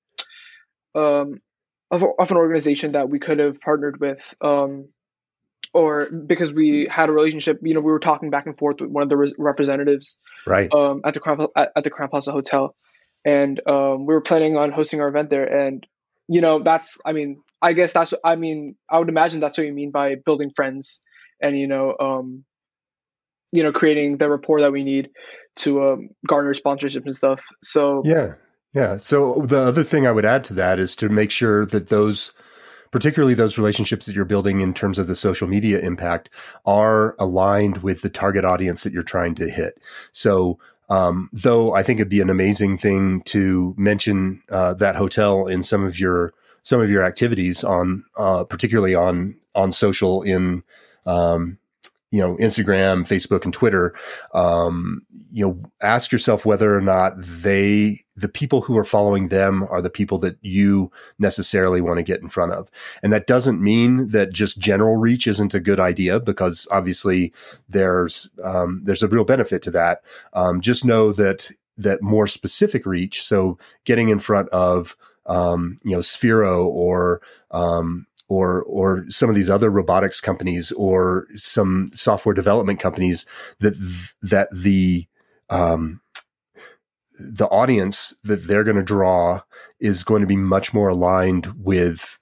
um, 0.94 1.40
of, 1.90 2.05
of 2.18 2.31
an 2.31 2.37
organization 2.37 2.92
that 2.92 3.09
we 3.09 3.18
could 3.18 3.38
have 3.38 3.61
partnered 3.61 4.00
with, 4.00 4.35
um, 4.40 4.88
or 5.72 6.11
because 6.11 6.53
we 6.53 6.88
had 6.90 7.09
a 7.09 7.12
relationship. 7.12 7.61
You 7.62 7.74
know, 7.74 7.81
we 7.81 7.92
were 7.92 8.00
talking 8.00 8.31
back 8.31 8.46
and 8.46 8.57
forth 8.57 8.81
with 8.81 8.90
one 8.90 9.03
of 9.03 9.09
the 9.09 9.16
res- 9.16 9.35
representatives 9.38 10.18
Right. 10.46 10.72
um, 10.72 11.00
at 11.05 11.14
the 11.14 11.20
Crown 11.20 11.46
at, 11.57 11.72
at 11.76 11.85
the 11.85 11.90
Crowne 11.90 12.11
Plaza 12.11 12.33
Hotel, 12.33 12.74
and 13.24 13.61
um, 13.66 14.07
we 14.07 14.14
were 14.14 14.20
planning 14.20 14.57
on 14.57 14.72
hosting 14.72 15.00
our 15.00 15.09
event 15.09 15.31
there. 15.31 15.44
And 15.44 15.87
you 16.29 16.40
know, 16.40 16.62
that's 16.62 16.98
I 17.05 17.12
mean, 17.12 17.42
I 17.62 17.72
guess 17.72 17.92
that's 17.92 18.14
I 18.24 18.37
mean, 18.37 18.76
I 18.88 18.98
would 18.98 19.09
imagine 19.09 19.40
that's 19.40 19.59
what 19.59 19.66
you 19.66 19.72
mean 19.72 19.90
by 19.90 20.14
building 20.14 20.50
friends, 20.55 21.03
and 21.40 21.59
you 21.59 21.66
know, 21.66 21.96
um, 21.98 22.44
you 23.53 23.62
know, 23.62 23.72
creating 23.72 24.18
the 24.18 24.31
rapport 24.31 24.61
that 24.61 24.72
we 24.72 24.85
need 24.85 25.11
to 25.57 25.83
um, 25.88 26.11
garner 26.26 26.55
sponsorships 26.55 27.05
and 27.05 27.16
stuff. 27.16 27.42
So 27.62 28.03
Yeah. 28.05 28.35
Yeah. 28.72 28.98
So 28.98 29.42
the 29.44 29.59
other 29.59 29.83
thing 29.83 30.06
I 30.06 30.12
would 30.12 30.24
add 30.24 30.44
to 30.44 30.54
that 30.54 30.78
is 30.78 30.94
to 30.96 31.09
make 31.09 31.30
sure 31.30 31.66
that 31.66 31.88
those, 31.88 32.33
particularly 32.92 33.35
those 33.35 33.59
relationships 33.59 34.06
that 34.06 34.14
you're 34.14 34.24
building 34.24 34.61
in 34.61 34.74
terms 34.74 34.98
of 34.98 35.09
the 35.09 35.16
social 35.16 35.48
media 35.48 35.80
impact, 35.80 36.30
are 36.64 37.16
aligned 37.18 37.78
with 37.78 38.02
the 38.02 38.11
target 38.11 38.44
audience 38.44 38.85
that 38.85 38.92
you're 38.92 39.02
trying 39.02 39.35
to 39.37 39.50
hit. 39.50 39.80
So, 40.12 40.59
um, 40.88 41.30
though 41.33 41.72
I 41.72 41.83
think 41.83 42.00
it'd 42.00 42.11
be 42.11 42.20
an 42.20 42.30
amazing 42.30 42.78
thing 42.78 43.22
to 43.22 43.74
mention 43.76 44.42
uh, 44.50 44.74
that 44.74 44.96
hotel 44.96 45.46
in 45.46 45.62
some 45.62 45.85
of 45.85 45.98
your 45.98 46.33
some 46.62 46.80
of 46.80 46.90
your 46.90 47.02
activities 47.02 47.64
on, 47.64 48.04
uh, 48.18 48.44
particularly 48.44 48.94
on 48.94 49.37
on 49.54 49.72
social 49.72 50.22
in, 50.22 50.62
um, 51.06 51.59
you 52.11 52.20
know, 52.20 52.37
Instagram, 52.37 53.07
Facebook, 53.07 53.44
and 53.44 53.55
Twitter. 53.55 53.94
Um, 54.35 55.03
you 55.31 55.46
know, 55.46 55.62
ask 55.81 56.11
yourself 56.11 56.44
whether 56.44 56.77
or 56.77 56.81
not 56.81 57.12
they, 57.16 58.01
the 58.16 58.29
people 58.29 58.62
who 58.62 58.77
are 58.77 58.85
following 58.85 59.29
them, 59.29 59.62
are 59.70 59.81
the 59.81 59.90
people 59.90 60.18
that 60.18 60.37
you 60.40 60.90
necessarily 61.20 61.81
want 61.81 61.99
to 61.99 62.03
get 62.03 62.20
in 62.20 62.29
front 62.29 62.53
of. 62.53 62.68
And 63.03 63.12
that 63.12 63.29
doesn't 63.29 63.62
mean 63.62 64.09
that 64.09 64.33
just 64.33 64.59
general 64.59 64.96
reach 64.96 65.29
isn't 65.29 65.55
a 65.55 65.61
good 65.61 65.79
idea, 65.79 66.18
because 66.18 66.66
obviously 66.73 67.33
there's 67.68 68.29
um, 68.42 68.81
there's 68.85 69.05
a 69.05 69.09
real 69.09 69.25
benefit 69.25 69.62
to 69.62 69.70
that. 69.70 70.03
Um, 70.33 70.61
just 70.61 70.85
know 70.85 71.12
that 71.12 71.51
that 71.79 72.03
more 72.03 72.27
specific 72.27 72.85
reach, 72.85 73.23
so 73.23 73.57
getting 73.85 74.09
in 74.09 74.18
front 74.18 74.49
of 74.49 74.96
um, 75.27 75.77
you 75.85 75.92
know 75.92 76.01
Sphero 76.01 76.66
or 76.66 77.23
um, 77.53 78.07
or 78.31 78.62
or 78.62 79.05
some 79.11 79.29
of 79.29 79.35
these 79.35 79.51
other 79.51 79.69
robotics 79.69 80.21
companies 80.21 80.71
or 80.73 81.27
some 81.35 81.88
software 81.93 82.35
development 82.35 82.79
companies 82.79 83.27
that 83.59 83.75
that 84.23 84.49
the 84.53 85.07
um, 85.51 86.01
the 87.19 87.49
audience 87.49 88.14
that 88.23 88.47
they're 88.47 88.64
going 88.64 88.77
to 88.77 88.83
draw 88.85 89.40
is 89.81 90.05
going 90.05 90.21
to 90.21 90.29
be 90.29 90.37
much 90.37 90.73
more 90.73 90.88
aligned 90.88 91.53
with 91.57 92.19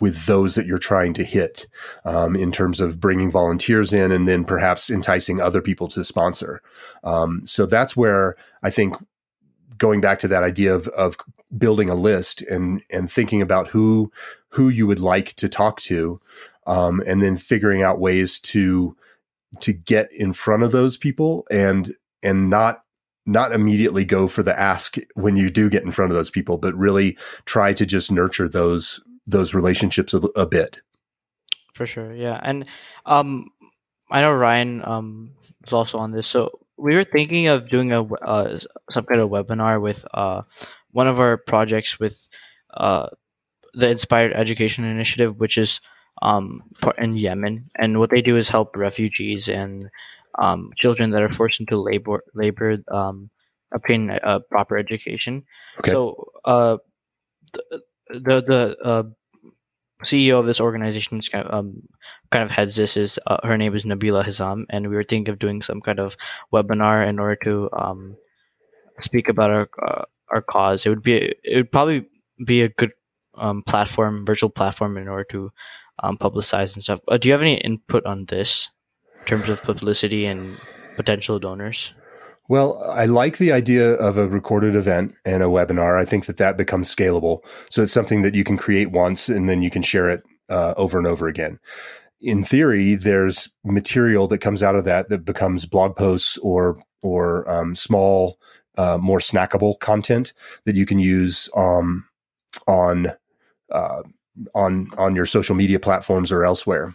with 0.00 0.26
those 0.26 0.56
that 0.56 0.66
you're 0.66 0.78
trying 0.78 1.14
to 1.14 1.24
hit 1.24 1.68
um, 2.04 2.34
in 2.34 2.50
terms 2.50 2.80
of 2.80 3.00
bringing 3.00 3.30
volunteers 3.30 3.92
in 3.92 4.10
and 4.10 4.26
then 4.26 4.44
perhaps 4.44 4.90
enticing 4.90 5.40
other 5.40 5.62
people 5.62 5.88
to 5.88 6.04
sponsor. 6.04 6.60
Um, 7.04 7.46
so 7.46 7.66
that's 7.66 7.96
where 7.96 8.36
I 8.62 8.70
think 8.70 8.94
going 9.78 10.00
back 10.00 10.18
to 10.18 10.28
that 10.28 10.42
idea 10.42 10.74
of, 10.74 10.88
of 10.88 11.16
building 11.56 11.90
a 11.90 11.94
list 11.94 12.42
and 12.42 12.82
and 12.90 13.10
thinking 13.10 13.42
about 13.42 13.68
who 13.68 14.10
who 14.50 14.68
you 14.68 14.86
would 14.86 15.00
like 15.00 15.34
to 15.34 15.48
talk 15.48 15.80
to, 15.82 16.20
um, 16.66 17.02
and 17.06 17.22
then 17.22 17.36
figuring 17.36 17.82
out 17.82 18.00
ways 18.00 18.40
to 18.40 18.96
to 19.60 19.72
get 19.72 20.10
in 20.12 20.32
front 20.32 20.62
of 20.62 20.72
those 20.72 20.96
people 20.96 21.46
and 21.50 21.94
and 22.22 22.50
not 22.50 22.82
not 23.26 23.52
immediately 23.52 24.04
go 24.04 24.28
for 24.28 24.42
the 24.42 24.58
ask 24.58 24.96
when 25.14 25.36
you 25.36 25.50
do 25.50 25.68
get 25.68 25.82
in 25.82 25.90
front 25.90 26.12
of 26.12 26.16
those 26.16 26.30
people, 26.30 26.58
but 26.58 26.74
really 26.74 27.18
try 27.44 27.72
to 27.72 27.84
just 27.84 28.10
nurture 28.12 28.48
those 28.48 29.00
those 29.26 29.54
relationships 29.54 30.14
a, 30.14 30.18
a 30.36 30.46
bit. 30.46 30.80
For 31.74 31.86
sure, 31.86 32.14
yeah, 32.14 32.40
and 32.42 32.66
um, 33.04 33.50
I 34.10 34.22
know 34.22 34.32
Ryan 34.32 34.82
um 34.84 35.32
was 35.64 35.72
also 35.72 35.98
on 35.98 36.12
this, 36.12 36.28
so 36.28 36.60
we 36.76 36.94
were 36.94 37.04
thinking 37.04 37.48
of 37.48 37.68
doing 37.68 37.92
a 37.92 38.02
uh, 38.02 38.58
some 38.90 39.04
kind 39.04 39.20
of 39.20 39.30
webinar 39.30 39.80
with 39.80 40.06
uh 40.14 40.42
one 40.96 41.08
of 41.08 41.20
our 41.20 41.36
projects 41.36 42.00
with 42.00 42.16
uh 42.74 43.06
the 43.74 43.90
Inspired 43.90 44.32
Education 44.32 44.84
Initiative, 44.84 45.36
which 45.36 45.58
is 45.58 45.80
um 46.22 46.62
in 46.96 47.16
Yemen, 47.16 47.68
and 47.76 48.00
what 48.00 48.08
they 48.10 48.22
do 48.22 48.36
is 48.40 48.48
help 48.48 48.76
refugees 48.76 49.48
and 49.48 49.90
um 50.38 50.70
children 50.80 51.10
that 51.10 51.22
are 51.22 51.32
forced 51.40 51.60
into 51.60 51.76
labor 51.76 52.24
labor 52.34 52.78
um 52.90 53.28
obtain 53.74 54.08
a 54.10 54.40
proper 54.40 54.78
education. 54.78 55.44
Okay. 55.80 55.92
So 55.92 56.32
uh 56.44 56.78
the 57.52 57.82
the, 58.08 58.36
the 58.52 58.76
uh, 58.82 59.02
CEO 60.04 60.38
of 60.38 60.46
this 60.46 60.60
organization 60.60 61.18
is 61.18 61.28
kind 61.28 61.46
of 61.46 61.52
um, 61.52 61.82
kind 62.30 62.44
of 62.44 62.50
heads 62.50 62.76
this 62.76 62.96
is 62.96 63.18
uh, 63.26 63.38
her 63.44 63.56
name 63.56 63.74
is 63.74 63.84
Nabila 63.84 64.24
Hizam, 64.24 64.64
and 64.70 64.88
we 64.88 64.96
were 64.96 65.04
thinking 65.04 65.32
of 65.32 65.38
doing 65.38 65.62
some 65.62 65.80
kind 65.80 65.98
of 65.98 66.16
webinar 66.52 67.06
in 67.06 67.18
order 67.18 67.36
to 67.44 67.68
um, 67.72 68.16
speak 69.00 69.28
about 69.28 69.50
our 69.50 69.68
uh, 69.84 70.04
our 70.30 70.42
cause. 70.42 70.86
It 70.86 70.90
would 70.90 71.02
be 71.02 71.34
it 71.44 71.56
would 71.56 71.72
probably 71.72 72.06
be 72.44 72.62
a 72.62 72.68
good 72.68 72.92
um, 73.36 73.62
platform, 73.62 74.24
virtual 74.26 74.50
platform, 74.50 74.96
in 74.96 75.08
order 75.08 75.26
to 75.30 75.52
um, 76.02 76.16
publicize 76.18 76.74
and 76.74 76.82
stuff. 76.82 77.00
Uh, 77.08 77.16
do 77.16 77.28
you 77.28 77.32
have 77.32 77.42
any 77.42 77.56
input 77.58 78.04
on 78.06 78.26
this 78.26 78.70
in 79.20 79.26
terms 79.26 79.48
of 79.48 79.62
publicity 79.62 80.26
and 80.26 80.56
potential 80.96 81.38
donors? 81.38 81.92
Well, 82.48 82.80
I 82.84 83.06
like 83.06 83.38
the 83.38 83.52
idea 83.52 83.94
of 83.94 84.18
a 84.18 84.28
recorded 84.28 84.76
event 84.76 85.14
and 85.24 85.42
a 85.42 85.46
webinar. 85.46 85.98
I 85.98 86.04
think 86.04 86.26
that 86.26 86.36
that 86.36 86.56
becomes 86.56 86.94
scalable. 86.94 87.40
So 87.70 87.82
it's 87.82 87.92
something 87.92 88.22
that 88.22 88.34
you 88.34 88.44
can 88.44 88.56
create 88.56 88.92
once 88.92 89.28
and 89.28 89.48
then 89.48 89.62
you 89.62 89.70
can 89.70 89.82
share 89.82 90.08
it 90.08 90.22
uh, 90.48 90.74
over 90.76 90.96
and 90.96 91.06
over 91.06 91.26
again. 91.26 91.58
In 92.20 92.44
theory, 92.44 92.94
there's 92.94 93.48
material 93.64 94.28
that 94.28 94.38
comes 94.38 94.62
out 94.62 94.76
of 94.76 94.84
that 94.84 95.08
that 95.08 95.24
becomes 95.24 95.66
blog 95.66 95.96
posts 95.96 96.38
or 96.38 96.80
or 97.02 97.48
um, 97.48 97.76
small, 97.76 98.38
uh, 98.76 98.98
more 98.98 99.18
snackable 99.18 99.78
content 99.78 100.32
that 100.64 100.76
you 100.76 100.86
can 100.86 100.98
use 100.98 101.48
um, 101.56 102.06
on 102.66 103.08
uh, 103.70 104.02
on 104.54 104.90
on 104.98 105.16
your 105.16 105.26
social 105.26 105.54
media 105.54 105.80
platforms 105.80 106.30
or 106.30 106.44
elsewhere. 106.44 106.94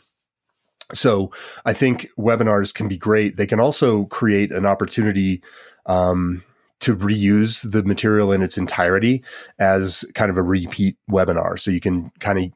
So 0.93 1.31
I 1.65 1.73
think 1.73 2.09
webinars 2.17 2.73
can 2.73 2.87
be 2.87 2.97
great. 2.97 3.37
They 3.37 3.47
can 3.47 3.59
also 3.59 4.05
create 4.05 4.51
an 4.51 4.65
opportunity 4.65 5.41
um, 5.85 6.43
to 6.81 6.95
reuse 6.95 7.69
the 7.69 7.83
material 7.83 8.31
in 8.31 8.41
its 8.41 8.57
entirety 8.57 9.23
as 9.59 10.03
kind 10.15 10.29
of 10.29 10.37
a 10.37 10.41
repeat 10.41 10.97
webinar. 11.09 11.59
So 11.59 11.71
you 11.71 11.79
can 11.79 12.11
kind 12.19 12.39
of 12.39 12.51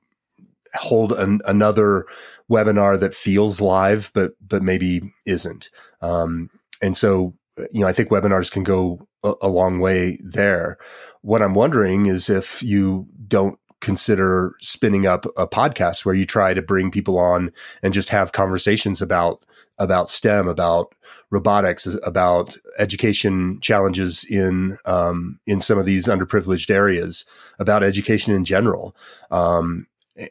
hold 0.81 1.13
an, 1.13 1.41
another 1.45 2.05
webinar 2.51 2.99
that 2.99 3.15
feels 3.15 3.61
live, 3.61 4.11
but 4.13 4.33
but 4.45 4.61
maybe 4.61 5.13
isn't. 5.25 5.69
Um, 6.01 6.49
and 6.81 6.97
so 6.97 7.33
you 7.71 7.81
know, 7.81 7.87
I 7.87 7.93
think 7.93 8.09
webinars 8.09 8.51
can 8.51 8.63
go 8.63 9.07
a, 9.23 9.33
a 9.43 9.49
long 9.49 9.79
way 9.79 10.17
there. 10.23 10.77
What 11.21 11.41
I'm 11.41 11.53
wondering 11.53 12.05
is 12.05 12.29
if 12.29 12.61
you 12.61 13.07
don't 13.27 13.59
consider 13.81 14.55
spinning 14.61 15.05
up 15.05 15.25
a 15.37 15.47
podcast 15.47 16.05
where 16.05 16.15
you 16.15 16.25
try 16.25 16.53
to 16.53 16.61
bring 16.61 16.89
people 16.89 17.19
on 17.19 17.51
and 17.83 17.93
just 17.93 18.09
have 18.09 18.31
conversations 18.31 19.01
about 19.01 19.43
about 19.77 20.09
STEM, 20.09 20.47
about 20.47 20.95
robotics, 21.29 21.85
about 22.03 22.55
education 22.79 23.59
challenges 23.61 24.23
in 24.23 24.77
um, 24.85 25.39
in 25.45 25.59
some 25.59 25.77
of 25.77 25.85
these 25.85 26.07
underprivileged 26.07 26.69
areas, 26.69 27.25
about 27.59 27.83
education 27.83 28.33
in 28.33 28.45
general. 28.45 28.95
Um, 29.31 29.87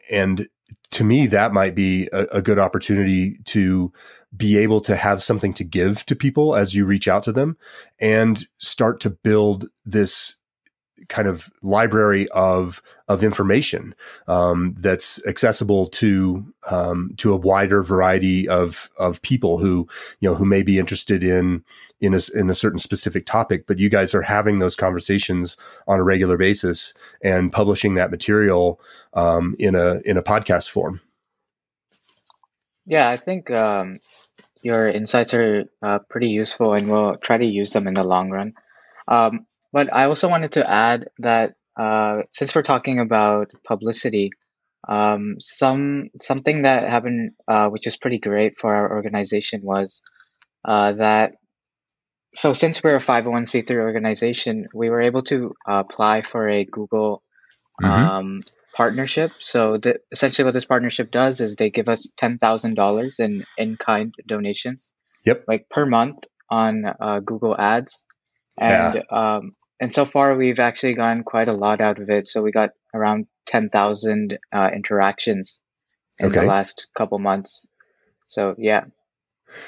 and 0.09 0.47
to 0.91 1.03
me, 1.03 1.27
that 1.27 1.53
might 1.53 1.75
be 1.75 2.09
a, 2.11 2.25
a, 2.31 2.41
good 2.41 2.57
opportunity 2.57 3.39
to 3.45 3.91
be 4.35 4.57
able 4.57 4.81
to 4.81 4.95
have 4.95 5.21
something 5.21 5.53
to 5.53 5.63
give 5.63 6.05
to 6.05 6.15
people 6.15 6.55
as 6.55 6.73
you 6.73 6.85
reach 6.85 7.07
out 7.07 7.23
to 7.23 7.31
them 7.31 7.57
and 7.99 8.47
start 8.57 8.99
to 9.01 9.09
build 9.09 9.69
this 9.85 10.35
kind 11.09 11.27
of 11.27 11.49
library 11.61 12.27
of 12.29 12.81
of 13.07 13.23
information 13.23 13.93
um, 14.27 14.75
that's 14.79 15.25
accessible 15.27 15.87
to 15.87 16.53
um, 16.71 17.11
to 17.17 17.33
a 17.33 17.37
wider 17.37 17.83
variety 17.83 18.47
of 18.47 18.89
of 18.97 19.21
people 19.21 19.57
who 19.59 19.87
you 20.19 20.29
know 20.29 20.35
who 20.35 20.45
may 20.45 20.63
be 20.63 20.79
interested 20.79 21.23
in 21.23 21.63
in 22.01 22.13
a, 22.13 22.19
in 22.33 22.49
a 22.49 22.55
certain 22.55 22.79
specific 22.79 23.25
topic. 23.25 23.67
But 23.67 23.79
you 23.79 23.89
guys 23.89 24.15
are 24.15 24.21
having 24.21 24.59
those 24.59 24.75
conversations 24.75 25.57
on 25.87 25.99
a 25.99 26.03
regular 26.03 26.37
basis 26.37 26.93
and 27.21 27.51
publishing 27.51 27.95
that 27.95 28.11
material 28.11 28.79
um, 29.13 29.55
in 29.59 29.75
a 29.75 30.01
in 30.05 30.17
a 30.17 30.23
podcast 30.23 30.69
form. 30.69 31.01
Yeah, 32.85 33.09
I 33.09 33.17
think 33.17 33.49
um, 33.51 33.99
your 34.65 34.89
insights 34.89 35.35
are 35.35 35.65
uh, 35.83 35.99
pretty 36.09 36.29
useful, 36.29 36.73
and 36.73 36.89
we'll 36.89 37.17
try 37.17 37.37
to 37.37 37.45
use 37.45 37.71
them 37.71 37.85
in 37.87 37.93
the 37.93 38.03
long 38.03 38.31
run. 38.31 38.53
Um, 39.07 39.45
but 39.71 39.93
I 39.93 40.05
also 40.05 40.27
wanted 40.27 40.53
to 40.53 40.67
add 40.67 41.05
that 41.19 41.53
uh, 41.77 42.23
since 42.31 42.55
we're 42.55 42.63
talking 42.63 42.99
about 42.99 43.51
publicity, 43.63 44.31
um, 44.89 45.35
some 45.39 46.09
something 46.19 46.63
that 46.63 46.89
happened, 46.89 47.33
uh, 47.47 47.69
which 47.69 47.85
is 47.85 47.95
pretty 47.95 48.17
great 48.17 48.57
for 48.57 48.73
our 48.73 48.89
organization, 48.91 49.61
was 49.63 50.01
uh, 50.67 50.93
that. 50.93 51.33
So 52.33 52.53
since 52.53 52.81
we're 52.83 52.95
a 52.95 52.99
501c3 52.99 53.69
organization, 53.69 54.67
we 54.73 54.89
were 54.89 55.01
able 55.01 55.21
to 55.23 55.53
apply 55.67 56.23
for 56.23 56.49
a 56.49 56.65
Google 56.65 57.21
mm-hmm. 57.81 57.91
um, 57.93 58.41
partnership. 58.75 59.31
So 59.39 59.77
the, 59.77 59.99
essentially, 60.11 60.45
what 60.45 60.53
this 60.53 60.65
partnership 60.65 61.09
does 61.09 61.41
is 61.41 61.55
they 61.55 61.69
give 61.69 61.87
us 61.87 62.11
ten 62.17 62.37
thousand 62.37 62.75
dollars 62.75 63.17
in 63.19 63.45
in 63.57 63.77
kind 63.77 64.13
donations. 64.27 64.89
Yep. 65.25 65.45
Like 65.47 65.69
per 65.69 65.85
month 65.85 66.19
on 66.51 66.85
uh, 66.99 67.21
Google 67.21 67.55
Ads, 67.57 68.03
and 68.59 68.95
yeah. 68.95 69.35
um, 69.37 69.51
and 69.79 69.91
so 69.91 70.05
far 70.05 70.35
we've 70.35 70.59
actually 70.59 70.93
gotten 70.93 71.23
quite 71.23 71.49
a 71.49 71.53
lot 71.53 71.81
out 71.81 71.99
of 71.99 72.09
it. 72.09 72.27
So 72.27 72.41
we 72.41 72.51
got 72.51 72.71
around 72.93 73.25
ten 73.47 73.69
thousand 73.69 74.37
uh, 74.51 74.69
interactions 74.73 75.59
in 76.19 76.27
okay. 76.27 76.41
the 76.41 76.45
last 76.45 76.87
couple 76.95 77.17
months. 77.19 77.65
So 78.27 78.55
yeah. 78.57 78.85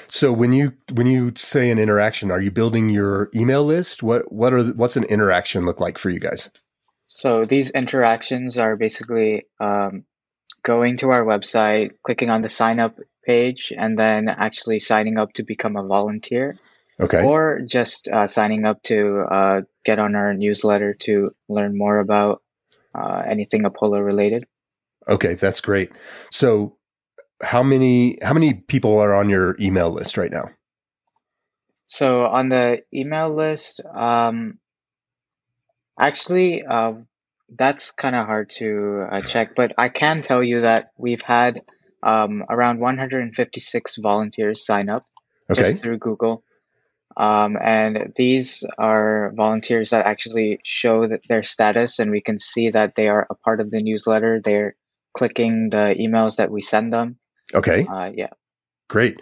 So 0.08 0.32
when 0.32 0.52
you 0.52 0.74
when 0.92 1.06
you 1.06 1.32
say 1.34 1.70
an 1.70 1.78
interaction, 1.78 2.30
are 2.30 2.42
you 2.42 2.50
building 2.50 2.90
your 2.90 3.30
email 3.34 3.64
list? 3.64 4.02
What 4.02 4.30
what 4.30 4.52
are 4.52 4.64
what's 4.64 4.96
an 4.96 5.04
interaction 5.04 5.64
look 5.64 5.80
like 5.80 5.96
for 5.96 6.10
you 6.10 6.20
guys? 6.20 6.50
So 7.08 7.44
these 7.44 7.70
interactions 7.70 8.58
are 8.58 8.76
basically 8.76 9.46
um, 9.58 10.04
going 10.62 10.98
to 10.98 11.10
our 11.10 11.24
website, 11.24 11.92
clicking 12.04 12.30
on 12.30 12.42
the 12.42 12.48
sign 12.48 12.78
up 12.78 12.98
page, 13.24 13.72
and 13.76 13.98
then 13.98 14.28
actually 14.28 14.80
signing 14.80 15.16
up 15.16 15.32
to 15.34 15.42
become 15.42 15.76
a 15.76 15.86
volunteer. 15.86 16.56
Okay. 17.00 17.24
Or 17.24 17.60
just 17.64 18.08
uh, 18.08 18.26
signing 18.26 18.64
up 18.64 18.82
to 18.84 19.20
uh, 19.20 19.60
get 19.84 19.98
on 19.98 20.14
our 20.14 20.34
newsletter 20.34 20.94
to 21.00 21.30
learn 21.48 21.78
more 21.78 21.98
about 21.98 22.42
uh, 22.94 23.22
anything 23.26 23.64
Apollo 23.64 24.00
related. 24.00 24.46
Okay, 25.08 25.34
that's 25.34 25.60
great. 25.60 25.92
So, 26.30 26.76
how 27.40 27.62
many 27.62 28.18
how 28.20 28.34
many 28.34 28.52
people 28.52 28.98
are 28.98 29.14
on 29.14 29.30
your 29.30 29.56
email 29.60 29.90
list 29.90 30.18
right 30.18 30.30
now? 30.30 30.50
So 31.86 32.26
on 32.26 32.50
the 32.50 32.82
email 32.92 33.34
list, 33.34 33.80
um, 33.86 34.58
actually, 35.98 36.64
uh, 36.64 36.94
that's 37.56 37.90
kind 37.92 38.14
of 38.14 38.26
hard 38.26 38.50
to 38.50 39.06
uh, 39.10 39.20
check, 39.20 39.54
but 39.56 39.72
I 39.78 39.88
can 39.88 40.22
tell 40.22 40.42
you 40.42 40.62
that 40.62 40.92
we've 40.98 41.22
had 41.22 41.62
um, 42.02 42.44
around 42.50 42.80
156 42.80 43.96
volunteers 44.00 44.64
sign 44.64 44.88
up 44.88 45.02
okay. 45.50 45.62
just 45.62 45.78
through 45.78 45.98
Google. 45.98 46.44
Um, 47.16 47.56
and 47.60 48.12
these 48.16 48.64
are 48.78 49.32
volunteers 49.34 49.90
that 49.90 50.06
actually 50.06 50.60
show 50.62 51.08
that 51.08 51.22
their 51.28 51.42
status, 51.42 51.98
and 51.98 52.10
we 52.10 52.20
can 52.20 52.38
see 52.38 52.70
that 52.70 52.94
they 52.94 53.08
are 53.08 53.26
a 53.28 53.34
part 53.34 53.60
of 53.60 53.70
the 53.70 53.82
newsletter. 53.82 54.40
They're 54.42 54.76
clicking 55.16 55.70
the 55.70 55.96
emails 55.98 56.36
that 56.36 56.50
we 56.50 56.62
send 56.62 56.92
them. 56.92 57.18
Okay. 57.54 57.84
Uh, 57.84 58.12
yeah. 58.14 58.30
Great. 58.88 59.20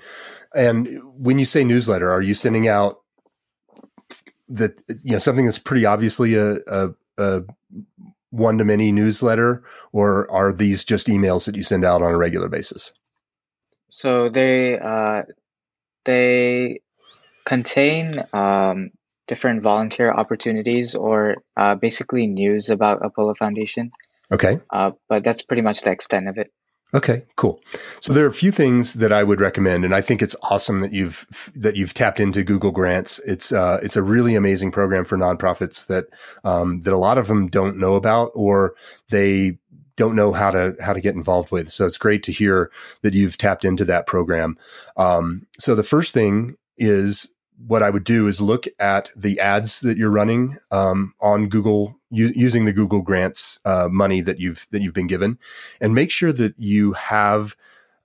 And 0.54 1.00
when 1.16 1.38
you 1.38 1.46
say 1.46 1.64
newsletter, 1.64 2.10
are 2.10 2.20
you 2.20 2.34
sending 2.34 2.68
out 2.68 3.00
that 4.48 4.80
you 5.02 5.12
know 5.12 5.18
something 5.18 5.44
that's 5.44 5.58
pretty 5.58 5.84
obviously 5.84 6.34
a, 6.34 6.56
a, 6.66 6.90
a 7.18 7.42
one 8.30 8.58
to 8.58 8.64
many 8.64 8.92
newsletter, 8.92 9.64
or 9.92 10.30
are 10.30 10.52
these 10.52 10.84
just 10.84 11.06
emails 11.06 11.46
that 11.46 11.56
you 11.56 11.62
send 11.62 11.84
out 11.84 12.02
on 12.02 12.12
a 12.12 12.16
regular 12.16 12.48
basis? 12.48 12.92
So 13.88 14.28
they 14.28 14.78
uh, 14.78 15.22
they 16.04 16.80
contain 17.44 18.22
um, 18.32 18.90
different 19.26 19.62
volunteer 19.62 20.10
opportunities 20.10 20.94
or 20.94 21.36
uh, 21.56 21.74
basically 21.76 22.26
news 22.26 22.70
about 22.70 23.04
Apollo 23.04 23.34
Foundation. 23.34 23.90
Okay. 24.32 24.58
Uh, 24.70 24.92
but 25.08 25.22
that's 25.22 25.42
pretty 25.42 25.62
much 25.62 25.82
the 25.82 25.90
extent 25.90 26.28
of 26.28 26.38
it. 26.38 26.50
Okay, 26.94 27.24
cool. 27.34 27.60
So 28.00 28.12
there 28.12 28.24
are 28.24 28.28
a 28.28 28.32
few 28.32 28.52
things 28.52 28.94
that 28.94 29.12
I 29.12 29.24
would 29.24 29.40
recommend, 29.40 29.84
and 29.84 29.94
I 29.94 30.00
think 30.00 30.22
it's 30.22 30.36
awesome 30.42 30.80
that 30.80 30.92
you've 30.92 31.26
that 31.56 31.74
you've 31.74 31.94
tapped 31.94 32.20
into 32.20 32.44
Google 32.44 32.70
Grants. 32.70 33.18
It's 33.26 33.50
uh, 33.50 33.80
it's 33.82 33.96
a 33.96 34.02
really 34.02 34.36
amazing 34.36 34.70
program 34.70 35.04
for 35.04 35.18
nonprofits 35.18 35.86
that 35.88 36.06
um, 36.44 36.80
that 36.82 36.92
a 36.92 36.98
lot 36.98 37.18
of 37.18 37.26
them 37.26 37.48
don't 37.48 37.76
know 37.76 37.96
about, 37.96 38.30
or 38.34 38.74
they 39.10 39.58
don't 39.96 40.14
know 40.14 40.32
how 40.32 40.50
to 40.52 40.76
how 40.80 40.92
to 40.92 41.00
get 41.00 41.16
involved 41.16 41.50
with. 41.50 41.70
So 41.70 41.86
it's 41.86 41.98
great 41.98 42.22
to 42.24 42.32
hear 42.32 42.70
that 43.02 43.14
you've 43.14 43.36
tapped 43.36 43.64
into 43.64 43.84
that 43.86 44.06
program. 44.06 44.56
Um, 44.96 45.46
so 45.58 45.74
the 45.74 45.82
first 45.82 46.14
thing 46.14 46.56
is 46.78 47.28
what 47.66 47.82
I 47.82 47.90
would 47.90 48.04
do 48.04 48.28
is 48.28 48.40
look 48.40 48.66
at 48.78 49.08
the 49.16 49.40
ads 49.40 49.80
that 49.80 49.96
you're 49.96 50.10
running 50.10 50.58
um, 50.70 51.14
on 51.20 51.48
Google 51.48 51.95
u- 52.10 52.32
using 52.34 52.64
the 52.64 52.72
Google 52.72 53.02
Grants 53.02 53.58
uh, 53.64 53.88
money 53.90 54.20
that 54.20 54.40
you've 54.40 54.66
that 54.70 54.82
you've 54.82 54.94
been 54.94 55.06
given, 55.06 55.38
and 55.80 55.94
make 55.94 56.10
sure 56.10 56.32
that 56.32 56.58
you 56.58 56.92
have 56.92 57.56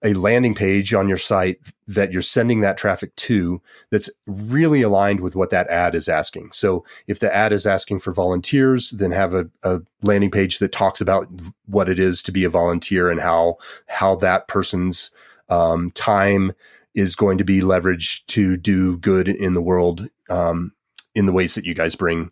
a 0.03 0.13
landing 0.13 0.55
page 0.55 0.93
on 0.93 1.07
your 1.07 1.17
site 1.17 1.59
that 1.87 2.11
you're 2.11 2.21
sending 2.21 2.61
that 2.61 2.77
traffic 2.77 3.15
to 3.15 3.61
that's 3.91 4.09
really 4.25 4.81
aligned 4.81 5.19
with 5.19 5.35
what 5.35 5.51
that 5.51 5.69
ad 5.69 5.93
is 5.93 6.09
asking. 6.09 6.51
So 6.53 6.83
if 7.07 7.19
the 7.19 7.33
ad 7.33 7.51
is 7.51 7.67
asking 7.67 7.99
for 7.99 8.11
volunteers, 8.11 8.91
then 8.91 9.11
have 9.11 9.33
a, 9.33 9.49
a 9.63 9.81
landing 10.01 10.31
page 10.31 10.59
that 10.59 10.71
talks 10.71 11.01
about 11.01 11.27
what 11.67 11.87
it 11.87 11.99
is 11.99 12.23
to 12.23 12.31
be 12.31 12.43
a 12.43 12.49
volunteer 12.49 13.09
and 13.09 13.19
how 13.19 13.57
how 13.87 14.15
that 14.15 14.47
person's 14.47 15.11
um, 15.49 15.91
time 15.91 16.53
is 16.95 17.15
going 17.15 17.37
to 17.37 17.43
be 17.43 17.61
leveraged 17.61 18.25
to 18.27 18.57
do 18.57 18.97
good 18.97 19.27
in 19.27 19.53
the 19.53 19.61
world 19.61 20.07
um, 20.29 20.73
in 21.13 21.25
the 21.25 21.33
ways 21.33 21.55
that 21.55 21.65
you 21.65 21.73
guys 21.73 21.95
bring 21.95 22.31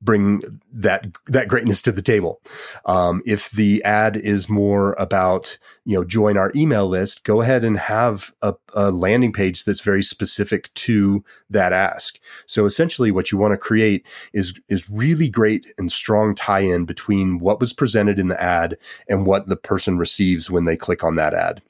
bring 0.00 0.60
that 0.72 1.06
that 1.26 1.48
greatness 1.48 1.82
to 1.82 1.92
the 1.92 2.02
table. 2.02 2.40
Um, 2.84 3.22
if 3.26 3.50
the 3.50 3.82
ad 3.84 4.16
is 4.16 4.48
more 4.48 4.94
about 4.98 5.58
you 5.84 5.96
know 5.96 6.04
join 6.04 6.36
our 6.36 6.52
email 6.54 6.86
list, 6.86 7.24
go 7.24 7.40
ahead 7.40 7.64
and 7.64 7.78
have 7.78 8.32
a, 8.42 8.54
a 8.74 8.90
landing 8.90 9.32
page 9.32 9.64
that's 9.64 9.80
very 9.80 10.02
specific 10.02 10.72
to 10.74 11.24
that 11.50 11.72
ask. 11.72 12.18
So 12.46 12.64
essentially, 12.66 13.10
what 13.10 13.32
you 13.32 13.38
want 13.38 13.52
to 13.52 13.58
create 13.58 14.06
is 14.32 14.54
is 14.68 14.88
really 14.88 15.28
great 15.28 15.66
and 15.76 15.90
strong 15.90 16.34
tie 16.34 16.60
in 16.60 16.84
between 16.84 17.38
what 17.38 17.60
was 17.60 17.72
presented 17.72 18.18
in 18.18 18.28
the 18.28 18.40
ad 18.42 18.76
and 19.08 19.26
what 19.26 19.48
the 19.48 19.56
person 19.56 19.98
receives 19.98 20.50
when 20.50 20.64
they 20.64 20.76
click 20.76 21.02
on 21.02 21.16
that 21.16 21.34
ad. 21.34 21.62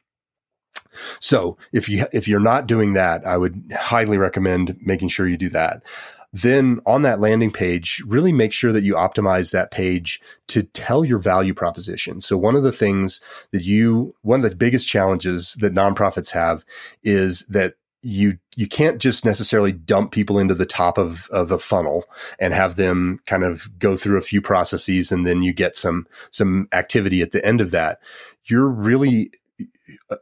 So 1.21 1.57
if 1.73 1.89
you 1.89 2.07
if 2.13 2.29
you're 2.29 2.41
not 2.41 2.67
doing 2.67 2.95
that, 2.95 3.27
I 3.27 3.37
would 3.37 3.63
highly 3.75 4.19
recommend 4.19 4.77
making 4.81 5.09
sure 5.09 5.29
you 5.29 5.37
do 5.37 5.51
that. 5.51 5.83
Then 6.33 6.81
on 6.85 7.03
that 7.03 7.21
landing 7.21 7.51
page, 7.51 8.03
really 8.07 8.33
make 8.33 8.53
sure 8.53 8.73
that 8.73 8.83
you 8.83 8.95
optimize 8.95 9.53
that 9.53 9.71
page 9.71 10.21
to 10.49 10.63
tell 10.63 11.05
your 11.05 11.19
value 11.19 11.55
proposition. 11.55 12.21
So 12.21 12.37
one 12.37 12.55
of 12.55 12.63
the 12.63 12.73
things 12.73 13.21
that 13.53 13.65
you 13.65 14.15
one 14.23 14.45
of 14.45 14.51
the 14.51 14.57
biggest 14.57 14.89
challenges 14.89 15.55
that 15.61 15.75
nonprofits 15.75 16.31
have 16.31 16.65
is 17.03 17.47
that 17.49 17.75
you 18.03 18.39
you 18.55 18.69
can't 18.69 18.99
just 18.99 19.25
necessarily 19.25 19.73
dump 19.73 20.13
people 20.13 20.39
into 20.39 20.55
the 20.55 20.67
top 20.67 20.99
of 20.99 21.29
of 21.31 21.51
a 21.51 21.59
funnel 21.59 22.05
and 22.39 22.55
have 22.55 22.77
them 22.77 23.19
kind 23.27 23.43
of 23.43 23.79
go 23.79 23.97
through 23.97 24.19
a 24.19 24.23
few 24.23 24.41
processes 24.41 25.11
and 25.11 25.27
then 25.27 25.43
you 25.43 25.53
get 25.53 25.75
some 25.75 26.07
some 26.31 26.69
activity 26.73 27.23
at 27.23 27.33
the 27.33 27.45
end 27.45 27.61
of 27.61 27.73
that 27.73 27.99
you're 28.45 28.69
really 28.69 29.33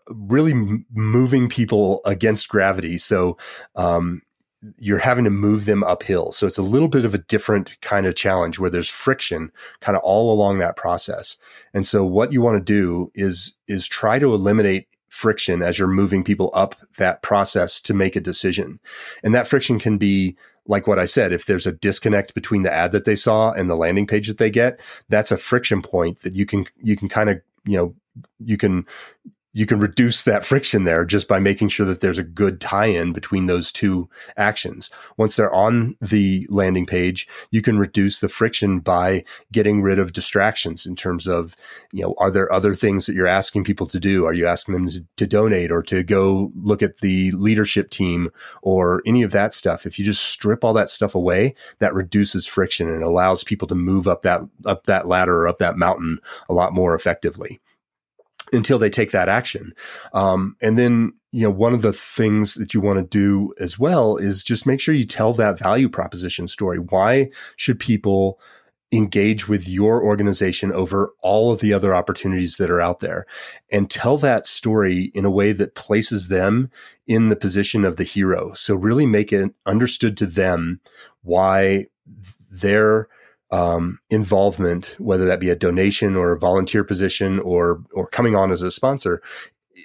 really 0.09 0.84
moving 0.92 1.48
people 1.48 2.00
against 2.04 2.48
gravity. 2.48 2.98
So, 2.98 3.36
um, 3.74 4.22
you're 4.78 4.98
having 4.98 5.24
to 5.24 5.30
move 5.30 5.64
them 5.64 5.82
uphill. 5.84 6.32
So 6.32 6.46
it's 6.46 6.58
a 6.58 6.62
little 6.62 6.88
bit 6.88 7.04
of 7.04 7.14
a 7.14 7.18
different 7.18 7.80
kind 7.80 8.06
of 8.06 8.14
challenge 8.14 8.58
where 8.58 8.70
there's 8.70 8.88
friction 8.88 9.52
kind 9.80 9.96
of 9.96 10.02
all 10.02 10.32
along 10.32 10.58
that 10.58 10.76
process. 10.76 11.36
And 11.74 11.86
so 11.86 12.04
what 12.04 12.32
you 12.32 12.40
want 12.40 12.58
to 12.58 12.72
do 12.72 13.10
is, 13.14 13.54
is 13.68 13.86
try 13.86 14.18
to 14.18 14.32
eliminate 14.32 14.88
friction 15.08 15.62
as 15.62 15.78
you're 15.78 15.88
moving 15.88 16.22
people 16.22 16.50
up 16.52 16.74
that 16.98 17.22
process 17.22 17.80
to 17.80 17.94
make 17.94 18.16
a 18.16 18.20
decision. 18.20 18.80
And 19.22 19.34
that 19.34 19.48
friction 19.48 19.78
can 19.78 19.98
be 19.98 20.36
like 20.68 20.86
what 20.86 20.98
I 20.98 21.04
said, 21.04 21.32
if 21.32 21.46
there's 21.46 21.66
a 21.66 21.72
disconnect 21.72 22.34
between 22.34 22.62
the 22.62 22.72
ad 22.72 22.92
that 22.92 23.04
they 23.04 23.16
saw 23.16 23.52
and 23.52 23.70
the 23.70 23.76
landing 23.76 24.06
page 24.06 24.26
that 24.26 24.38
they 24.38 24.50
get, 24.50 24.80
that's 25.08 25.30
a 25.30 25.36
friction 25.36 25.80
point 25.80 26.22
that 26.22 26.34
you 26.34 26.44
can, 26.44 26.66
you 26.82 26.96
can 26.96 27.08
kind 27.08 27.30
of, 27.30 27.40
you 27.64 27.76
know, 27.76 27.94
you 28.40 28.56
can 28.56 28.86
you 29.57 29.64
can 29.64 29.80
reduce 29.80 30.22
that 30.22 30.44
friction 30.44 30.84
there 30.84 31.07
just 31.07 31.26
by 31.26 31.38
making 31.38 31.68
sure 31.68 31.86
that 31.86 32.00
there's 32.00 32.18
a 32.18 32.22
good 32.22 32.61
tie-in 32.61 33.14
between 33.14 33.46
those 33.46 33.72
two 33.72 34.07
actions. 34.36 34.90
Once 35.16 35.34
they're 35.34 35.50
on 35.50 35.96
the 35.98 36.46
landing 36.50 36.84
page, 36.84 37.26
you 37.50 37.62
can 37.62 37.78
reduce 37.78 38.18
the 38.18 38.28
friction 38.28 38.80
by 38.80 39.24
getting 39.50 39.80
rid 39.80 39.98
of 39.98 40.12
distractions 40.12 40.84
in 40.84 40.94
terms 40.94 41.26
of, 41.26 41.57
you 41.90 42.02
know, 42.02 42.14
are 42.18 42.30
there 42.30 42.52
other 42.52 42.74
things 42.74 43.07
that 43.07 43.14
you're 43.14 43.26
asking 43.26 43.64
people 43.64 43.86
to 43.86 43.98
do? 43.98 44.26
Are 44.26 44.34
you 44.34 44.46
asking 44.46 44.74
them 44.74 44.90
to, 44.90 45.02
to 45.16 45.26
donate 45.26 45.72
or 45.72 45.82
to 45.84 46.02
go 46.02 46.52
look 46.54 46.82
at 46.82 46.98
the 46.98 47.30
leadership 47.30 47.88
team 47.88 48.28
or 48.61 49.00
any 49.07 49.22
of 49.22 49.30
that 49.30 49.54
stuff? 49.54 49.86
If 49.86 49.98
you 49.98 50.04
just 50.04 50.22
strip 50.22 50.64
all 50.64 50.74
that 50.74 50.90
stuff 50.90 51.14
away, 51.14 51.54
that 51.78 51.94
reduces 51.94 52.46
friction 52.46 52.90
and 52.90 53.02
allows 53.02 53.42
people 53.42 53.68
to 53.68 53.74
move 53.74 54.07
up 54.07 54.20
that 54.20 54.42
up 54.66 54.84
that 54.84 55.09
ladder 55.09 55.44
or 55.44 55.48
up 55.48 55.61
that 55.61 55.78
mountain 55.78 56.18
a 56.46 56.52
lot 56.52 56.74
more 56.74 56.94
effectively 56.94 57.59
until 58.53 58.78
they 58.78 58.90
take 58.90 59.11
that 59.11 59.28
action. 59.28 59.74
Um, 60.12 60.57
and 60.61 60.78
then, 60.78 61.12
you 61.32 61.42
know, 61.42 61.51
one 61.51 61.74
of 61.74 61.82
the 61.82 61.92
things 61.92 62.55
that 62.55 62.74
you 62.74 62.80
want 62.80 62.99
to 62.99 63.05
do 63.05 63.53
as 63.59 63.78
well 63.78 64.16
is 64.16 64.44
just 64.44 64.66
make 64.66 64.80
sure 64.80 64.94
you 64.94 65.07
tell 65.07 65.32
that 65.34 65.59
value 65.59 65.88
proposition 65.88 66.49
story. 66.49 66.78
Why 66.78 67.30
should 67.57 67.78
people 67.78 68.38
engage 68.92 69.49
with 69.49 69.68
your 69.68 70.03
organization 70.03 70.72
over 70.72 71.12
all 71.20 71.51
of 71.51 71.61
the 71.61 71.72
other 71.72 71.94
opportunities 71.94 72.57
that 72.57 72.70
are 72.70 72.80
out 72.80 73.01
there 73.01 73.26
and 73.70 73.90
tell 73.90 74.16
that 74.16 74.47
story 74.47 75.11
in 75.12 75.24
a 75.24 75.30
way 75.30 75.53
that 75.53 75.74
places 75.74 76.28
them 76.28 76.70
in 77.07 77.28
the 77.28 77.36
position 77.36 77.84
of 77.84 77.97
the 77.97 78.05
hero. 78.05 78.53
So 78.53 78.74
really 78.74 79.07
make 79.07 79.32
it 79.32 79.53
understood 79.66 80.16
to 80.18 80.26
them 80.26 80.80
why 81.22 81.86
their 82.49 83.09
um, 83.51 84.01
involvement, 84.11 84.97
whether 84.99 85.24
that 85.26 85.40
be 85.40 85.51
a 85.51 85.57
donation 85.57 86.16
or 86.16 86.32
a 86.32 86.38
volunteer 86.38 86.84
position 86.84 87.38
or 87.38 87.82
or 87.92 88.07
coming 88.07 88.34
on 88.34 88.51
as 88.51 88.62
a 88.62 88.70
sponsor, 88.70 89.22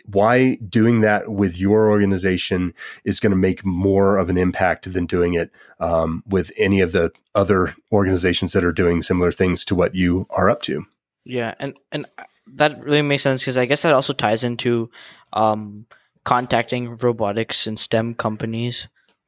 why 0.06 0.56
doing 0.68 1.02
that 1.02 1.32
with 1.32 1.58
your 1.58 1.90
organization 1.90 2.74
is 3.04 3.20
going 3.20 3.32
to 3.32 3.38
make 3.38 3.66
more 3.66 4.18
of 4.18 4.30
an 4.30 4.38
impact 4.38 4.92
than 4.92 5.06
doing 5.06 5.34
it 5.34 5.52
um, 5.80 6.24
with 6.28 6.52
any 6.58 6.82
of 6.82 6.92
the 6.92 7.12
other 7.36 7.76
organizations 7.92 8.54
that 8.54 8.64
are 8.64 8.72
doing 8.72 9.02
similar 9.02 9.32
things 9.32 9.64
to 9.66 9.76
what 9.76 9.96
you 9.96 10.26
are 10.32 10.50
up 10.50 10.62
to. 10.64 10.86
Yeah, 11.24 11.54
and 11.60 11.78
and 11.92 12.08
that 12.48 12.82
really 12.84 13.02
makes 13.02 13.24
sense 13.24 13.42
because 13.42 13.58
I 13.58 13.66
guess 13.66 13.84
that 13.84 13.94
also 13.94 14.14
ties 14.14 14.44
into 14.44 14.90
um, 15.34 15.86
contacting 16.24 16.98
robotics 16.98 17.68
and 17.68 17.80
STEM 17.80 18.16
companies 18.16 18.88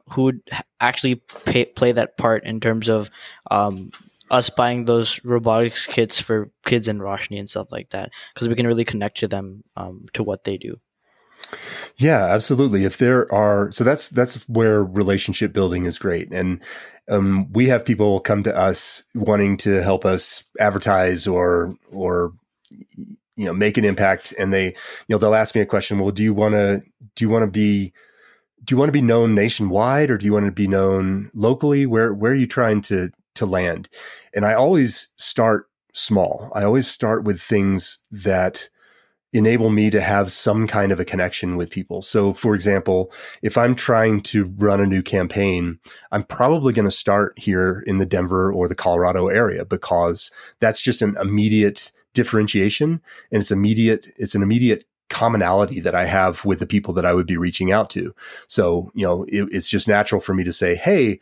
who 0.09 0.23
would 0.23 0.41
actually 0.81 1.15
pay, 1.45 1.65
play 1.65 1.91
that 1.91 2.17
part 2.17 2.43
in 2.43 2.59
terms 2.59 2.89
of 2.89 3.09
um, 3.51 3.91
us 4.33 4.49
buying 4.49 4.85
those 4.85 5.23
robotics 5.23 5.85
kits 5.85 6.19
for 6.19 6.49
kids 6.65 6.87
in 6.87 6.97
Roshni 6.97 7.39
and 7.39 7.49
stuff 7.49 7.71
like 7.71 7.91
that 7.91 8.09
because 8.33 8.49
we 8.49 8.55
can 8.55 8.65
really 8.65 8.83
connect 8.83 9.17
to 9.19 9.27
them 9.27 9.63
um, 9.77 10.07
to 10.13 10.23
what 10.23 10.43
they 10.43 10.57
do. 10.57 10.79
Yeah, 11.97 12.25
absolutely. 12.25 12.83
If 12.83 12.97
there 12.97 13.31
are, 13.31 13.71
so 13.71 13.83
that's 13.83 14.09
that's 14.09 14.41
where 14.49 14.83
relationship 14.83 15.53
building 15.53 15.85
is 15.85 15.99
great, 15.99 16.33
and 16.33 16.59
um, 17.09 17.51
we 17.53 17.67
have 17.67 17.85
people 17.85 18.19
come 18.21 18.41
to 18.43 18.57
us 18.57 19.03
wanting 19.13 19.57
to 19.57 19.83
help 19.83 20.03
us 20.03 20.43
advertise 20.59 21.27
or 21.27 21.77
or 21.91 22.33
you 22.71 23.45
know 23.45 23.53
make 23.53 23.77
an 23.77 23.85
impact, 23.85 24.33
and 24.39 24.51
they 24.51 24.67
you 24.67 24.73
know 25.09 25.19
they'll 25.19 25.35
ask 25.35 25.53
me 25.53 25.61
a 25.61 25.65
question. 25.67 25.99
Well, 25.99 26.11
do 26.11 26.23
you 26.23 26.33
want 26.33 26.53
to 26.53 26.81
do 27.15 27.23
you 27.23 27.29
want 27.29 27.43
to 27.43 27.51
be 27.51 27.93
do 28.63 28.73
you 28.73 28.77
want 28.79 28.87
to 28.87 28.93
be 28.93 29.01
known 29.01 29.35
nationwide 29.35 30.09
or 30.09 30.17
do 30.17 30.25
you 30.25 30.33
want 30.33 30.45
to 30.45 30.51
be 30.51 30.67
known 30.67 31.29
locally? 31.35 31.85
Where 31.85 32.13
where 32.13 32.31
are 32.31 32.35
you 32.35 32.47
trying 32.47 32.81
to 32.83 33.11
to 33.35 33.45
land. 33.45 33.89
And 34.33 34.45
I 34.45 34.53
always 34.53 35.09
start 35.15 35.69
small. 35.93 36.51
I 36.53 36.63
always 36.63 36.87
start 36.87 37.23
with 37.23 37.41
things 37.41 37.99
that 38.11 38.69
enable 39.33 39.71
me 39.71 39.89
to 39.89 39.99
have 39.99 40.31
some 40.31 40.67
kind 40.67 40.91
of 40.91 40.99
a 40.99 41.05
connection 41.05 41.57
with 41.57 41.71
people. 41.71 42.03
So, 42.03 42.33
for 42.33 42.53
example, 42.53 43.11
if 43.41 43.57
I'm 43.57 43.73
trying 43.75 44.21
to 44.21 44.45
run 44.57 44.79
a 44.79 44.85
new 44.85 45.01
campaign, 45.01 45.79
I'm 46.11 46.23
probably 46.23 46.71
going 46.71 46.85
to 46.85 46.91
start 46.91 47.37
here 47.37 47.83
in 47.87 47.97
the 47.97 48.05
Denver 48.05 48.53
or 48.53 48.67
the 48.67 48.75
Colorado 48.75 49.27
area 49.27 49.65
because 49.65 50.29
that's 50.59 50.81
just 50.81 51.01
an 51.01 51.15
immediate 51.19 51.91
differentiation 52.13 53.01
and 53.31 53.41
it's 53.41 53.51
immediate, 53.51 54.05
it's 54.17 54.35
an 54.35 54.43
immediate 54.43 54.85
commonality 55.09 55.79
that 55.79 55.95
I 55.95 56.05
have 56.05 56.45
with 56.45 56.59
the 56.59 56.67
people 56.67 56.93
that 56.93 57.05
I 57.05 57.13
would 57.13 57.27
be 57.27 57.37
reaching 57.37 57.71
out 57.71 57.89
to. 57.91 58.13
So, 58.47 58.91
you 58.93 59.05
know, 59.05 59.23
it, 59.23 59.47
it's 59.51 59.69
just 59.69 59.87
natural 59.87 60.21
for 60.21 60.33
me 60.33 60.43
to 60.43 60.53
say, 60.53 60.75
Hey, 60.75 61.19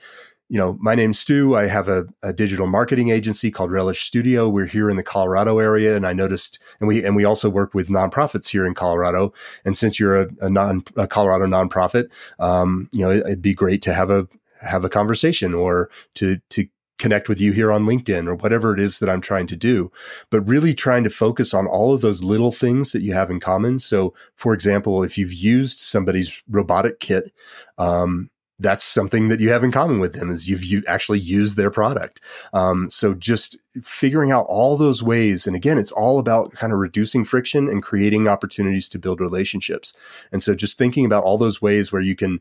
you 0.51 0.57
know, 0.57 0.77
my 0.81 0.95
name's 0.95 1.17
Stu. 1.17 1.55
I 1.55 1.67
have 1.67 1.87
a, 1.87 2.07
a, 2.21 2.33
digital 2.33 2.67
marketing 2.67 3.09
agency 3.09 3.51
called 3.51 3.71
Relish 3.71 4.01
Studio. 4.01 4.49
We're 4.49 4.65
here 4.65 4.89
in 4.89 4.97
the 4.97 5.03
Colorado 5.03 5.59
area, 5.59 5.95
and 5.95 6.05
I 6.05 6.11
noticed, 6.11 6.59
and 6.81 6.89
we 6.89 7.05
and 7.05 7.15
we 7.15 7.23
also 7.23 7.49
work 7.49 7.73
with 7.73 7.87
nonprofits 7.87 8.49
here 8.49 8.65
in 8.65 8.73
Colorado. 8.73 9.31
And 9.63 9.77
since 9.77 9.97
you're 9.97 10.17
a, 10.17 10.27
a 10.41 10.49
non 10.49 10.83
a 10.97 11.07
Colorado 11.07 11.45
nonprofit, 11.45 12.09
um, 12.37 12.89
you 12.91 12.99
know, 12.99 13.09
it, 13.09 13.19
it'd 13.19 13.41
be 13.41 13.53
great 13.53 13.81
to 13.83 13.93
have 13.93 14.11
a 14.11 14.27
have 14.61 14.83
a 14.83 14.89
conversation 14.89 15.53
or 15.53 15.89
to 16.15 16.41
to 16.49 16.67
connect 16.99 17.29
with 17.29 17.39
you 17.39 17.53
here 17.53 17.71
on 17.71 17.85
LinkedIn 17.85 18.27
or 18.27 18.35
whatever 18.35 18.73
it 18.73 18.79
is 18.81 18.99
that 18.99 19.09
I'm 19.09 19.21
trying 19.21 19.47
to 19.47 19.55
do. 19.55 19.89
But 20.31 20.41
really 20.41 20.73
trying 20.73 21.05
to 21.05 21.09
focus 21.09 21.53
on 21.53 21.65
all 21.65 21.93
of 21.93 22.01
those 22.01 22.25
little 22.25 22.51
things 22.51 22.91
that 22.91 23.03
you 23.03 23.13
have 23.13 23.31
in 23.31 23.39
common. 23.39 23.79
So, 23.79 24.13
for 24.35 24.53
example, 24.53 25.01
if 25.01 25.17
you've 25.17 25.33
used 25.33 25.79
somebody's 25.79 26.43
robotic 26.49 26.99
kit, 26.99 27.31
um, 27.77 28.29
that's 28.61 28.83
something 28.83 29.27
that 29.29 29.39
you 29.39 29.49
have 29.49 29.63
in 29.63 29.71
common 29.71 29.99
with 29.99 30.13
them 30.13 30.29
is 30.29 30.47
you've 30.47 30.63
you 30.63 30.83
actually 30.87 31.19
used 31.19 31.57
their 31.57 31.71
product. 31.71 32.21
Um, 32.53 32.89
so 32.89 33.13
just 33.13 33.57
figuring 33.81 34.31
out 34.31 34.45
all 34.47 34.77
those 34.77 35.01
ways, 35.01 35.47
and 35.47 35.55
again, 35.55 35.77
it's 35.77 35.91
all 35.91 36.19
about 36.19 36.51
kind 36.53 36.71
of 36.71 36.79
reducing 36.79 37.25
friction 37.25 37.67
and 37.67 37.81
creating 37.81 38.27
opportunities 38.27 38.87
to 38.89 38.99
build 38.99 39.19
relationships. 39.19 39.93
And 40.31 40.43
so 40.43 40.53
just 40.53 40.77
thinking 40.77 41.05
about 41.05 41.23
all 41.23 41.37
those 41.37 41.61
ways 41.61 41.91
where 41.91 42.01
you 42.01 42.15
can 42.15 42.39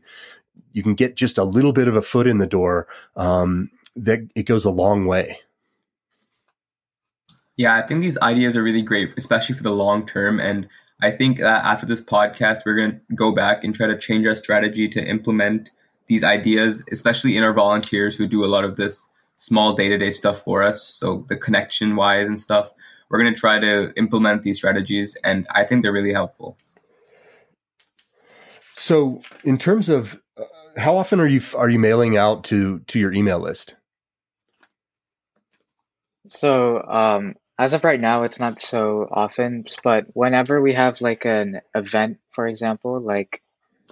you 0.73 0.83
can 0.83 0.95
get 0.95 1.15
just 1.15 1.37
a 1.37 1.43
little 1.43 1.73
bit 1.73 1.87
of 1.87 1.95
a 1.95 2.01
foot 2.01 2.27
in 2.27 2.37
the 2.37 2.47
door, 2.47 2.87
um, 3.15 3.69
that 3.95 4.19
it 4.35 4.43
goes 4.43 4.65
a 4.65 4.71
long 4.71 5.05
way. 5.05 5.39
Yeah, 7.57 7.75
I 7.75 7.81
think 7.81 8.01
these 8.01 8.17
ideas 8.19 8.55
are 8.55 8.63
really 8.63 8.81
great, 8.81 9.13
especially 9.17 9.55
for 9.55 9.63
the 9.63 9.71
long 9.71 10.05
term. 10.05 10.39
And 10.39 10.67
I 11.01 11.11
think 11.11 11.39
that 11.39 11.65
after 11.65 11.85
this 11.85 12.01
podcast, 12.01 12.59
we're 12.65 12.75
going 12.75 12.91
to 12.91 13.15
go 13.15 13.31
back 13.31 13.63
and 13.63 13.75
try 13.75 13.87
to 13.87 13.97
change 13.97 14.25
our 14.27 14.35
strategy 14.35 14.87
to 14.89 15.03
implement 15.03 15.71
these 16.07 16.23
ideas, 16.23 16.83
especially 16.91 17.37
in 17.37 17.43
our 17.43 17.53
volunteers 17.53 18.15
who 18.15 18.27
do 18.27 18.43
a 18.43 18.47
lot 18.47 18.63
of 18.63 18.75
this 18.75 19.09
small 19.37 19.73
day 19.73 19.87
to 19.89 19.97
day 19.97 20.11
stuff 20.11 20.41
for 20.41 20.61
us. 20.61 20.83
So 20.83 21.25
the 21.29 21.35
connection 21.35 21.95
wise 21.95 22.27
and 22.27 22.39
stuff, 22.39 22.71
we're 23.09 23.19
going 23.19 23.33
to 23.33 23.39
try 23.39 23.59
to 23.59 23.91
implement 23.95 24.43
these 24.43 24.57
strategies, 24.57 25.15
and 25.23 25.45
I 25.49 25.65
think 25.65 25.83
they're 25.83 25.91
really 25.91 26.13
helpful. 26.13 26.57
So, 28.75 29.21
in 29.43 29.57
terms 29.57 29.89
of 29.89 30.21
uh, 30.37 30.45
how 30.77 30.97
often 30.97 31.19
are 31.19 31.27
you 31.27 31.41
are 31.55 31.69
you 31.69 31.77
mailing 31.77 32.17
out 32.17 32.43
to 32.45 32.79
to 32.87 32.99
your 32.99 33.13
email 33.13 33.39
list? 33.39 33.75
So, 36.27 36.81
um, 36.87 37.35
as 37.59 37.73
of 37.73 37.83
right 37.83 37.99
now, 37.99 38.23
it's 38.23 38.39
not 38.39 38.59
so 38.59 39.07
often, 39.11 39.65
but 39.83 40.05
whenever 40.13 40.61
we 40.61 40.73
have 40.73 41.01
like 41.01 41.25
an 41.25 41.61
event, 41.75 42.19
for 42.31 42.47
example, 42.47 42.99
like 42.99 43.43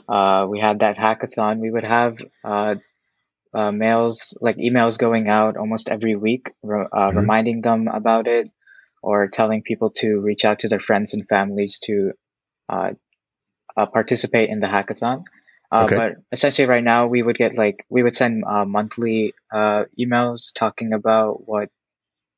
uh, 0.09 0.47
we 0.49 0.59
had 0.59 0.79
that 0.79 0.97
hackathon. 0.97 1.59
We 1.59 1.69
would 1.69 1.83
have 1.83 2.17
uh, 2.43 2.75
uh, 3.53 3.71
mails, 3.71 4.35
like 4.41 4.57
emails 4.57 4.97
going 4.97 5.29
out 5.29 5.55
almost 5.55 5.87
every 5.87 6.15
week, 6.15 6.51
re- 6.63 6.87
uh, 6.91 7.09
mm-hmm. 7.09 7.17
reminding 7.19 7.61
them 7.61 7.87
about 7.87 8.27
it 8.27 8.49
or 9.03 9.27
telling 9.27 9.61
people 9.61 9.91
to 9.91 10.19
reach 10.19 10.45
out 10.45 10.59
to 10.59 10.67
their 10.67 10.79
friends 10.79 11.13
and 11.13 11.29
families 11.29 11.79
to 11.83 12.11
uh, 12.67 12.91
uh, 13.77 13.85
participate 13.85 14.49
in 14.49 14.59
the 14.59 14.67
hackathon. 14.67 15.23
Okay. 15.71 15.95
But 15.95 16.13
essentially, 16.31 16.67
right 16.67 16.83
now, 16.83 17.05
we 17.05 17.21
would 17.21 17.37
get 17.37 17.55
like, 17.55 17.85
we 17.89 18.01
would 18.01 18.15
send 18.15 18.43
monthly 18.67 19.35
emails 19.53 20.51
talking 20.55 20.93
about 20.93 21.47
what, 21.47 21.69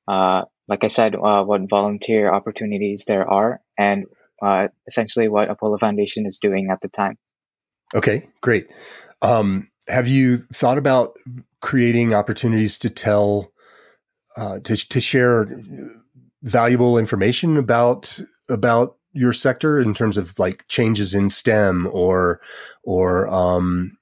like 0.07 0.83
I 0.83 0.89
said, 0.89 1.15
what 1.17 1.69
volunteer 1.69 2.29
opportunities 2.29 3.05
there 3.07 3.25
are 3.25 3.61
and 3.77 4.07
essentially 4.85 5.29
what 5.29 5.49
Apollo 5.49 5.77
Foundation 5.77 6.25
is 6.25 6.39
doing 6.39 6.69
at 6.69 6.81
the 6.81 6.89
time. 6.89 7.17
Okay, 7.95 8.27
great. 8.41 8.67
Um, 9.21 9.69
have 9.87 10.07
you 10.07 10.39
thought 10.53 10.77
about 10.77 11.17
creating 11.61 12.13
opportunities 12.13 12.79
to 12.79 12.89
tell, 12.89 13.51
uh, 14.37 14.59
to 14.61 14.75
to 14.75 15.01
share 15.01 15.47
valuable 16.43 16.97
information 16.97 17.57
about 17.57 18.19
about 18.49 18.97
your 19.13 19.33
sector 19.33 19.79
in 19.79 19.93
terms 19.93 20.17
of 20.17 20.37
like 20.39 20.65
changes 20.67 21.13
in 21.13 21.29
STEM 21.29 21.87
or 21.91 22.41
or 22.83 23.27
um, 23.27 23.97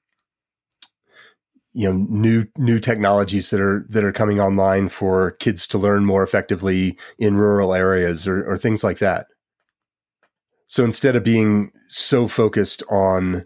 you 1.72 1.88
know 1.88 2.06
new 2.08 2.46
new 2.56 2.78
technologies 2.80 3.50
that 3.50 3.60
are 3.60 3.84
that 3.88 4.04
are 4.04 4.12
coming 4.12 4.40
online 4.40 4.88
for 4.88 5.32
kids 5.32 5.66
to 5.68 5.78
learn 5.78 6.04
more 6.04 6.22
effectively 6.22 6.98
in 7.18 7.36
rural 7.36 7.74
areas 7.74 8.26
or, 8.26 8.44
or 8.44 8.56
things 8.56 8.82
like 8.82 8.98
that 8.98 9.26
So 10.66 10.84
instead 10.84 11.16
of 11.16 11.24
being 11.24 11.72
so 11.88 12.28
focused 12.28 12.82
on 12.90 13.44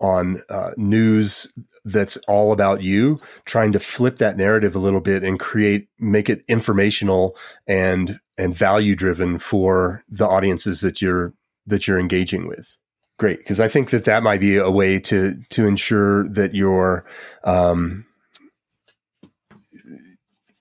on 0.00 0.42
uh, 0.48 0.70
news 0.76 1.48
that's 1.84 2.16
all 2.28 2.52
about 2.52 2.82
you, 2.82 3.20
trying 3.44 3.72
to 3.72 3.80
flip 3.80 4.18
that 4.18 4.36
narrative 4.36 4.74
a 4.74 4.78
little 4.78 5.00
bit 5.00 5.24
and 5.24 5.40
create 5.40 5.88
make 5.98 6.28
it 6.28 6.44
informational 6.48 7.36
and 7.66 8.20
and 8.36 8.54
value 8.54 8.94
driven 8.94 9.38
for 9.38 10.02
the 10.08 10.26
audiences 10.26 10.80
that 10.80 11.02
you're 11.02 11.34
that 11.66 11.86
you're 11.86 11.98
engaging 11.98 12.46
with. 12.46 12.76
Great, 13.18 13.38
because 13.38 13.58
I 13.58 13.68
think 13.68 13.90
that 13.90 14.04
that 14.04 14.22
might 14.22 14.40
be 14.40 14.56
a 14.56 14.70
way 14.70 15.00
to 15.00 15.40
to 15.50 15.66
ensure 15.66 16.28
that 16.28 16.54
your 16.54 17.04
um, 17.44 18.06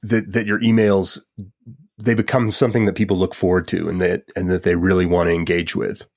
that 0.02 0.32
that 0.34 0.48
your 0.48 0.60
emails 0.60 1.20
they 2.00 2.14
become 2.14 2.52
something 2.52 2.86
that 2.86 2.96
people 2.96 3.18
look 3.18 3.34
forward 3.34 3.68
to 3.68 3.90
and 3.90 4.00
that 4.02 4.24
and 4.36 4.50
that 4.50 4.64
they 4.64 4.76
really 4.76 5.06
want 5.06 5.28
to 5.28 5.34
engage 5.34 5.76
with. 5.76 6.08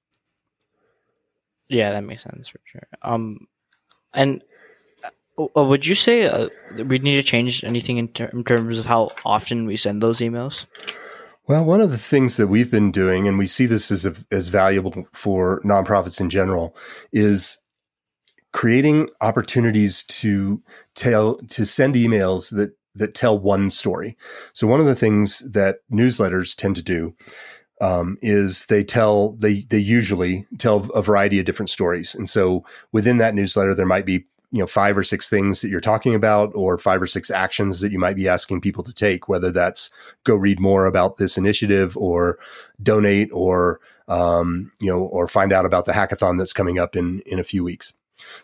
Yeah, 1.70 1.92
that 1.92 2.02
makes 2.02 2.24
sense 2.24 2.48
for 2.48 2.60
sure. 2.64 2.86
Um, 3.02 3.46
and 4.12 4.42
uh, 5.38 5.46
uh, 5.56 5.64
would 5.64 5.86
you 5.86 5.94
say 5.94 6.24
uh, 6.24 6.48
we 6.84 6.98
need 6.98 7.14
to 7.14 7.22
change 7.22 7.62
anything 7.62 7.96
in, 7.96 8.08
ter- 8.08 8.30
in 8.32 8.42
terms 8.44 8.78
of 8.78 8.86
how 8.86 9.12
often 9.24 9.66
we 9.66 9.76
send 9.76 10.02
those 10.02 10.18
emails? 10.18 10.66
Well, 11.46 11.64
one 11.64 11.80
of 11.80 11.90
the 11.90 11.98
things 11.98 12.36
that 12.36 12.48
we've 12.48 12.70
been 12.70 12.90
doing, 12.90 13.28
and 13.28 13.38
we 13.38 13.46
see 13.46 13.66
this 13.66 13.90
as 13.90 14.04
a, 14.04 14.14
as 14.32 14.48
valuable 14.48 15.06
for 15.12 15.60
nonprofits 15.64 16.20
in 16.20 16.28
general, 16.28 16.76
is 17.12 17.58
creating 18.52 19.08
opportunities 19.20 20.02
to 20.04 20.62
tell 20.96 21.36
to 21.36 21.64
send 21.64 21.94
emails 21.94 22.50
that 22.50 22.72
that 22.96 23.14
tell 23.14 23.38
one 23.38 23.70
story. 23.70 24.16
So 24.52 24.66
one 24.66 24.80
of 24.80 24.86
the 24.86 24.96
things 24.96 25.38
that 25.50 25.78
newsletters 25.90 26.56
tend 26.56 26.74
to 26.76 26.82
do 26.82 27.14
um, 27.80 28.18
is 28.22 28.66
they 28.66 28.84
tell 28.84 29.32
they 29.32 29.62
they 29.70 29.78
usually 29.78 30.46
tell 30.58 30.90
a 30.90 31.02
variety 31.02 31.38
of 31.38 31.44
different 31.44 31.70
stories, 31.70 32.14
and 32.14 32.28
so 32.28 32.64
within 32.92 33.18
that 33.18 33.34
newsletter 33.34 33.74
there 33.74 33.86
might 33.86 34.06
be 34.06 34.26
you 34.52 34.60
know 34.60 34.66
five 34.66 34.98
or 34.98 35.02
six 35.02 35.28
things 35.28 35.60
that 35.60 35.68
you're 35.68 35.80
talking 35.80 36.14
about 36.14 36.50
or 36.54 36.76
five 36.76 37.00
or 37.00 37.06
six 37.06 37.30
actions 37.30 37.80
that 37.80 37.92
you 37.92 37.98
might 37.98 38.16
be 38.16 38.28
asking 38.28 38.60
people 38.60 38.82
to 38.82 38.92
take 38.92 39.28
whether 39.28 39.52
that's 39.52 39.90
go 40.24 40.34
read 40.34 40.58
more 40.58 40.86
about 40.86 41.16
this 41.18 41.38
initiative 41.38 41.96
or 41.96 42.38
donate 42.82 43.30
or 43.32 43.80
um, 44.08 44.72
you 44.80 44.90
know 44.90 45.00
or 45.00 45.28
find 45.28 45.52
out 45.52 45.64
about 45.64 45.86
the 45.86 45.92
hackathon 45.92 46.38
that's 46.38 46.52
coming 46.52 46.78
up 46.78 46.96
in 46.96 47.20
in 47.20 47.38
a 47.38 47.44
few 47.44 47.62
weeks. 47.64 47.94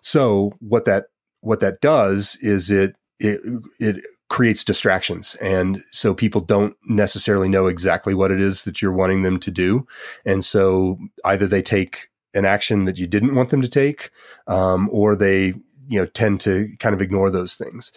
So 0.01 0.53
what 0.61 0.85
that 0.85 1.07
what 1.41 1.61
that 1.61 1.81
does 1.81 2.37
is 2.41 2.71
it 2.71 2.97
it 3.19 3.41
it 3.79 4.05
creates 4.29 4.65
distractions. 4.65 5.37
And 5.37 5.83
so 5.93 6.13
people 6.13 6.41
don't 6.41 6.77
necessarily 6.85 7.49
know 7.49 7.67
exactly 7.67 8.15
what 8.15 8.31
it 8.31 8.41
is 8.41 8.65
that 8.65 8.83
you're 8.83 8.93
wanting 8.93 9.23
them 9.23 9.39
to 9.41 9.51
do. 9.51 9.87
And 10.25 10.45
so 10.45 10.99
either 11.25 11.47
they 11.47 11.63
take 11.63 12.09
an 12.35 12.45
action 12.45 12.85
that 12.85 12.99
you 12.99 13.07
didn't 13.07 13.35
want 13.35 13.51
them 13.51 13.63
to 13.63 13.69
take, 13.69 14.11
um, 14.47 14.89
or 14.93 15.17
they, 15.17 15.55
you 15.89 16.01
know, 16.01 16.07
tend 16.07 16.41
to 16.41 16.69
kind 16.79 16.95
of 16.95 17.01
ignore 17.01 17.31
those 17.31 17.57
things 17.57 17.93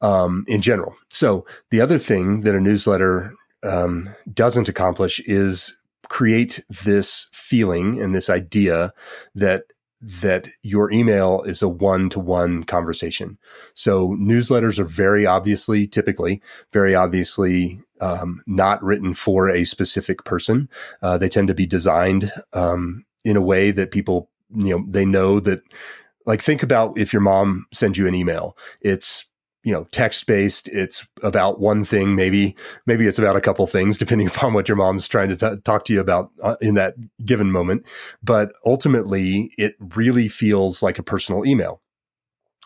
um, 0.00 0.44
in 0.46 0.60
general. 0.60 0.94
So 1.08 1.44
the 1.70 1.80
other 1.80 1.98
thing 1.98 2.42
that 2.42 2.54
a 2.54 2.60
newsletter 2.60 3.34
um, 3.62 4.08
doesn't 4.32 4.68
accomplish 4.68 5.18
is 5.20 5.76
create 6.08 6.64
this 6.84 7.28
feeling 7.32 8.00
and 8.00 8.14
this 8.14 8.30
idea 8.30 8.92
that 9.34 9.64
that 10.00 10.48
your 10.62 10.92
email 10.92 11.42
is 11.42 11.62
a 11.62 11.68
one 11.68 12.08
to 12.10 12.20
one 12.20 12.64
conversation. 12.64 13.38
So 13.74 14.10
newsletters 14.10 14.78
are 14.78 14.84
very 14.84 15.26
obviously, 15.26 15.86
typically, 15.86 16.40
very 16.72 16.94
obviously 16.94 17.80
um, 18.00 18.42
not 18.46 18.82
written 18.82 19.14
for 19.14 19.48
a 19.48 19.64
specific 19.64 20.24
person. 20.24 20.68
Uh, 21.02 21.18
they 21.18 21.28
tend 21.28 21.48
to 21.48 21.54
be 21.54 21.66
designed 21.66 22.32
um, 22.52 23.04
in 23.24 23.36
a 23.36 23.42
way 23.42 23.70
that 23.72 23.90
people, 23.90 24.30
you 24.54 24.78
know, 24.78 24.84
they 24.88 25.04
know 25.04 25.40
that. 25.40 25.62
Like, 26.26 26.42
think 26.42 26.62
about 26.62 26.98
if 26.98 27.14
your 27.14 27.22
mom 27.22 27.66
sends 27.72 27.96
you 27.96 28.06
an 28.06 28.14
email. 28.14 28.54
It's 28.82 29.24
you 29.68 29.74
know 29.74 29.84
text 29.92 30.26
based 30.26 30.66
it's 30.68 31.06
about 31.22 31.60
one 31.60 31.84
thing 31.84 32.16
maybe 32.16 32.56
maybe 32.86 33.06
it's 33.06 33.18
about 33.18 33.36
a 33.36 33.40
couple 33.40 33.66
things 33.66 33.98
depending 33.98 34.26
upon 34.32 34.54
what 34.54 34.66
your 34.66 34.76
mom's 34.76 35.06
trying 35.06 35.28
to 35.28 35.36
t- 35.36 35.60
talk 35.62 35.84
to 35.84 35.92
you 35.92 36.00
about 36.00 36.30
uh, 36.42 36.56
in 36.62 36.74
that 36.74 36.94
given 37.22 37.52
moment 37.52 37.84
but 38.22 38.52
ultimately 38.64 39.52
it 39.58 39.76
really 39.94 40.26
feels 40.26 40.82
like 40.82 40.98
a 40.98 41.02
personal 41.02 41.44
email 41.44 41.82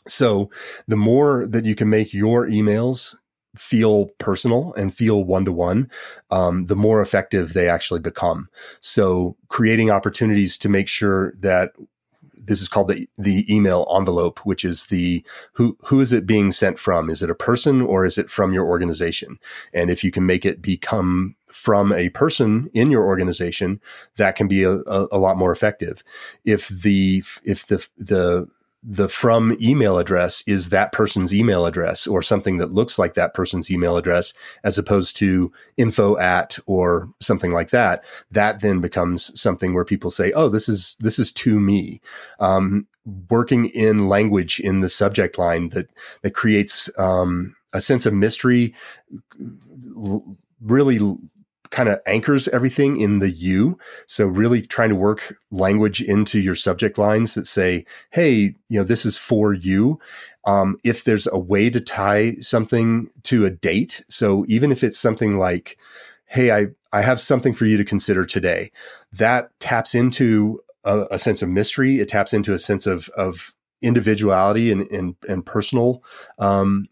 so 0.07 0.49
the 0.87 0.97
more 0.97 1.45
that 1.49 1.65
you 1.65 1.75
can 1.75 1.91
make 1.91 2.15
your 2.15 2.47
emails 2.47 3.17
feel 3.57 4.07
personal 4.19 4.73
and 4.75 4.95
feel 4.95 5.25
one 5.25 5.45
to 5.45 5.53
one, 5.53 5.91
the 6.31 6.77
more 6.77 7.01
effective 7.01 7.53
they 7.53 7.69
actually 7.69 8.01
become. 8.01 8.49
So 8.81 9.37
creating 9.49 9.91
opportunities 9.91 10.57
to 10.59 10.69
make 10.69 10.89
sure 10.89 11.33
that 11.39 11.73
this 12.45 12.61
is 12.61 12.69
called 12.69 12.89
the 12.89 13.09
the 13.17 13.47
email 13.55 13.87
envelope, 13.97 14.41
which 14.41 14.65
is 14.65 14.87
the 14.87 15.25
who 15.55 15.77
who 15.85 16.01
is 16.01 16.13
it 16.13 16.27
being 16.27 16.53
sent 16.53 16.79
from? 16.79 17.09
Is 17.09 17.23
it 17.23 17.31
a 17.31 17.35
person 17.35 17.81
or 17.83 18.05
is 18.05 18.19
it 18.19 18.31
from 18.31 18.53
your 18.53 18.67
organization? 18.67 19.39
And 19.73 19.91
if 19.91 20.03
you 20.03 20.11
can 20.11 20.27
make 20.27 20.45
it 20.45 20.63
become 20.63 21.37
from 21.53 21.93
a 21.93 22.09
person 22.11 22.71
in 22.73 22.91
your 22.91 23.05
organization, 23.05 23.81
that 24.17 24.37
can 24.37 24.49
be 24.49 24.63
a, 24.65 24.73
a, 24.73 25.09
a 25.13 25.19
lot 25.19 25.37
more 25.37 25.53
effective. 25.53 26.03
If 26.45 26.69
the 26.69 27.23
if 27.45 27.67
the 27.67 27.87
the 27.97 28.49
the 28.83 29.09
from 29.09 29.57
email 29.61 29.97
address 29.99 30.43
is 30.47 30.71
that 30.71 30.91
person's 30.91 31.33
email 31.33 31.67
address 31.67 32.07
or 32.07 32.21
something 32.21 32.57
that 32.59 32.73
looks 32.73 32.99
like 32.99 33.15
that 33.15 33.33
person's 33.33 33.71
email 33.71 33.97
address 33.97 34.35
as 34.65 34.77
opposed 34.77 35.17
to 35.17 35.53
info 35.77 36.19
at 36.19 36.59
or 36.67 37.09
something 37.21 37.53
like 37.53 37.71
that. 37.71 38.05
That 38.31 38.61
then 38.61 38.81
becomes 38.81 39.39
something 39.41 39.73
where 39.73 39.85
people 39.85 40.11
say 40.11 40.33
oh 40.33 40.49
this 40.49 40.69
is 40.69 40.97
this 41.01 41.19
is 41.19 41.33
to 41.33 41.61
me. 41.61 42.01
Um, 42.41 42.87
working 43.29 43.67
in 43.67 44.09
language 44.09 44.61
in 44.61 44.81
the 44.81 44.89
subject 44.89 45.39
line 45.39 45.71
that 45.71 45.89
that 46.23 46.33
creates 46.33 46.89
um, 46.99 47.55
a 47.73 47.81
sense 47.81 48.07
of 48.07 48.15
mystery 48.15 48.75
really 50.61 50.99
kind 51.73 51.89
of 51.89 51.99
anchors 52.07 52.47
everything 52.49 53.01
in 53.01 53.19
the 53.19 53.31
you. 53.31 53.79
So 54.07 54.27
really 54.27 54.63
trying 54.63 54.91
to 54.91 54.95
work 54.95 55.35
language 55.51 56.01
into 56.01 56.39
your 56.39 56.55
subject 56.55 56.99
lines 56.99 57.35
that 57.35 57.47
say, 57.47 57.85
Hey, 58.11 58.55
you 58.69 58.79
know, 58.79 58.85
this 58.85 59.05
is 59.05 59.19
for 59.19 59.53
you. 59.53 59.99
Um, 60.45 60.79
if 60.85 61.03
there's 61.03 61.27
a 61.27 61.39
way 61.39 61.71
to 61.71 61.81
tie 61.81 62.35
something 62.41 63.09
to 63.25 63.45
a 63.45 63.51
date. 63.51 64.05
So 64.09 64.45
even 64.49 64.71
if 64.71 64.85
it's 64.85 64.99
something 64.99 65.39
like, 65.39 65.79
Hey, 66.27 66.53
I, 66.53 66.67
I 66.93 67.03
have 67.03 67.21
something 67.21 67.55
for 67.55 67.67
you 67.67 67.77
to 67.79 67.85
consider 67.85 68.25
today 68.25 68.71
that 69.13 69.51
taps 69.59 69.95
into 69.95 70.61
a, 70.85 71.07
a 71.13 71.19
sense 71.19 71.43
of 71.43 71.49
mystery. 71.49 72.01
It 72.01 72.09
taps 72.09 72.33
into 72.33 72.53
a 72.53 72.59
sense 72.59 72.87
of, 72.87 73.09
of 73.11 73.55
individuality 73.81 74.71
and, 74.71 74.83
and, 74.91 75.17
and 75.29 75.45
personal, 75.45 76.03
um, 76.39 76.87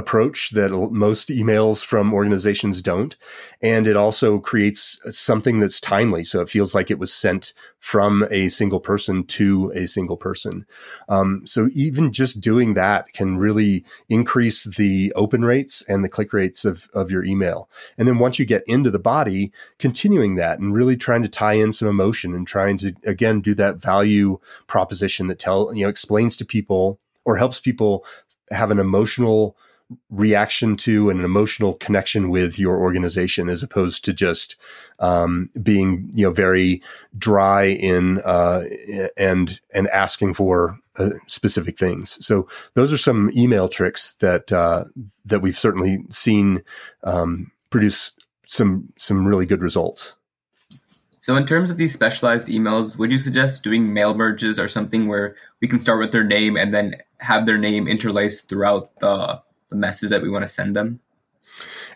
approach 0.00 0.50
that 0.50 0.70
most 0.90 1.28
emails 1.28 1.84
from 1.84 2.12
organizations 2.12 2.82
don't. 2.82 3.16
And 3.62 3.86
it 3.86 3.96
also 3.96 4.38
creates 4.38 4.98
something 5.10 5.60
that's 5.60 5.80
timely. 5.80 6.24
So 6.24 6.40
it 6.40 6.48
feels 6.48 6.74
like 6.74 6.90
it 6.90 6.98
was 6.98 7.12
sent 7.12 7.52
from 7.78 8.26
a 8.30 8.48
single 8.48 8.80
person 8.80 9.24
to 9.24 9.70
a 9.74 9.86
single 9.86 10.16
person. 10.16 10.66
Um, 11.08 11.42
so 11.46 11.68
even 11.72 12.12
just 12.12 12.40
doing 12.40 12.74
that 12.74 13.12
can 13.12 13.38
really 13.38 13.84
increase 14.08 14.64
the 14.64 15.12
open 15.14 15.44
rates 15.44 15.82
and 15.88 16.02
the 16.02 16.08
click 16.08 16.32
rates 16.32 16.64
of, 16.64 16.88
of 16.92 17.10
your 17.10 17.24
email. 17.24 17.68
And 17.96 18.08
then 18.08 18.18
once 18.18 18.38
you 18.38 18.44
get 18.44 18.64
into 18.66 18.90
the 18.90 18.98
body, 18.98 19.52
continuing 19.78 20.34
that 20.36 20.58
and 20.58 20.74
really 20.74 20.96
trying 20.96 21.22
to 21.22 21.28
tie 21.28 21.54
in 21.54 21.72
some 21.72 21.88
emotion 21.88 22.34
and 22.34 22.46
trying 22.46 22.78
to, 22.78 22.94
again, 23.04 23.40
do 23.40 23.54
that 23.54 23.76
value 23.76 24.38
proposition 24.66 25.26
that 25.28 25.38
tell, 25.38 25.74
you 25.74 25.84
know, 25.84 25.90
explains 25.90 26.36
to 26.36 26.44
people 26.44 26.98
or 27.24 27.36
helps 27.36 27.60
people 27.60 28.04
have 28.50 28.70
an 28.70 28.78
emotional 28.78 29.56
reaction 30.10 30.76
to 30.76 31.10
and 31.10 31.18
an 31.18 31.24
emotional 31.24 31.74
connection 31.74 32.30
with 32.30 32.58
your 32.58 32.78
organization 32.78 33.48
as 33.48 33.62
opposed 33.62 34.04
to 34.04 34.12
just 34.12 34.56
um, 34.98 35.50
being 35.62 36.10
you 36.14 36.26
know 36.26 36.32
very 36.32 36.82
dry 37.18 37.64
in 37.64 38.20
uh, 38.24 38.64
and 39.16 39.60
and 39.74 39.88
asking 39.88 40.34
for 40.34 40.78
uh, 40.98 41.10
specific 41.26 41.78
things. 41.78 42.24
So 42.24 42.48
those 42.74 42.92
are 42.92 42.98
some 42.98 43.30
email 43.36 43.68
tricks 43.68 44.12
that 44.20 44.52
uh, 44.52 44.84
that 45.24 45.40
we've 45.40 45.58
certainly 45.58 46.04
seen 46.10 46.62
um, 47.04 47.50
produce 47.70 48.12
some 48.46 48.92
some 48.96 49.26
really 49.26 49.46
good 49.46 49.62
results. 49.62 50.14
So 51.22 51.36
in 51.36 51.46
terms 51.46 51.70
of 51.70 51.76
these 51.76 51.92
specialized 51.92 52.48
emails 52.48 52.96
would 52.96 53.12
you 53.12 53.18
suggest 53.18 53.62
doing 53.62 53.92
mail 53.92 54.14
merges 54.14 54.58
or 54.58 54.68
something 54.68 55.06
where 55.06 55.36
we 55.60 55.68
can 55.68 55.78
start 55.78 56.00
with 56.00 56.12
their 56.12 56.24
name 56.24 56.56
and 56.56 56.72
then 56.72 56.96
have 57.18 57.44
their 57.44 57.58
name 57.58 57.86
interlaced 57.86 58.48
throughout 58.48 58.90
the 59.00 59.40
the 59.70 59.76
message 59.76 60.10
that 60.10 60.22
we 60.22 60.30
want 60.30 60.42
to 60.42 60.48
send 60.48 60.76
them? 60.76 61.00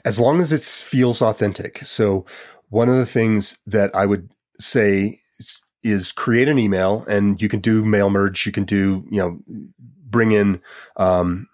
As 0.05 0.18
long 0.18 0.41
as 0.41 0.53
it 0.53 0.62
feels 0.62 1.22
authentic. 1.22 1.79
So, 1.79 2.25
one 2.70 2.89
of 2.89 2.97
the 2.97 3.07
things 3.07 3.59
that 3.66 3.95
I 3.95 4.07
would 4.07 4.31
say 4.59 5.20
is 5.83 6.12
create 6.12 6.49
an 6.49 6.59
email 6.59 7.05
and 7.09 7.41
you 7.41 7.49
can 7.49 7.61
do 7.61 7.85
mail 7.85 8.11
merge. 8.11 8.47
You 8.47 8.53
can 8.53 8.64
do, 8.64 9.05
you 9.11 9.18
know, 9.18 9.39
bring 10.09 10.33
in, 10.33 10.61
um, 10.97 11.49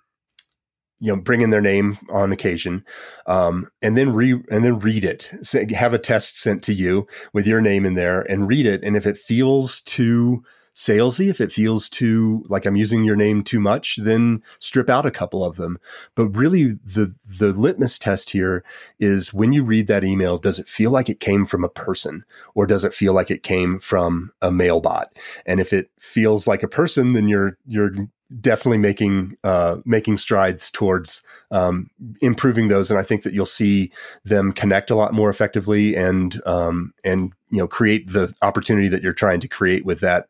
you 1.00 1.10
know 1.10 1.20
bring 1.20 1.40
in 1.40 1.50
their 1.50 1.60
name 1.60 1.98
on 2.10 2.30
occasion 2.30 2.84
um, 3.26 3.66
and 3.82 3.96
then 3.96 4.12
re 4.12 4.32
and 4.50 4.64
then 4.64 4.78
read 4.78 5.02
it 5.02 5.32
so 5.42 5.64
have 5.74 5.94
a 5.94 5.98
test 5.98 6.38
sent 6.38 6.62
to 6.62 6.74
you 6.74 7.06
with 7.32 7.46
your 7.46 7.60
name 7.60 7.84
in 7.84 7.94
there 7.94 8.20
and 8.30 8.46
read 8.46 8.66
it 8.66 8.84
and 8.84 8.96
if 8.96 9.06
it 9.06 9.18
feels 9.18 9.82
too 9.82 10.44
salesy 10.74 11.28
if 11.28 11.40
it 11.40 11.52
feels 11.52 11.88
too 11.90 12.44
like 12.48 12.64
i'm 12.64 12.76
using 12.76 13.04
your 13.04 13.16
name 13.16 13.42
too 13.42 13.60
much 13.60 13.96
then 13.96 14.42
strip 14.58 14.88
out 14.88 15.06
a 15.06 15.10
couple 15.10 15.44
of 15.44 15.56
them. 15.56 15.78
But 16.14 16.28
really 16.28 16.78
the 16.84 17.14
the 17.26 17.52
litmus 17.52 17.98
test 17.98 18.30
here 18.30 18.64
is 18.98 19.34
when 19.34 19.52
you 19.52 19.64
read 19.64 19.86
that 19.88 20.04
email 20.04 20.38
does 20.38 20.58
it 20.58 20.68
feel 20.68 20.90
like 20.90 21.08
it 21.08 21.20
came 21.20 21.46
from 21.46 21.64
a 21.64 21.68
person? 21.68 22.24
Or 22.54 22.66
does 22.66 22.84
it 22.84 22.94
feel 22.94 23.12
like 23.12 23.30
it 23.30 23.42
came 23.42 23.78
from 23.78 24.32
a 24.42 24.50
mailbot 24.50 25.08
and 25.46 25.60
if 25.60 25.72
it 25.72 25.90
feels 25.98 26.46
like 26.46 26.62
a 26.62 26.68
person 26.68 27.12
then 27.12 27.28
you're 27.28 27.58
you're 27.66 27.92
definitely 28.40 28.78
making 28.78 29.36
uh, 29.42 29.78
making 29.84 30.16
strides 30.16 30.70
towards 30.70 31.20
um, 31.50 31.90
improving 32.20 32.68
those, 32.68 32.88
and 32.88 33.00
I 33.00 33.02
think 33.02 33.24
that 33.24 33.32
you'll 33.32 33.44
see 33.44 33.90
them 34.24 34.52
connect 34.52 34.88
a 34.88 34.94
lot 34.94 35.12
more 35.12 35.30
effectively 35.30 35.96
and 35.96 36.40
um, 36.46 36.94
and 37.02 37.32
you 37.50 37.58
know 37.58 37.66
create 37.66 38.12
the 38.12 38.32
opportunity 38.40 38.88
that 38.88 39.02
you're 39.02 39.12
trying 39.12 39.40
to 39.40 39.48
create 39.48 39.84
with 39.84 39.98
that 40.00 40.28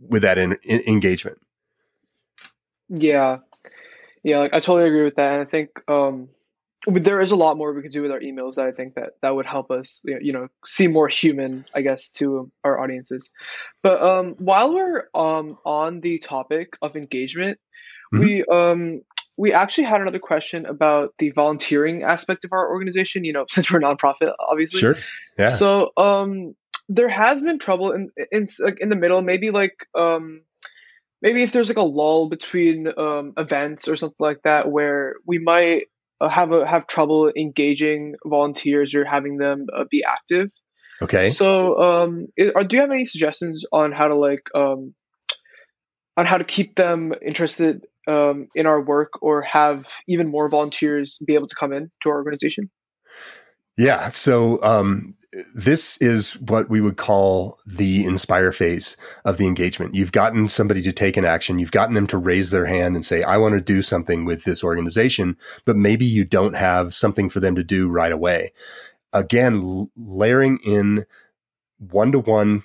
with 0.00 0.22
that 0.22 0.38
in, 0.38 0.56
in 0.62 0.82
engagement. 0.86 1.38
Yeah, 2.88 3.38
yeah, 4.22 4.38
like 4.38 4.54
I 4.54 4.60
totally 4.60 4.88
agree 4.88 5.04
with 5.04 5.16
that, 5.16 5.32
and 5.34 5.42
I 5.42 5.44
think 5.44 5.70
um, 5.88 6.28
there 6.86 7.20
is 7.20 7.32
a 7.32 7.36
lot 7.36 7.56
more 7.56 7.72
we 7.72 7.82
could 7.82 7.92
do 7.92 8.02
with 8.02 8.10
our 8.10 8.20
emails 8.20 8.54
that 8.54 8.66
I 8.66 8.72
think 8.72 8.94
that 8.94 9.14
that 9.22 9.34
would 9.34 9.46
help 9.46 9.70
us, 9.70 10.00
you 10.04 10.32
know, 10.32 10.48
see 10.64 10.86
more 10.86 11.08
human, 11.08 11.64
I 11.74 11.82
guess, 11.82 12.08
to 12.10 12.50
our 12.64 12.80
audiences. 12.80 13.30
But 13.82 14.02
um, 14.02 14.34
while 14.38 14.74
we're 14.74 15.08
um, 15.14 15.58
on 15.64 16.00
the 16.00 16.18
topic 16.18 16.76
of 16.80 16.96
engagement, 16.96 17.58
mm-hmm. 18.14 18.24
we 18.24 18.44
um, 18.44 19.02
we 19.36 19.52
actually 19.52 19.84
had 19.84 20.00
another 20.00 20.18
question 20.18 20.66
about 20.66 21.14
the 21.18 21.30
volunteering 21.30 22.02
aspect 22.02 22.44
of 22.44 22.52
our 22.52 22.70
organization. 22.70 23.24
You 23.24 23.32
know, 23.32 23.44
since 23.50 23.70
we're 23.70 23.80
a 23.80 23.82
nonprofit, 23.82 24.32
obviously. 24.38 24.80
Sure. 24.80 24.96
Yeah. 25.38 25.46
So 25.46 25.90
um, 25.96 26.54
there 26.88 27.08
has 27.08 27.42
been 27.42 27.58
trouble 27.58 27.92
in 27.92 28.10
in 28.32 28.46
like 28.60 28.80
in 28.80 28.88
the 28.88 28.96
middle, 28.96 29.22
maybe 29.22 29.50
like 29.50 29.86
um 29.94 30.42
maybe 31.22 31.42
if 31.42 31.52
there's 31.52 31.68
like 31.68 31.76
a 31.76 31.82
lull 31.82 32.28
between 32.28 32.86
um, 32.96 33.32
events 33.36 33.88
or 33.88 33.96
something 33.96 34.16
like 34.20 34.42
that 34.44 34.70
where 34.70 35.16
we 35.26 35.38
might 35.38 35.84
uh, 36.20 36.28
have 36.28 36.52
a, 36.52 36.66
have 36.66 36.86
trouble 36.86 37.30
engaging 37.36 38.14
volunteers 38.24 38.94
or 38.94 39.04
having 39.04 39.38
them 39.38 39.66
uh, 39.76 39.84
be 39.90 40.04
active. 40.06 40.50
Okay. 41.00 41.30
So, 41.30 41.78
um, 41.80 42.26
are, 42.56 42.64
do 42.64 42.76
you 42.76 42.82
have 42.82 42.90
any 42.90 43.04
suggestions 43.04 43.64
on 43.72 43.92
how 43.92 44.08
to 44.08 44.16
like 44.16 44.42
um, 44.54 44.94
on 46.16 46.26
how 46.26 46.38
to 46.38 46.44
keep 46.44 46.74
them 46.74 47.14
interested 47.24 47.86
um, 48.08 48.48
in 48.54 48.66
our 48.66 48.80
work 48.80 49.22
or 49.22 49.42
have 49.42 49.86
even 50.08 50.28
more 50.28 50.48
volunteers 50.48 51.18
be 51.24 51.34
able 51.34 51.46
to 51.46 51.54
come 51.54 51.72
in 51.72 51.90
to 52.02 52.08
our 52.08 52.16
organization? 52.16 52.68
Yeah. 53.76 54.08
So 54.08 54.60
um, 54.64 55.14
this 55.54 55.98
is 55.98 56.38
what 56.40 56.70
we 56.70 56.80
would 56.80 56.96
call 56.96 57.58
the 57.66 58.04
inspire 58.04 58.50
phase 58.50 58.96
of 59.24 59.36
the 59.36 59.46
engagement. 59.46 59.94
You've 59.94 60.12
gotten 60.12 60.48
somebody 60.48 60.80
to 60.82 60.92
take 60.92 61.16
an 61.16 61.24
action. 61.24 61.58
You've 61.58 61.70
gotten 61.70 61.94
them 61.94 62.06
to 62.08 62.18
raise 62.18 62.50
their 62.50 62.64
hand 62.64 62.96
and 62.96 63.04
say, 63.04 63.22
I 63.22 63.36
want 63.36 63.54
to 63.54 63.60
do 63.60 63.82
something 63.82 64.24
with 64.24 64.44
this 64.44 64.64
organization, 64.64 65.36
but 65.64 65.76
maybe 65.76 66.06
you 66.06 66.24
don't 66.24 66.54
have 66.54 66.94
something 66.94 67.28
for 67.28 67.40
them 67.40 67.54
to 67.56 67.64
do 67.64 67.88
right 67.88 68.12
away. 68.12 68.52
Again, 69.12 69.90
layering 69.96 70.58
in 70.64 71.04
one 71.78 72.12
to 72.12 72.18
one, 72.18 72.64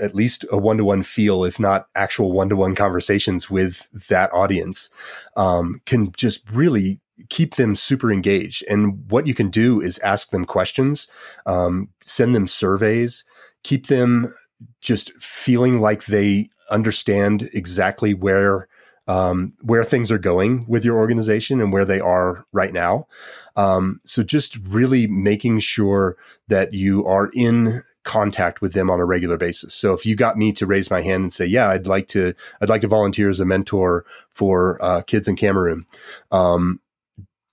at 0.00 0.14
least 0.14 0.44
a 0.52 0.58
one 0.58 0.76
to 0.76 0.84
one 0.84 1.02
feel, 1.02 1.44
if 1.44 1.58
not 1.58 1.88
actual 1.94 2.32
one 2.32 2.50
to 2.50 2.56
one 2.56 2.74
conversations 2.74 3.50
with 3.50 3.88
that 4.08 4.32
audience, 4.32 4.90
um, 5.36 5.80
can 5.86 6.12
just 6.12 6.48
really 6.50 7.00
keep 7.28 7.56
them 7.56 7.76
super 7.76 8.12
engaged. 8.12 8.64
And 8.68 9.10
what 9.10 9.26
you 9.26 9.34
can 9.34 9.50
do 9.50 9.80
is 9.80 9.98
ask 9.98 10.30
them 10.30 10.44
questions, 10.44 11.08
um, 11.46 11.90
send 12.02 12.34
them 12.34 12.48
surveys, 12.48 13.24
keep 13.62 13.86
them 13.86 14.32
just 14.80 15.12
feeling 15.14 15.80
like 15.80 16.06
they 16.06 16.50
understand 16.70 17.50
exactly 17.52 18.14
where 18.14 18.68
um, 19.08 19.54
where 19.60 19.82
things 19.82 20.12
are 20.12 20.18
going 20.18 20.64
with 20.68 20.84
your 20.84 20.96
organization 20.96 21.60
and 21.60 21.72
where 21.72 21.84
they 21.84 21.98
are 21.98 22.46
right 22.52 22.72
now. 22.72 23.08
Um, 23.56 24.00
so 24.04 24.22
just 24.22 24.56
really 24.58 25.08
making 25.08 25.58
sure 25.58 26.16
that 26.46 26.72
you 26.72 27.04
are 27.04 27.28
in 27.34 27.82
contact 28.04 28.60
with 28.60 28.74
them 28.74 28.90
on 28.90 29.00
a 29.00 29.04
regular 29.04 29.36
basis. 29.36 29.74
So 29.74 29.92
if 29.92 30.06
you 30.06 30.16
got 30.16 30.36
me 30.36 30.52
to 30.52 30.66
raise 30.66 30.90
my 30.90 31.02
hand 31.02 31.22
and 31.22 31.32
say, 31.32 31.46
"Yeah, 31.46 31.68
I'd 31.68 31.86
like 31.86 32.08
to, 32.08 32.34
I'd 32.60 32.68
like 32.68 32.80
to 32.82 32.88
volunteer 32.88 33.28
as 33.28 33.40
a 33.40 33.44
mentor 33.44 34.04
for 34.30 34.78
uh, 34.80 35.02
kids 35.02 35.28
in 35.28 35.36
Cameroon," 35.36 35.86
um, 36.30 36.80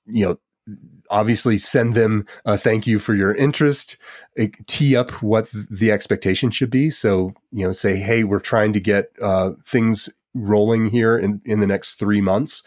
you 0.09 0.25
know, 0.25 0.39
obviously 1.09 1.57
send 1.57 1.95
them 1.95 2.25
a 2.45 2.57
thank 2.57 2.85
you 2.85 2.99
for 2.99 3.15
your 3.15 3.33
interest 3.33 3.97
tee 4.67 4.95
up 4.95 5.11
what 5.23 5.49
the 5.51 5.91
expectation 5.91 6.51
should 6.51 6.69
be. 6.69 6.89
So 6.89 7.33
you 7.51 7.65
know 7.65 7.71
say 7.71 7.97
hey 7.97 8.23
we're 8.23 8.39
trying 8.39 8.73
to 8.73 8.79
get 8.79 9.11
uh, 9.21 9.53
things 9.65 10.09
rolling 10.35 10.87
here 10.87 11.17
in, 11.17 11.41
in 11.43 11.59
the 11.59 11.67
next 11.67 11.95
three 11.95 12.21
months 12.21 12.61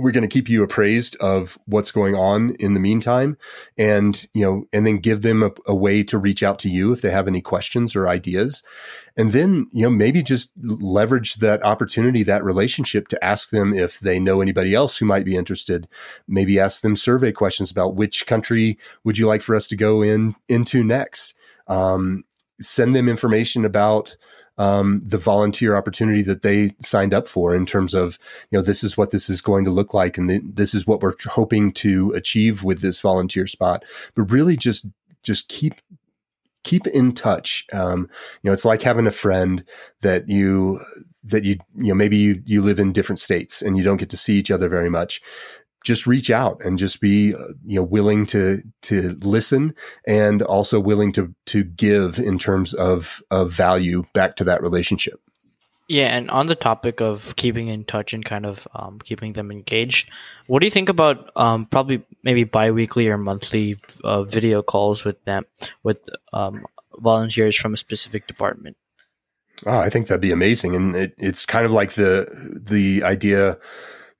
we're 0.00 0.12
going 0.12 0.22
to 0.22 0.28
keep 0.28 0.48
you 0.48 0.62
appraised 0.62 1.16
of 1.16 1.58
what's 1.66 1.90
going 1.90 2.14
on 2.14 2.54
in 2.58 2.74
the 2.74 2.80
meantime 2.80 3.36
and 3.76 4.28
you 4.34 4.42
know 4.42 4.64
and 4.72 4.86
then 4.86 4.98
give 4.98 5.22
them 5.22 5.42
a, 5.42 5.50
a, 5.66 5.74
way 5.74 6.02
to 6.02 6.18
reach 6.18 6.42
out 6.42 6.58
to 6.58 6.68
you 6.68 6.92
if 6.92 7.02
they 7.02 7.10
have 7.10 7.28
any 7.28 7.40
questions 7.40 7.94
or 7.94 8.08
ideas. 8.08 8.62
And 9.16 9.32
then 9.32 9.66
you 9.72 9.84
know 9.84 9.90
maybe 9.90 10.22
just 10.22 10.52
leverage 10.62 11.36
that 11.36 11.64
opportunity 11.64 12.22
that 12.24 12.44
relationship 12.44 13.08
to 13.08 13.24
ask 13.24 13.50
them 13.50 13.74
if 13.74 14.00
they 14.00 14.18
know 14.18 14.40
anybody 14.40 14.74
else 14.74 14.98
who 14.98 15.06
might 15.06 15.24
be 15.24 15.36
interested. 15.36 15.88
Maybe 16.26 16.58
ask 16.58 16.82
them 16.82 16.96
survey 16.96 17.32
questions 17.32 17.70
about 17.70 17.96
which 17.96 18.26
country 18.26 18.78
would 19.04 19.18
you 19.18 19.26
like 19.26 19.42
for 19.42 19.54
us 19.54 19.68
to 19.68 19.76
go 19.76 20.02
in 20.02 20.34
into 20.48 20.82
next. 20.82 21.34
Um, 21.66 22.24
send 22.60 22.94
them 22.94 23.08
information 23.08 23.64
about 23.64 24.16
um, 24.60 25.00
the 25.02 25.16
volunteer 25.16 25.74
opportunity 25.74 26.20
that 26.20 26.42
they 26.42 26.72
signed 26.80 27.14
up 27.14 27.26
for 27.26 27.54
in 27.54 27.64
terms 27.64 27.94
of, 27.94 28.18
you 28.50 28.58
know, 28.58 28.62
this 28.62 28.84
is 28.84 28.94
what 28.94 29.10
this 29.10 29.30
is 29.30 29.40
going 29.40 29.64
to 29.64 29.70
look 29.70 29.94
like. 29.94 30.18
And 30.18 30.28
the, 30.28 30.42
this 30.44 30.74
is 30.74 30.86
what 30.86 31.00
we're 31.00 31.14
hoping 31.24 31.72
to 31.72 32.10
achieve 32.10 32.62
with 32.62 32.82
this 32.82 33.00
volunteer 33.00 33.46
spot, 33.46 33.86
but 34.14 34.30
really 34.30 34.58
just, 34.58 34.86
just 35.22 35.48
keep 35.48 35.80
keep 36.62 36.86
in 36.86 37.12
touch. 37.12 37.64
Um, 37.72 38.10
you 38.42 38.50
know, 38.50 38.52
it's 38.52 38.66
like 38.66 38.82
having 38.82 39.06
a 39.06 39.10
friend 39.10 39.64
that 40.02 40.28
you 40.28 40.80
that 41.24 41.44
you 41.44 41.56
you 41.76 41.88
know 41.88 41.94
maybe 41.94 42.18
you 42.18 42.42
you 42.44 42.60
live 42.60 42.78
in 42.78 42.92
different 42.92 43.18
states 43.18 43.62
and 43.62 43.78
you 43.78 43.84
don't 43.84 43.98
get 43.98 44.10
to 44.10 44.16
see 44.16 44.34
each 44.34 44.50
other 44.50 44.68
very 44.68 44.90
much 44.90 45.22
just 45.84 46.06
reach 46.06 46.30
out 46.30 46.62
and 46.64 46.78
just 46.78 47.00
be 47.00 47.34
uh, 47.34 47.48
you 47.64 47.76
know 47.76 47.82
willing 47.82 48.26
to 48.26 48.62
to 48.82 49.18
listen 49.22 49.74
and 50.06 50.42
also 50.42 50.78
willing 50.78 51.12
to 51.12 51.34
to 51.46 51.64
give 51.64 52.18
in 52.18 52.38
terms 52.38 52.74
of 52.74 53.22
of 53.30 53.52
value 53.52 54.04
back 54.12 54.36
to 54.36 54.44
that 54.44 54.62
relationship. 54.62 55.20
Yeah 55.88 56.06
and 56.06 56.30
on 56.30 56.46
the 56.46 56.54
topic 56.54 57.00
of 57.00 57.34
keeping 57.36 57.68
in 57.68 57.84
touch 57.84 58.12
and 58.12 58.24
kind 58.24 58.46
of 58.46 58.68
um, 58.74 59.00
keeping 59.00 59.32
them 59.32 59.50
engaged 59.50 60.08
what 60.46 60.60
do 60.60 60.66
you 60.66 60.70
think 60.70 60.88
about 60.88 61.30
um, 61.34 61.66
probably 61.66 62.02
maybe 62.22 62.44
bi-weekly 62.44 63.08
or 63.08 63.18
monthly 63.18 63.76
uh, 64.04 64.22
video 64.22 64.62
calls 64.62 65.04
with 65.04 65.22
them 65.24 65.46
with 65.82 65.98
um, 66.32 66.64
volunteers 66.98 67.56
from 67.56 67.74
a 67.74 67.76
specific 67.76 68.26
department? 68.26 68.76
Oh 69.66 69.78
i 69.78 69.88
think 69.88 70.06
that'd 70.06 70.20
be 70.20 70.30
amazing 70.30 70.76
and 70.76 70.94
it, 70.94 71.14
it's 71.18 71.44
kind 71.44 71.66
of 71.66 71.72
like 71.72 71.92
the 71.92 72.28
the 72.62 73.02
idea 73.02 73.58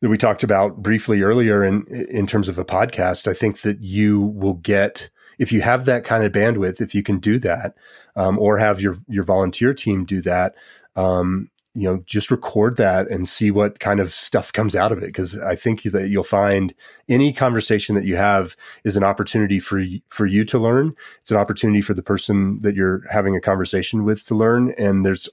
that 0.00 0.08
we 0.08 0.18
talked 0.18 0.42
about 0.42 0.82
briefly 0.82 1.22
earlier 1.22 1.64
in 1.64 1.84
in 1.86 2.26
terms 2.26 2.48
of 2.48 2.58
a 2.58 2.64
podcast, 2.64 3.26
I 3.28 3.34
think 3.34 3.60
that 3.60 3.80
you 3.80 4.20
will 4.20 4.54
get 4.54 5.10
if 5.38 5.52
you 5.52 5.62
have 5.62 5.86
that 5.86 6.04
kind 6.04 6.22
of 6.22 6.32
bandwidth, 6.32 6.82
if 6.82 6.94
you 6.94 7.02
can 7.02 7.18
do 7.18 7.38
that, 7.38 7.74
um, 8.14 8.38
or 8.38 8.58
have 8.58 8.80
your 8.80 8.98
your 9.08 9.24
volunteer 9.24 9.72
team 9.72 10.04
do 10.04 10.20
that, 10.22 10.54
um, 10.96 11.50
you 11.74 11.88
know, 11.88 12.02
just 12.04 12.30
record 12.30 12.76
that 12.76 13.08
and 13.08 13.28
see 13.28 13.50
what 13.50 13.78
kind 13.78 14.00
of 14.00 14.12
stuff 14.12 14.52
comes 14.52 14.74
out 14.74 14.92
of 14.92 14.98
it. 14.98 15.06
Because 15.06 15.40
I 15.40 15.54
think 15.54 15.82
that 15.84 16.08
you'll 16.08 16.24
find 16.24 16.74
any 17.08 17.32
conversation 17.32 17.94
that 17.94 18.04
you 18.04 18.16
have 18.16 18.56
is 18.84 18.96
an 18.96 19.04
opportunity 19.04 19.60
for 19.60 19.82
for 20.08 20.26
you 20.26 20.44
to 20.46 20.58
learn. 20.58 20.94
It's 21.20 21.30
an 21.30 21.36
opportunity 21.36 21.80
for 21.80 21.94
the 21.94 22.02
person 22.02 22.60
that 22.62 22.74
you're 22.74 23.02
having 23.10 23.36
a 23.36 23.40
conversation 23.40 24.04
with 24.04 24.26
to 24.26 24.34
learn. 24.34 24.74
And 24.76 25.06
there's, 25.06 25.28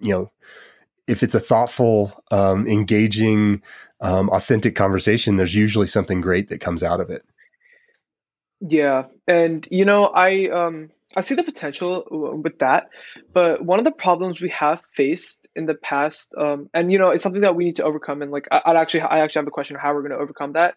you 0.00 0.12
know, 0.12 0.32
if 1.06 1.22
it's 1.22 1.34
a 1.34 1.40
thoughtful, 1.40 2.12
um, 2.30 2.66
engaging, 2.66 3.62
um, 4.02 4.28
authentic 4.30 4.74
conversation, 4.74 5.36
there's 5.36 5.54
usually 5.54 5.86
something 5.86 6.20
great 6.20 6.48
that 6.50 6.60
comes 6.60 6.82
out 6.82 7.00
of 7.00 7.08
it. 7.08 7.22
Yeah, 8.60 9.04
and 9.26 9.66
you 9.70 9.84
know, 9.84 10.06
I 10.06 10.48
um, 10.48 10.90
I 11.16 11.20
see 11.20 11.34
the 11.34 11.42
potential 11.42 12.06
with 12.10 12.58
that, 12.58 12.90
but 13.32 13.64
one 13.64 13.78
of 13.78 13.84
the 13.84 13.92
problems 13.92 14.40
we 14.40 14.50
have 14.50 14.80
faced 14.94 15.48
in 15.54 15.66
the 15.66 15.74
past, 15.74 16.34
um, 16.36 16.68
and 16.74 16.92
you 16.92 16.98
know, 16.98 17.08
it's 17.08 17.22
something 17.22 17.42
that 17.42 17.56
we 17.56 17.64
need 17.64 17.76
to 17.76 17.84
overcome. 17.84 18.22
And 18.22 18.30
like, 18.30 18.46
I, 18.50 18.60
would 18.66 18.76
actually, 18.76 19.02
I 19.02 19.20
actually 19.20 19.40
have 19.40 19.48
a 19.48 19.52
question 19.52 19.76
of 19.76 19.82
how 19.82 19.94
we're 19.94 20.02
going 20.02 20.12
to 20.12 20.18
overcome 20.18 20.52
that. 20.52 20.76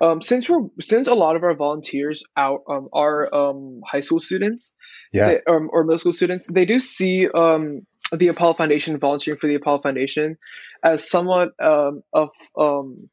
Um, 0.00 0.20
since 0.20 0.48
we're 0.48 0.68
since 0.80 1.08
a 1.08 1.14
lot 1.14 1.36
of 1.36 1.42
our 1.42 1.54
volunteers 1.54 2.22
out 2.36 2.62
um, 2.68 2.88
are 2.92 3.34
um, 3.34 3.80
high 3.84 4.00
school 4.00 4.20
students, 4.20 4.72
yeah, 5.12 5.26
they, 5.26 5.40
um, 5.48 5.70
or 5.72 5.84
middle 5.84 5.98
school 5.98 6.12
students, 6.12 6.46
they 6.46 6.64
do 6.64 6.78
see 6.78 7.28
um, 7.28 7.86
the 8.12 8.28
Apollo 8.28 8.54
Foundation 8.54 8.98
volunteering 8.98 9.38
for 9.38 9.46
the 9.46 9.54
Apollo 9.56 9.80
Foundation 9.82 10.36
as 10.82 11.08
somewhat 11.08 11.50
um, 11.62 12.02
of 12.12 12.30
um, 12.58 13.08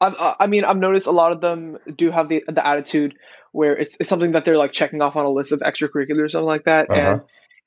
I, 0.00 0.36
I 0.40 0.46
mean, 0.48 0.64
I've 0.64 0.76
noticed 0.76 1.06
a 1.06 1.12
lot 1.12 1.32
of 1.32 1.40
them 1.40 1.78
do 1.96 2.10
have 2.10 2.28
the 2.28 2.42
the 2.46 2.66
attitude 2.66 3.14
where 3.52 3.76
it's, 3.76 3.96
it's 4.00 4.08
something 4.08 4.32
that 4.32 4.44
they're 4.44 4.58
like 4.58 4.72
checking 4.72 5.00
off 5.00 5.16
on 5.16 5.24
a 5.24 5.30
list 5.30 5.52
of 5.52 5.60
extracurriculars, 5.60 6.24
or 6.24 6.28
something 6.28 6.46
like 6.46 6.64
that, 6.64 6.90
Uh-huh. 6.90 7.00
and 7.12 7.20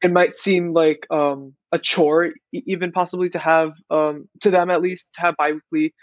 it 0.03 0.11
might 0.11 0.35
seem 0.35 0.71
like 0.73 1.07
um, 1.09 1.53
a 1.71 1.79
chore, 1.79 2.31
even 2.51 2.91
possibly 2.91 3.29
to 3.29 3.39
have 3.39 3.71
um, 3.89 4.27
to 4.41 4.51
them 4.51 4.69
at 4.69 4.81
least 4.81 5.09
to 5.13 5.21
have 5.21 5.35
biweekly 5.37 5.95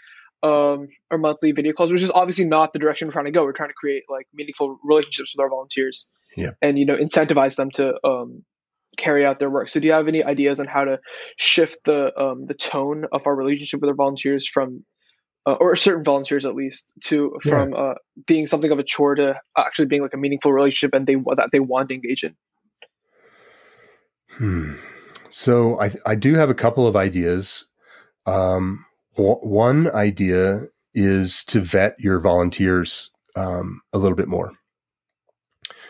um, 0.43 0.89
or 1.09 1.17
monthly 1.17 1.53
video 1.53 1.71
calls, 1.71 1.91
which 1.93 2.03
is 2.03 2.11
obviously 2.13 2.45
not 2.45 2.73
the 2.73 2.79
direction 2.79 3.07
we're 3.07 3.13
trying 3.13 3.25
to 3.25 3.31
go. 3.31 3.43
We're 3.45 3.53
trying 3.53 3.69
to 3.69 3.75
create 3.75 4.03
like 4.09 4.27
meaningful 4.33 4.77
relationships 4.83 5.33
with 5.35 5.41
our 5.41 5.49
volunteers, 5.49 6.07
Yeah. 6.35 6.51
and 6.61 6.77
you 6.77 6.85
know 6.85 6.97
incentivize 6.97 7.55
them 7.55 7.71
to 7.71 7.93
um, 8.03 8.43
carry 8.95 9.25
out 9.25 9.39
their 9.39 9.49
work. 9.49 9.69
So, 9.69 9.79
do 9.79 9.87
you 9.87 9.93
have 9.93 10.07
any 10.07 10.23
ideas 10.23 10.59
on 10.59 10.67
how 10.67 10.85
to 10.85 10.99
shift 11.37 11.79
the 11.85 12.17
um, 12.19 12.45
the 12.47 12.53
tone 12.53 13.05
of 13.11 13.27
our 13.27 13.35
relationship 13.35 13.81
with 13.81 13.89
our 13.89 13.95
volunteers 13.95 14.47
from 14.47 14.83
uh, 15.45 15.53
or 15.53 15.75
certain 15.75 16.03
volunteers 16.03 16.45
at 16.45 16.55
least 16.55 16.91
to 17.05 17.37
Yeah. 17.45 17.51
from 17.51 17.73
uh, 17.73 17.93
being 18.25 18.47
something 18.47 18.71
of 18.71 18.79
a 18.79 18.83
chore 18.83 19.15
to 19.15 19.35
actually 19.57 19.85
being 19.87 20.01
like 20.01 20.13
a 20.13 20.17
meaningful 20.17 20.51
relationship 20.51 20.93
and 20.93 21.05
they 21.07 21.15
that 21.15 21.49
they 21.51 21.59
want 21.59 21.89
to 21.89 21.95
engage 21.95 22.23
in. 22.23 22.35
Hmm. 24.37 24.73
So 25.29 25.79
I 25.79 25.91
I 26.05 26.15
do 26.15 26.33
have 26.35 26.49
a 26.49 26.55
couple 26.55 26.87
of 26.87 26.95
ideas. 26.95 27.67
Um, 28.25 28.85
w- 29.15 29.37
one 29.37 29.91
idea 29.91 30.67
is 30.93 31.43
to 31.45 31.59
vet 31.59 31.95
your 31.99 32.19
volunteers 32.19 33.11
um, 33.35 33.81
a 33.93 33.97
little 33.97 34.15
bit 34.15 34.27
more. 34.27 34.53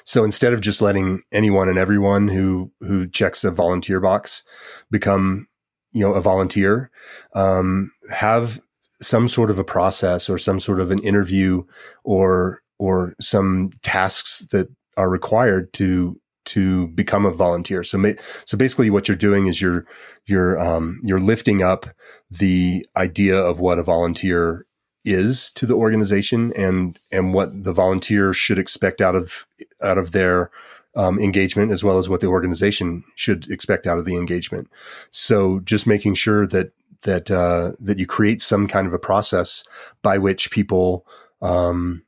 So 0.06 0.24
instead 0.24 0.54
of 0.54 0.62
just 0.62 0.82
letting 0.82 1.24
anyone 1.32 1.68
and 1.68 1.78
everyone 1.78 2.28
who 2.28 2.72
who 2.80 3.08
checks 3.08 3.42
the 3.42 3.52
volunteer 3.52 4.00
box 4.00 4.44
become 4.90 5.48
you 5.92 6.02
know 6.02 6.14
a 6.14 6.22
volunteer, 6.22 6.92
um, 7.34 7.92
have 8.12 8.62
some 9.02 9.28
sort 9.28 9.50
of 9.50 9.60
a 9.60 9.64
process 9.64 10.30
or 10.30 10.38
some 10.38 10.60
sort 10.60 10.80
of 10.80 10.92
an 10.92 11.00
interview 11.00 11.64
or 12.04 12.62
or 12.78 13.16
some 13.20 13.72
tasks 13.82 14.46
that 14.52 14.68
are 14.96 15.10
required 15.10 15.74
to 15.74 16.20
to 16.46 16.88
become 16.90 17.26
a 17.26 17.32
volunteer. 17.32 17.84
So 17.84 17.98
ma- 17.98 18.12
so 18.46 18.58
basically 18.58 18.90
what 18.90 19.08
you're 19.08 19.18
doing 19.18 19.48
is 19.48 19.62
you're 19.62 19.86
you're 20.28 20.60
um, 20.60 21.02
you're 21.04 21.20
lifting 21.20 21.64
up 21.64 21.88
the 22.30 22.86
idea 22.96 23.38
of 23.38 23.60
what 23.60 23.80
a 23.80 23.84
volunteer 23.84 24.66
is 25.04 25.52
to 25.52 25.66
the 25.66 25.76
organization 25.76 26.52
and 26.56 26.98
and 27.12 27.34
what 27.34 27.64
the 27.64 27.74
volunteer 27.74 28.34
should 28.34 28.58
expect 28.58 29.02
out 29.02 29.16
of 29.16 29.46
out 29.86 29.98
of 29.98 30.12
their 30.12 30.52
um, 30.96 31.20
engagement 31.20 31.72
as 31.72 31.84
well 31.84 32.00
as 32.00 32.10
what 32.10 32.22
the 32.22 32.28
organization 32.28 33.04
should 33.16 33.50
expect 33.52 33.86
out 33.86 33.98
of 33.98 34.06
the 34.06 34.16
engagement. 34.16 34.70
So 35.12 35.60
just 35.60 35.88
making 35.88 36.16
sure 36.16 36.48
that 36.48 36.72
that 37.04 37.30
uh, 37.32 37.74
that 37.80 38.00
you 38.00 38.06
create 38.06 38.42
some 38.42 38.68
kind 38.68 38.88
of 38.88 38.94
a 38.94 39.00
process 39.00 39.64
by 40.02 40.18
which 40.18 40.52
people 40.52 41.06
um, 41.42 42.04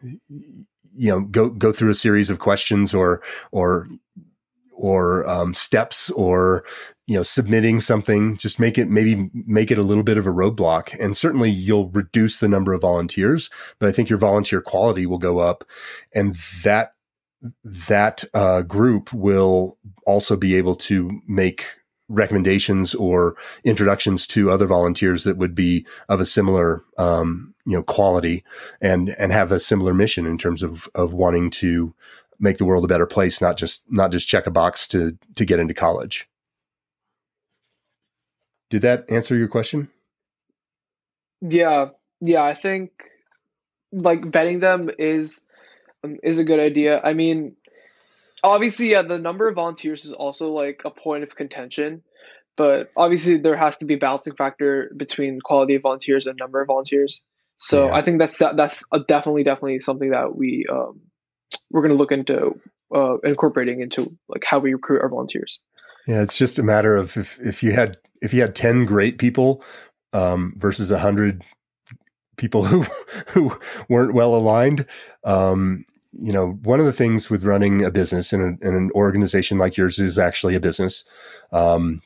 you 0.00 1.10
know 1.10 1.20
go 1.22 1.48
go 1.48 1.72
through 1.72 1.90
a 1.90 1.94
series 1.94 2.30
of 2.30 2.38
questions 2.38 2.94
or 2.94 3.22
or 3.50 3.88
or 4.72 5.26
um, 5.28 5.54
steps 5.54 6.10
or 6.10 6.64
you 7.06 7.16
know 7.16 7.22
submitting 7.22 7.80
something 7.80 8.36
just 8.36 8.58
make 8.58 8.78
it 8.78 8.88
maybe 8.88 9.30
make 9.32 9.70
it 9.70 9.78
a 9.78 9.82
little 9.82 10.02
bit 10.02 10.16
of 10.16 10.26
a 10.26 10.32
roadblock 10.32 10.98
and 10.98 11.16
certainly 11.16 11.50
you'll 11.50 11.90
reduce 11.90 12.38
the 12.38 12.48
number 12.48 12.72
of 12.72 12.80
volunteers 12.80 13.50
but 13.78 13.88
i 13.88 13.92
think 13.92 14.08
your 14.08 14.18
volunteer 14.18 14.60
quality 14.60 15.04
will 15.06 15.18
go 15.18 15.38
up 15.38 15.64
and 16.14 16.34
that 16.62 16.93
that 17.64 18.24
uh, 18.34 18.62
group 18.62 19.12
will 19.12 19.78
also 20.06 20.36
be 20.36 20.54
able 20.56 20.76
to 20.76 21.20
make 21.26 21.66
recommendations 22.08 22.94
or 22.94 23.36
introductions 23.64 24.26
to 24.26 24.50
other 24.50 24.66
volunteers 24.66 25.24
that 25.24 25.38
would 25.38 25.54
be 25.54 25.86
of 26.08 26.20
a 26.20 26.26
similar 26.26 26.84
um, 26.98 27.54
you 27.64 27.76
know 27.76 27.82
quality 27.82 28.44
and 28.80 29.14
and 29.18 29.32
have 29.32 29.50
a 29.50 29.60
similar 29.60 29.94
mission 29.94 30.26
in 30.26 30.36
terms 30.36 30.62
of 30.62 30.88
of 30.94 31.12
wanting 31.12 31.50
to 31.50 31.94
make 32.38 32.58
the 32.58 32.64
world 32.64 32.84
a 32.84 32.88
better 32.88 33.06
place 33.06 33.40
not 33.40 33.56
just 33.56 33.82
not 33.88 34.12
just 34.12 34.28
check 34.28 34.46
a 34.46 34.50
box 34.50 34.86
to 34.86 35.16
to 35.34 35.44
get 35.44 35.58
into 35.58 35.74
college. 35.74 36.28
Did 38.70 38.82
that 38.82 39.04
answer 39.08 39.36
your 39.36 39.48
question? 39.48 39.88
Yeah, 41.40 41.90
yeah, 42.20 42.42
I 42.42 42.54
think 42.54 42.90
like 43.92 44.22
vetting 44.22 44.60
them 44.60 44.90
is 44.98 45.46
is 46.22 46.38
a 46.38 46.44
good 46.44 46.60
idea. 46.60 47.00
I 47.02 47.14
mean, 47.14 47.56
obviously, 48.42 48.90
yeah, 48.90 49.02
the 49.02 49.18
number 49.18 49.48
of 49.48 49.54
volunteers 49.54 50.04
is 50.04 50.12
also 50.12 50.50
like 50.52 50.82
a 50.84 50.90
point 50.90 51.22
of 51.22 51.34
contention, 51.36 52.02
but 52.56 52.90
obviously 52.96 53.36
there 53.38 53.56
has 53.56 53.76
to 53.78 53.84
be 53.86 53.94
a 53.94 53.98
balancing 53.98 54.34
factor 54.34 54.92
between 54.96 55.40
quality 55.40 55.74
of 55.76 55.82
volunteers 55.82 56.26
and 56.26 56.38
number 56.38 56.60
of 56.60 56.66
volunteers. 56.68 57.22
So 57.58 57.86
Yeah. 57.86 57.94
I 57.94 58.02
think 58.02 58.18
that's 58.18 58.38
that's 58.38 58.84
a 58.92 59.00
definitely 59.00 59.44
definitely 59.44 59.80
something 59.80 60.10
that 60.10 60.36
we 60.36 60.66
um, 60.70 61.00
we're 61.70 61.82
going 61.82 61.92
to 61.92 61.98
look 61.98 62.12
into 62.12 62.60
uh, 62.94 63.18
incorporating 63.24 63.80
into 63.80 64.16
like 64.28 64.44
how 64.46 64.58
we 64.58 64.72
recruit 64.74 65.02
our 65.02 65.08
volunteers. 65.08 65.60
yeah 66.06 66.22
it's 66.22 66.36
just 66.36 66.58
a 66.58 66.62
matter 66.62 66.96
of 66.96 67.16
if 67.16 67.38
if 67.40 67.62
you 67.62 67.72
had 67.72 67.96
if 68.20 68.34
you 68.34 68.40
had 68.40 68.54
10 68.54 68.84
great 68.84 69.18
people 69.18 69.64
um 70.12 70.52
versus 70.56 70.90
100 70.90 71.42
people 72.36 72.64
who 72.64 72.82
who 73.28 73.56
weren't 73.88 74.14
well 74.14 74.34
aligned 74.34 74.86
um 75.24 75.84
you 76.18 76.32
know 76.32 76.52
one 76.62 76.80
of 76.80 76.86
the 76.86 76.92
things 76.92 77.30
with 77.30 77.44
running 77.44 77.84
a 77.84 77.90
business 77.90 78.32
and, 78.32 78.42
a, 78.42 78.66
and 78.66 78.76
an 78.76 78.90
organization 78.94 79.58
like 79.58 79.76
yours 79.76 79.98
is 79.98 80.18
actually 80.18 80.54
a 80.54 80.60
business. 80.60 81.04
Um 81.52 82.02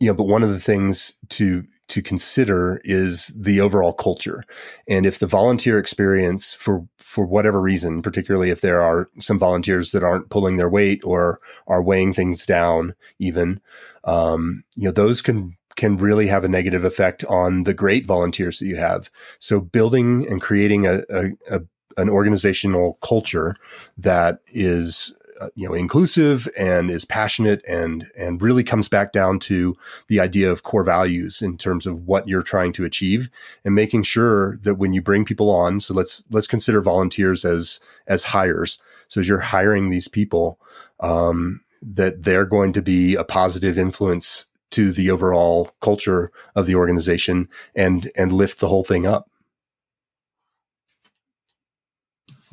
you 0.00 0.08
know 0.08 0.14
but 0.14 0.24
one 0.24 0.42
of 0.42 0.50
the 0.50 0.60
things 0.60 1.14
to 1.30 1.64
to 1.86 2.00
consider 2.00 2.80
is 2.82 3.28
the 3.36 3.60
overall 3.60 3.92
culture. 3.92 4.42
And 4.88 5.04
if 5.04 5.18
the 5.18 5.26
volunteer 5.26 5.78
experience 5.78 6.54
for 6.54 6.86
for 6.98 7.26
whatever 7.26 7.60
reason 7.60 8.02
particularly 8.02 8.50
if 8.50 8.60
there 8.60 8.80
are 8.80 9.08
some 9.20 9.38
volunteers 9.38 9.92
that 9.92 10.02
aren't 10.02 10.30
pulling 10.30 10.56
their 10.56 10.70
weight 10.70 11.00
or 11.04 11.40
are 11.66 11.82
weighing 11.82 12.12
things 12.12 12.44
down 12.44 12.94
even 13.20 13.60
um 14.04 14.64
you 14.74 14.86
know 14.86 14.90
those 14.90 15.22
can 15.22 15.56
can 15.76 15.96
really 15.96 16.26
have 16.28 16.44
a 16.44 16.48
negative 16.48 16.84
effect 16.84 17.24
on 17.24 17.64
the 17.64 17.74
great 17.74 18.06
volunteers 18.06 18.58
that 18.58 18.66
you 18.66 18.76
have. 18.76 19.10
So 19.38 19.60
building 19.60 20.26
and 20.28 20.40
creating 20.40 20.86
a, 20.86 21.02
a, 21.10 21.30
a 21.50 21.60
an 21.96 22.08
organizational 22.08 22.98
culture 23.02 23.56
that 23.98 24.40
is 24.48 25.12
uh, 25.40 25.48
you 25.56 25.66
know 25.66 25.74
inclusive 25.74 26.48
and 26.56 26.90
is 26.90 27.04
passionate 27.04 27.62
and 27.66 28.06
and 28.16 28.40
really 28.40 28.62
comes 28.62 28.88
back 28.88 29.12
down 29.12 29.38
to 29.38 29.76
the 30.06 30.20
idea 30.20 30.50
of 30.50 30.62
core 30.62 30.84
values 30.84 31.42
in 31.42 31.58
terms 31.58 31.86
of 31.86 32.06
what 32.06 32.28
you're 32.28 32.42
trying 32.42 32.72
to 32.72 32.84
achieve 32.84 33.28
and 33.64 33.74
making 33.74 34.02
sure 34.02 34.56
that 34.58 34.76
when 34.76 34.92
you 34.92 35.02
bring 35.02 35.24
people 35.24 35.50
on 35.50 35.80
so 35.80 35.92
let's 35.92 36.22
let's 36.30 36.46
consider 36.46 36.80
volunteers 36.80 37.44
as 37.44 37.80
as 38.06 38.24
hires. 38.24 38.78
So 39.08 39.20
as 39.20 39.28
you're 39.28 39.40
hiring 39.40 39.90
these 39.90 40.08
people 40.08 40.58
um, 41.00 41.62
that 41.82 42.22
they're 42.22 42.46
going 42.46 42.72
to 42.72 42.82
be 42.82 43.14
a 43.14 43.24
positive 43.24 43.76
influence 43.76 44.46
to 44.70 44.92
the 44.92 45.10
overall 45.10 45.70
culture 45.80 46.30
of 46.54 46.66
the 46.66 46.74
organization 46.74 47.48
and 47.74 48.10
and 48.16 48.32
lift 48.32 48.60
the 48.60 48.68
whole 48.68 48.84
thing 48.84 49.06
up 49.06 49.28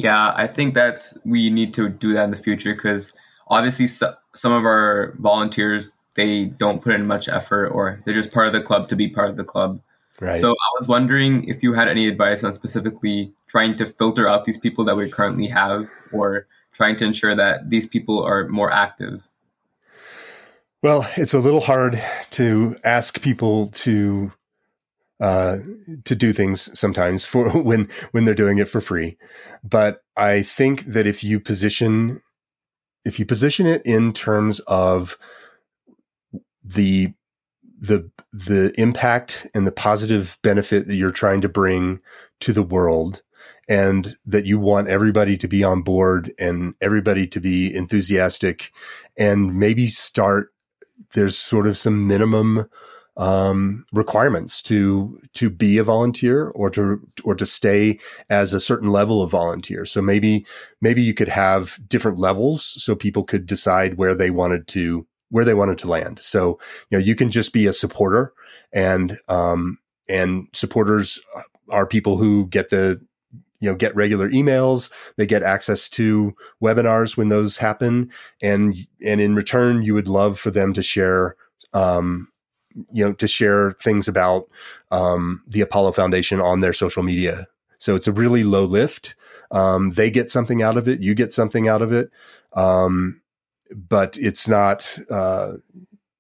Yeah, 0.04 0.34
I 0.36 0.48
think 0.48 0.74
that 0.74 1.14
we 1.24 1.50
need 1.50 1.74
to 1.76 1.90
do 1.90 2.14
that 2.14 2.24
in 2.24 2.32
the 2.32 2.38
future 2.38 2.74
because 2.74 3.14
obviously 3.48 3.86
so, 3.86 4.16
some 4.34 4.52
of 4.52 4.66
our 4.66 5.14
volunteers 5.20 5.92
they 6.16 6.46
don't 6.46 6.82
put 6.82 6.94
in 6.94 7.06
much 7.06 7.30
effort 7.30 7.68
or 7.68 8.02
they're 8.04 8.14
just 8.14 8.32
part 8.32 8.48
of 8.48 8.54
the 8.54 8.62
club 8.62 8.88
to 8.90 8.96
be 8.96 9.08
part 9.08 9.30
of 9.30 9.38
the 9.38 9.44
club. 9.44 9.80
right 10.20 10.38
So 10.38 10.50
I 10.50 10.70
was 10.80 10.88
wondering 10.88 11.46
if 11.46 11.62
you 11.62 11.74
had 11.74 11.88
any 11.88 12.08
advice 12.08 12.44
on 12.44 12.54
specifically 12.54 13.32
trying 13.48 13.76
to 13.78 13.86
filter 13.86 14.28
out 14.28 14.46
these 14.46 14.58
people 14.58 14.84
that 14.86 14.98
we 14.98 15.10
currently 15.10 15.48
have 15.48 15.88
or 16.12 16.48
trying 16.74 16.96
to 16.98 17.06
ensure 17.06 17.36
that 17.36 17.70
these 17.70 17.86
people 17.86 18.24
are 18.24 18.48
more 18.48 18.72
active. 18.72 19.30
Well, 20.82 21.08
it's 21.16 21.36
a 21.36 21.40
little 21.40 21.62
hard 21.62 22.02
to 22.32 22.76
ask 22.84 23.22
people 23.22 23.68
to 23.86 24.32
uh, 25.22 25.60
to 26.04 26.16
do 26.16 26.34
things 26.34 26.78
sometimes 26.78 27.26
for 27.26 27.50
when 27.62 27.88
when 28.12 28.26
they're 28.26 28.34
doing 28.34 28.58
it 28.58 28.68
for 28.68 28.82
free. 28.82 29.18
But 29.64 30.04
I 30.18 30.42
think 30.42 30.86
that 30.86 31.08
if 31.08 31.24
you 31.24 31.40
position 31.40 32.22
if 33.06 33.20
you 33.20 33.26
position 33.26 33.66
it 33.68 33.82
in 33.86 34.14
terms 34.14 34.60
of 34.62 35.18
the 36.64 37.14
the 37.80 38.10
the 38.32 38.74
impact 38.80 39.48
and 39.54 39.66
the 39.66 39.72
positive 39.72 40.38
benefit 40.44 40.88
that 40.88 40.96
you're 40.96 41.12
trying 41.12 41.42
to 41.42 41.50
bring 41.50 42.00
to 42.40 42.54
the 42.54 42.64
world 42.64 43.24
and 43.68 44.16
that 44.26 44.46
you 44.46 44.60
want 44.60 44.88
everybody 44.88 45.38
to 45.38 45.48
be 45.48 45.64
on 45.64 45.82
board 45.82 46.32
and 46.40 46.76
everybody 46.82 47.28
to 47.28 47.40
be 47.40 47.74
enthusiastic 47.74 48.72
and 49.18 49.56
maybe 49.60 49.88
start 49.88 50.54
there's 51.14 51.38
sort 51.38 51.68
of 51.68 51.78
some 51.78 52.08
minimum 52.08 52.70
um, 53.22 53.86
requirements 53.94 54.64
to 54.64 55.22
to 55.34 55.52
be 55.52 55.78
a 55.78 55.84
volunteer 55.84 56.48
or 56.50 56.72
to 56.72 57.08
or 57.24 57.36
to 57.36 57.46
stay 57.46 58.00
as 58.32 58.52
a 58.52 58.60
certain 58.60 58.90
level 58.90 59.22
of 59.22 59.30
volunteer. 59.30 59.86
So 59.86 60.02
maybe 60.02 60.44
maybe 60.82 61.04
you 61.04 61.14
could 61.14 61.28
have 61.28 61.80
different 61.88 62.18
levels 62.18 62.66
so 62.84 62.96
people 62.96 63.24
could 63.24 63.46
decide 63.46 63.94
where 63.94 64.16
they 64.16 64.32
wanted 64.32 64.68
to 64.70 65.06
where 65.30 65.46
they 65.46 65.54
wanted 65.54 65.78
to 65.78 65.88
land. 65.88 66.18
So 66.20 66.60
you 66.90 66.98
know 66.98 67.04
you 67.04 67.14
can 67.14 67.30
just 67.30 67.54
be 67.54 67.68
a 67.68 67.74
supporter 67.74 68.34
and 68.74 69.20
um, 69.30 69.78
and 70.10 70.48
supporters 70.54 71.20
are 71.70 71.86
people 71.86 72.18
who 72.18 72.48
get 72.48 72.72
the 72.72 73.00
you 73.60 73.70
know 73.70 73.76
get 73.76 73.96
regular 73.96 74.32
emails 74.32 74.92
they 75.18 75.28
get 75.28 75.44
access 75.44 75.88
to 75.88 76.34
webinars 76.64 77.16
when 77.16 77.30
those 77.30 77.58
happen 77.58 78.10
and 78.42 78.76
and 79.06 79.22
in 79.22 79.36
return 79.36 79.84
you 79.84 79.94
would 79.94 80.08
love 80.08 80.40
for 80.40 80.50
them 80.50 80.74
to 80.74 80.82
share 80.82 81.36
um, 81.74 82.31
you 82.92 83.06
know 83.06 83.14
to 83.14 83.28
share 83.28 83.72
things 83.74 84.08
about 84.08 84.48
um, 84.92 85.44
the 85.48 85.62
apollo 85.62 85.92
foundation 85.92 86.40
on 86.40 86.62
their 86.62 86.74
social 86.74 87.04
media. 87.04 87.48
So 87.78 87.96
it's 87.96 88.08
a 88.08 88.14
really 88.14 88.44
low 88.44 88.64
lift. 88.64 89.16
Um, 89.52 89.92
they 89.92 90.12
get 90.12 90.30
something 90.30 90.62
out 90.62 90.78
of 90.78 90.88
it. 90.88 91.02
You 91.02 91.16
get 91.16 91.34
something 91.34 91.68
out 91.68 91.82
of 91.82 91.92
it. 91.92 92.12
Um, 92.54 93.22
but 93.74 94.18
it's 94.18 94.48
not 94.48 94.98
uh, 95.10 95.54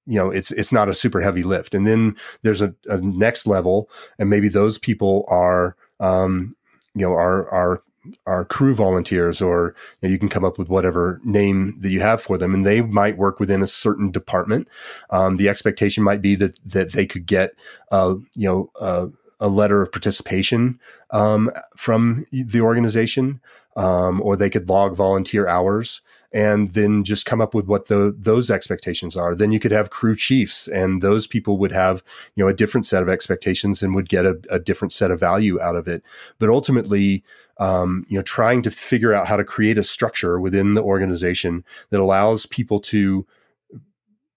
you 0.06 0.18
know 0.18 0.30
it's 0.30 0.52
it's 0.52 0.72
not 0.72 0.90
a 0.90 0.94
super 0.94 1.22
heavy 1.22 1.44
lift. 1.44 1.74
And 1.74 1.86
then 1.86 2.16
there's 2.44 2.62
a, 2.62 2.74
a 2.86 2.98
next 2.98 3.48
level 3.48 3.90
and 4.20 4.30
maybe 4.30 4.50
those 4.50 4.78
people 4.78 5.26
are 5.28 5.76
um, 6.00 6.56
you 6.96 7.06
know 7.06 7.14
are 7.14 7.50
our 7.50 7.84
our 8.26 8.46
crew 8.46 8.74
volunteers 8.74 9.42
or 9.42 9.76
you, 10.02 10.08
know, 10.08 10.12
you, 10.12 10.20
can 10.20 10.30
come 10.30 10.44
up 10.44 10.58
with 10.58 10.70
whatever 10.70 11.22
name 11.24 11.78
that 11.82 11.90
you 11.90 12.00
have 12.00 12.22
for 12.22 12.38
them 12.38 12.54
and 12.54 12.66
they 12.66 12.82
might 12.82 13.18
work 13.18 13.40
within 13.40 13.62
a 13.62 13.68
certain 13.68 14.12
department 14.12 14.68
um, 15.12 15.38
the 15.38 15.48
expectation 15.48 16.04
might 16.04 16.22
be 16.22 16.36
that 16.36 16.58
that 16.66 16.94
they 16.94 17.06
could 17.06 17.26
get 17.26 17.52
uh, 17.92 18.16
you 18.36 18.48
know 18.48 19.12
a 19.40 19.48
letter 19.48 19.82
of 19.82 19.92
participation 19.92 20.80
um, 21.12 21.52
from 21.76 22.26
the 22.32 22.62
organization 22.62 23.42
um, 23.76 24.22
or 24.22 24.36
they 24.36 24.50
could 24.50 24.70
log 24.70 24.96
volunteer 24.96 25.48
hours 25.48 26.02
and 26.34 26.72
then 26.72 27.04
just 27.04 27.26
come 27.26 27.42
up 27.42 27.54
with 27.54 27.68
what 27.68 27.88
the 27.88 28.16
those 28.18 28.50
expectations 28.50 29.16
are. 29.16 29.36
Then 29.36 29.52
you 29.52 29.60
could 29.60 29.72
have 29.72 29.90
crew 29.90 30.16
chiefs, 30.16 30.68
and 30.68 31.02
those 31.02 31.28
people 31.28 31.58
would 31.58 31.72
have 31.72 32.04
you 32.36 32.44
know 32.44 32.50
a 32.50 32.54
different 32.54 32.86
set 32.86 33.04
of 33.04 33.10
expectations 33.10 33.84
and 33.84 33.94
would 33.96 34.10
get 34.10 34.26
a, 34.26 34.40
a 34.50 34.60
different 34.60 34.94
set 34.94 35.12
of 35.12 35.20
value 35.20 35.60
out 35.60 35.76
of 35.76 35.88
it. 35.88 36.04
But 36.40 36.50
ultimately, 36.50 37.24
um, 37.62 38.06
you 38.10 38.18
know, 38.18 38.24
trying 38.24 38.64
to 38.64 38.72
figure 38.72 39.14
out 39.14 39.28
how 39.28 39.38
to 39.38 39.44
create 39.44 39.78
a 39.78 39.84
structure 39.84 40.40
within 40.40 40.74
the 40.74 40.84
organization 40.84 41.64
that 41.92 42.00
allows 42.00 42.48
people 42.48 42.80
to 42.80 43.26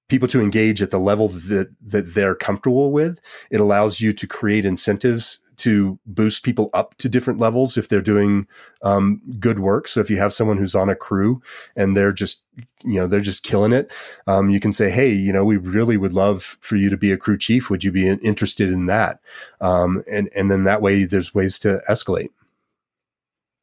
people 0.09 0.29
to 0.29 0.43
engage 0.43 0.83
at 0.83 0.91
the 0.91 0.99
level 0.99 1.29
that 1.29 1.75
that 1.81 2.15
they're 2.15 2.35
comfortable 2.35 2.93
with. 2.93 3.19
It 3.51 3.61
allows 3.61 4.03
you 4.03 4.13
to 4.13 4.27
create 4.27 4.67
incentives 4.67 5.41
to 5.57 5.99
boost 6.05 6.45
people 6.45 6.69
up 6.75 6.97
to 6.99 7.09
different 7.09 7.41
levels 7.41 7.79
if 7.79 7.89
they're 7.89 8.03
doing 8.03 8.47
um, 8.83 9.23
good 9.39 9.61
work. 9.61 9.89
So 9.89 10.01
if 10.01 10.11
you 10.11 10.19
have 10.19 10.35
someone 10.35 10.59
who's 10.59 10.75
on 10.75 10.91
a 10.91 10.97
crew 10.97 11.41
and 11.77 11.97
they're 11.97 12.13
just, 12.13 12.43
you 12.85 13.01
know, 13.01 13.07
they're 13.07 13.21
just 13.21 13.45
killing 13.45 13.73
it, 13.73 13.91
um, 14.27 14.51
you 14.51 14.59
can 14.61 14.73
say, 14.73 14.91
hey, 14.91 15.13
you 15.13 15.33
know, 15.33 15.45
we 15.45 15.57
really 15.57 15.97
would 15.97 16.13
love 16.13 16.59
for 16.61 16.77
you 16.77 16.91
to 16.91 16.97
be 16.97 17.13
a 17.13 17.17
crew 17.17 17.39
chief. 17.39 17.71
Would 17.71 17.85
you 17.85 17.93
be 17.93 18.07
interested 18.07 18.69
in 18.71 18.85
that? 18.87 19.21
Um, 19.63 20.03
and 20.11 20.29
and 20.37 20.51
then 20.51 20.65
that 20.65 20.83
way, 20.83 21.05
there's 21.05 21.33
ways 21.33 21.59
to 21.61 21.81
escalate. 21.89 22.31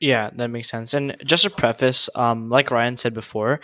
Yeah, 0.01 0.31
that 0.35 0.49
makes 0.49 0.69
sense. 0.69 0.93
And 0.93 1.15
just 1.23 1.45
a 1.45 1.49
preface, 1.49 2.09
um, 2.15 2.49
like 2.49 2.71
Ryan 2.71 2.97
said 2.97 3.13
before, 3.13 3.61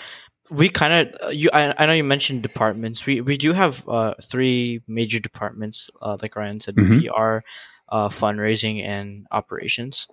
we 0.50 0.70
kind 0.70 0.94
of 0.94 1.34
you 1.34 1.50
I, 1.52 1.74
I 1.78 1.86
know 1.86 1.92
you 1.92 2.06
mentioned 2.06 2.42
departments 2.42 3.06
we 3.06 3.20
we 3.20 3.36
do 3.36 3.52
have 3.52 3.84
uh 3.90 4.14
three 4.24 4.80
major 4.88 5.20
departments 5.20 5.90
uh 6.02 6.16
like 6.22 6.38
ryan 6.38 6.62
said 6.62 6.74
mm-hmm. 6.78 7.00
pr 7.02 7.44
uh, 7.90 8.10
fundraising 8.10 8.84
and 8.84 9.28
operations. 9.32 10.08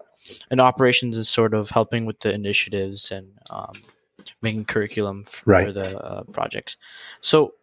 And 0.51 0.61
operations 0.61 1.17
is 1.17 1.29
sort 1.29 1.55
of 1.55 1.71
helping 1.71 2.07
with 2.07 2.21
the 2.21 2.33
initiatives 2.33 3.11
and 3.11 3.33
um, 3.51 3.73
making 4.43 4.65
curriculum 4.65 5.25
for, 5.25 5.43
right. 5.47 5.75
the 5.75 5.99
uh, 5.99 6.23
projects. 6.25 6.77
So 7.21 7.55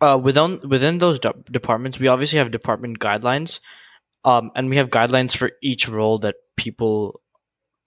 uh, 0.00 0.18
within 0.22 0.60
within 0.68 0.98
those 0.98 1.18
de- 1.18 1.34
departments, 1.50 1.98
we 1.98 2.08
obviously 2.08 2.38
have 2.38 2.50
department 2.50 2.98
guidelines, 2.98 3.60
um, 4.24 4.50
and 4.54 4.70
we 4.70 4.76
have 4.76 4.90
guidelines 4.90 5.36
for 5.36 5.52
each 5.62 5.88
role 5.88 6.18
that 6.20 6.36
people 6.56 7.20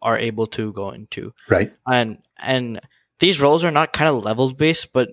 are 0.02 0.18
able 0.18 0.48
to 0.48 0.72
go 0.74 0.92
into. 0.92 1.34
Right. 1.50 1.74
And 1.88 2.20
and 2.38 2.80
these 3.20 3.42
roles 3.42 3.64
are 3.64 3.72
not 3.72 3.94
kind 3.94 4.10
of 4.10 4.24
level 4.24 4.54
based, 4.54 4.94
but 4.94 5.10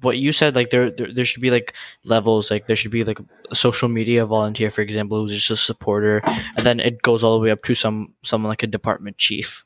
what 0.00 0.16
you 0.16 0.32
said, 0.32 0.56
like 0.56 0.70
there, 0.70 0.90
there, 0.90 1.12
there 1.12 1.24
should 1.24 1.42
be 1.42 1.50
like 1.50 1.74
levels. 2.04 2.50
Like 2.50 2.66
there 2.66 2.76
should 2.76 2.90
be 2.90 3.04
like 3.04 3.20
a 3.50 3.54
social 3.54 3.88
media 3.88 4.24
volunteer, 4.24 4.70
for 4.70 4.80
example, 4.80 5.20
who's 5.20 5.34
just 5.34 5.50
a 5.50 5.56
supporter, 5.56 6.22
and 6.24 6.64
then 6.64 6.80
it 6.80 7.02
goes 7.02 7.22
all 7.22 7.38
the 7.38 7.42
way 7.44 7.50
up 7.50 7.62
to 7.64 7.74
some 7.74 8.14
someone 8.22 8.48
like 8.48 8.62
a 8.62 8.68
department 8.68 9.18
chief, 9.18 9.64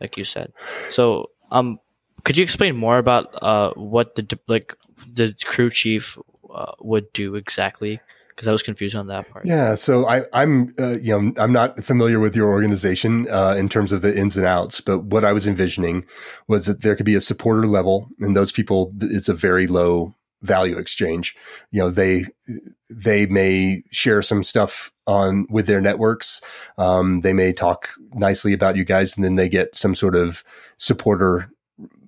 like 0.00 0.16
you 0.16 0.24
said. 0.24 0.52
So, 0.88 1.30
um, 1.50 1.78
could 2.24 2.38
you 2.38 2.44
explain 2.44 2.76
more 2.76 2.98
about 2.98 3.42
uh 3.42 3.72
what 3.74 4.14
the 4.14 4.38
like 4.48 4.74
the 5.12 5.34
crew 5.44 5.70
chief 5.70 6.16
uh, 6.52 6.72
would 6.80 7.12
do 7.12 7.34
exactly? 7.34 8.00
Because 8.40 8.48
I 8.48 8.52
was 8.52 8.62
confused 8.62 8.96
on 8.96 9.08
that 9.08 9.28
part. 9.30 9.44
Yeah, 9.44 9.74
so 9.74 10.06
I, 10.06 10.24
am 10.32 10.74
uh, 10.78 10.96
you 10.98 11.12
know 11.12 11.34
I'm 11.36 11.52
not 11.52 11.84
familiar 11.84 12.18
with 12.18 12.34
your 12.34 12.48
organization 12.48 13.30
uh, 13.30 13.54
in 13.58 13.68
terms 13.68 13.92
of 13.92 14.00
the 14.00 14.16
ins 14.16 14.34
and 14.34 14.46
outs, 14.46 14.80
but 14.80 15.00
what 15.04 15.26
I 15.26 15.34
was 15.34 15.46
envisioning 15.46 16.06
was 16.48 16.64
that 16.64 16.80
there 16.80 16.96
could 16.96 17.04
be 17.04 17.14
a 17.14 17.20
supporter 17.20 17.66
level, 17.66 18.08
and 18.18 18.34
those 18.34 18.50
people 18.50 18.94
it's 19.02 19.28
a 19.28 19.34
very 19.34 19.66
low 19.66 20.14
value 20.40 20.78
exchange. 20.78 21.36
You 21.70 21.82
know, 21.82 21.90
they 21.90 22.24
they 22.88 23.26
may 23.26 23.82
share 23.90 24.22
some 24.22 24.42
stuff 24.42 24.90
on 25.06 25.46
with 25.50 25.66
their 25.66 25.82
networks. 25.82 26.40
Um, 26.78 27.20
they 27.20 27.34
may 27.34 27.52
talk 27.52 27.90
nicely 28.14 28.54
about 28.54 28.76
you 28.76 28.86
guys, 28.86 29.16
and 29.16 29.24
then 29.24 29.36
they 29.36 29.50
get 29.50 29.76
some 29.76 29.94
sort 29.94 30.16
of 30.16 30.42
supporter 30.78 31.50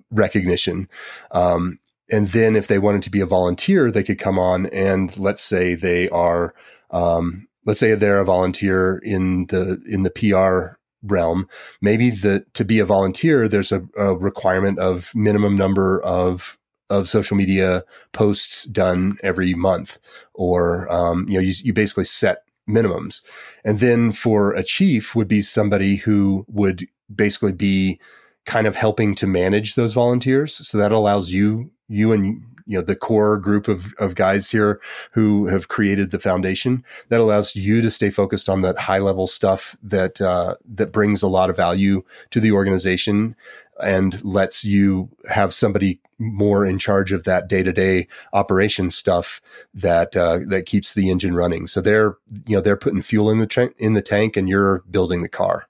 recognition. 0.09 0.89
Um, 1.29 1.77
and 2.13 2.27
then 2.27 2.55
if 2.55 2.67
they 2.67 2.77
wanted 2.77 3.01
to 3.03 3.09
be 3.09 3.21
a 3.21 3.25
volunteer, 3.25 3.89
they 3.89 4.03
could 4.03 4.19
come 4.19 4.37
on 4.37 4.67
and 4.67 5.17
let's 5.17 5.43
say 5.43 5.73
they 5.73 6.07
are, 6.09 6.53
um, 6.91 7.47
let's 7.65 7.79
say 7.79 7.95
they're 7.95 8.19
a 8.19 8.25
volunteer 8.25 8.99
in 8.99 9.47
the 9.47 9.81
in 9.87 10.03
the 10.03 10.11
PR 10.11 10.77
realm. 11.01 11.49
Maybe 11.81 12.11
the 12.11 12.45
to 12.53 12.63
be 12.63 12.77
a 12.77 12.85
volunteer, 12.85 13.47
there's 13.47 13.71
a, 13.71 13.83
a 13.97 14.15
requirement 14.15 14.77
of 14.77 15.11
minimum 15.15 15.55
number 15.55 16.03
of 16.03 16.59
of 16.87 17.09
social 17.09 17.35
media 17.35 17.83
posts 18.11 18.65
done 18.65 19.17
every 19.23 19.55
month, 19.55 19.97
or 20.35 20.87
um, 20.91 21.25
you 21.27 21.39
know, 21.39 21.41
you, 21.41 21.55
you 21.63 21.73
basically 21.73 22.05
set 22.05 22.43
minimums. 22.69 23.23
And 23.65 23.79
then 23.79 24.11
for 24.11 24.51
a 24.51 24.61
chief 24.61 25.15
would 25.15 25.27
be 25.27 25.41
somebody 25.41 25.95
who 25.95 26.45
would 26.47 26.87
basically 27.13 27.53
be 27.53 27.99
kind 28.45 28.67
of 28.67 28.75
helping 28.75 29.15
to 29.15 29.25
manage 29.25 29.73
those 29.73 29.95
volunteers. 29.95 30.67
So 30.67 30.77
that 30.77 30.91
allows 30.91 31.31
you 31.31 31.71
you 31.93 32.11
and 32.11 32.43
you 32.65 32.77
know 32.77 32.83
the 32.83 32.95
core 32.95 33.37
group 33.37 33.67
of, 33.67 33.93
of 33.95 34.15
guys 34.15 34.49
here 34.49 34.79
who 35.11 35.47
have 35.47 35.67
created 35.67 36.11
the 36.11 36.19
foundation 36.19 36.83
that 37.09 37.19
allows 37.19 37.55
you 37.55 37.81
to 37.81 37.89
stay 37.89 38.09
focused 38.09 38.49
on 38.49 38.61
that 38.61 38.77
high 38.77 38.99
level 38.99 39.27
stuff 39.27 39.77
that 39.83 40.21
uh, 40.21 40.55
that 40.65 40.91
brings 40.91 41.21
a 41.21 41.27
lot 41.27 41.49
of 41.49 41.57
value 41.57 42.03
to 42.31 42.39
the 42.39 42.51
organization 42.51 43.35
and 43.81 44.23
lets 44.23 44.63
you 44.63 45.09
have 45.29 45.53
somebody 45.53 45.99
more 46.19 46.65
in 46.65 46.77
charge 46.77 47.11
of 47.11 47.23
that 47.23 47.47
day 47.47 47.63
to 47.63 47.73
day 47.73 48.07
operation 48.31 48.89
stuff 48.89 49.41
that 49.73 50.15
uh, 50.15 50.39
that 50.47 50.65
keeps 50.65 50.93
the 50.93 51.09
engine 51.09 51.35
running. 51.35 51.67
So 51.67 51.81
they're 51.81 52.17
you 52.47 52.55
know 52.55 52.61
they're 52.61 52.77
putting 52.77 53.01
fuel 53.01 53.29
in 53.29 53.39
the 53.39 53.47
tra- 53.47 53.73
in 53.77 53.93
the 53.93 54.01
tank 54.01 54.37
and 54.37 54.47
you're 54.47 54.83
building 54.89 55.21
the 55.21 55.29
car. 55.29 55.67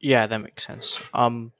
Yeah, 0.00 0.26
that 0.26 0.38
makes 0.38 0.66
sense. 0.66 1.00
Um, 1.12 1.52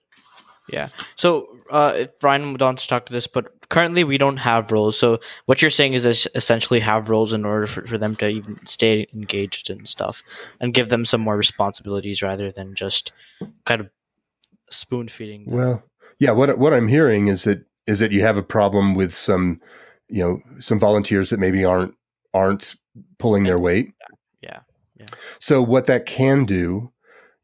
yeah. 0.73 0.89
So 1.16 1.57
uh, 1.71 2.07
Ryan 2.23 2.57
wants 2.59 2.83
to 2.83 2.89
talk 2.89 3.07
to 3.07 3.12
this, 3.12 3.27
but 3.27 3.68
currently 3.68 4.05
we 4.05 4.18
don't 4.18 4.39
have 4.39 4.73
roles. 4.73 4.99
So 4.99 5.21
what 5.47 5.62
you're 5.62 5.71
saying 5.71 5.95
is 5.95 6.29
essentially 6.35 6.81
have 6.81 7.11
roles 7.11 7.33
in 7.33 7.45
order 7.45 7.66
for, 7.66 7.87
for 7.87 7.99
them 7.99 8.16
to 8.16 8.29
even 8.29 8.59
stay 8.66 9.07
engaged 9.14 9.71
and 9.71 9.87
stuff, 9.87 10.23
and 10.61 10.75
give 10.75 10.89
them 10.89 11.05
some 11.05 11.21
more 11.21 11.37
responsibilities 11.37 12.23
rather 12.23 12.51
than 12.51 12.75
just 12.75 13.12
kind 13.64 13.81
of 13.81 13.91
spoon 14.71 15.09
feeding. 15.09 15.45
Well, 15.47 15.83
yeah. 16.18 16.33
What 16.33 16.59
what 16.59 16.73
I'm 16.73 16.89
hearing 16.89 17.29
is 17.29 17.45
that 17.45 17.64
is 17.87 17.99
that 17.99 18.12
you 18.12 18.23
have 18.23 18.37
a 18.37 18.43
problem 18.43 18.95
with 18.95 19.14
some, 19.14 19.61
you 20.09 20.23
know, 20.23 20.61
some 20.61 20.79
volunteers 20.79 21.31
that 21.31 21.41
maybe 21.41 21.64
aren't 21.64 21.95
aren't 22.35 22.75
pulling 23.18 23.45
their 23.45 23.59
weight. 23.59 23.93
Yeah. 24.43 24.61
Yeah. 24.99 25.07
So 25.39 25.62
what 25.62 25.87
that 25.87 26.07
can 26.07 26.45
do 26.45 26.93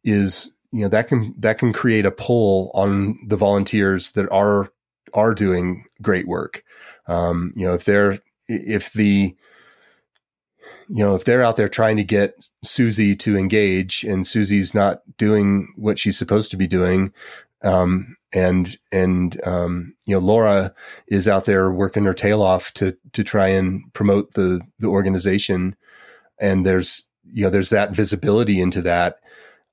is 0.04 0.52
you 0.72 0.82
know 0.82 0.88
that 0.88 1.08
can 1.08 1.34
that 1.38 1.58
can 1.58 1.72
create 1.72 2.06
a 2.06 2.10
pull 2.10 2.70
on 2.74 3.18
the 3.26 3.36
volunteers 3.36 4.12
that 4.12 4.30
are 4.30 4.70
are 5.14 5.34
doing 5.34 5.84
great 6.02 6.26
work. 6.26 6.62
Um, 7.06 7.52
you 7.56 7.66
know, 7.66 7.74
if 7.74 7.84
they're 7.84 8.18
if 8.48 8.92
the 8.92 9.34
you 10.88 11.04
know 11.04 11.14
if 11.14 11.24
they're 11.24 11.44
out 11.44 11.56
there 11.56 11.68
trying 11.68 11.96
to 11.96 12.04
get 12.04 12.48
Susie 12.62 13.16
to 13.16 13.36
engage 13.36 14.04
and 14.04 14.26
Susie's 14.26 14.74
not 14.74 15.02
doing 15.16 15.72
what 15.76 15.98
she's 15.98 16.18
supposed 16.18 16.50
to 16.50 16.56
be 16.56 16.66
doing, 16.66 17.12
um, 17.62 18.16
and 18.32 18.76
and 18.92 19.40
um, 19.46 19.94
you 20.04 20.14
know 20.14 20.20
Laura 20.20 20.74
is 21.08 21.26
out 21.26 21.44
there 21.46 21.72
working 21.72 22.04
her 22.04 22.14
tail 22.14 22.42
off 22.42 22.72
to 22.74 22.96
to 23.12 23.24
try 23.24 23.48
and 23.48 23.82
promote 23.94 24.34
the 24.34 24.60
the 24.78 24.88
organization, 24.88 25.76
and 26.38 26.66
there's 26.66 27.06
you 27.24 27.44
know 27.44 27.50
there's 27.50 27.70
that 27.70 27.92
visibility 27.92 28.60
into 28.60 28.82
that 28.82 29.18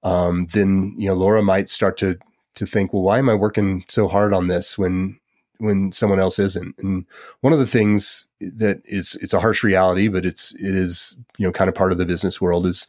um, 0.04 0.48
then 0.48 0.96
you 0.98 1.08
know 1.08 1.16
Laura 1.16 1.42
might 1.42 1.70
start 1.70 1.98
to 1.98 2.18
to 2.56 2.66
think, 2.66 2.94
well, 2.94 3.02
why 3.02 3.18
am 3.20 3.30
I 3.30 3.34
working 3.34 3.84
so 3.90 4.08
hard 4.08 4.34
on 4.34 4.48
this 4.48 4.78
when 4.78 5.20
when 5.64 5.92
someone 5.94 6.20
else 6.20 6.40
isn't. 6.40 6.76
And 6.80 7.06
one 7.42 7.54
of 7.54 7.60
the 7.60 7.66
things 7.66 8.28
that 8.40 8.82
is 8.86 9.16
it's 9.22 9.34
a 9.34 9.40
harsh 9.40 9.64
reality, 9.64 10.10
but 10.10 10.26
it's 10.26 10.54
it 10.56 10.76
is 10.76 11.16
you 11.38 11.48
know 11.48 11.54
kind 11.54 11.70
of 11.70 11.76
part 11.76 11.92
of 11.92 11.98
the 11.98 12.06
business 12.06 12.42
world 12.42 12.68
is 12.68 12.86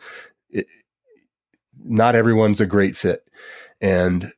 it, 0.51 0.67
not 1.85 2.17
everyone's 2.17 2.61
a 2.61 2.67
great 2.67 2.97
fit, 2.97 3.25
and 3.81 4.33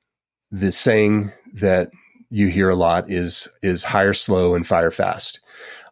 the 0.50 0.70
saying 0.70 1.32
that 1.54 1.90
you 2.28 2.48
hear 2.48 2.68
a 2.68 2.74
lot 2.74 3.10
is 3.10 3.48
is 3.62 3.84
hire 3.84 4.14
slow 4.14 4.54
and 4.54 4.66
fire 4.66 4.90
fast. 4.90 5.40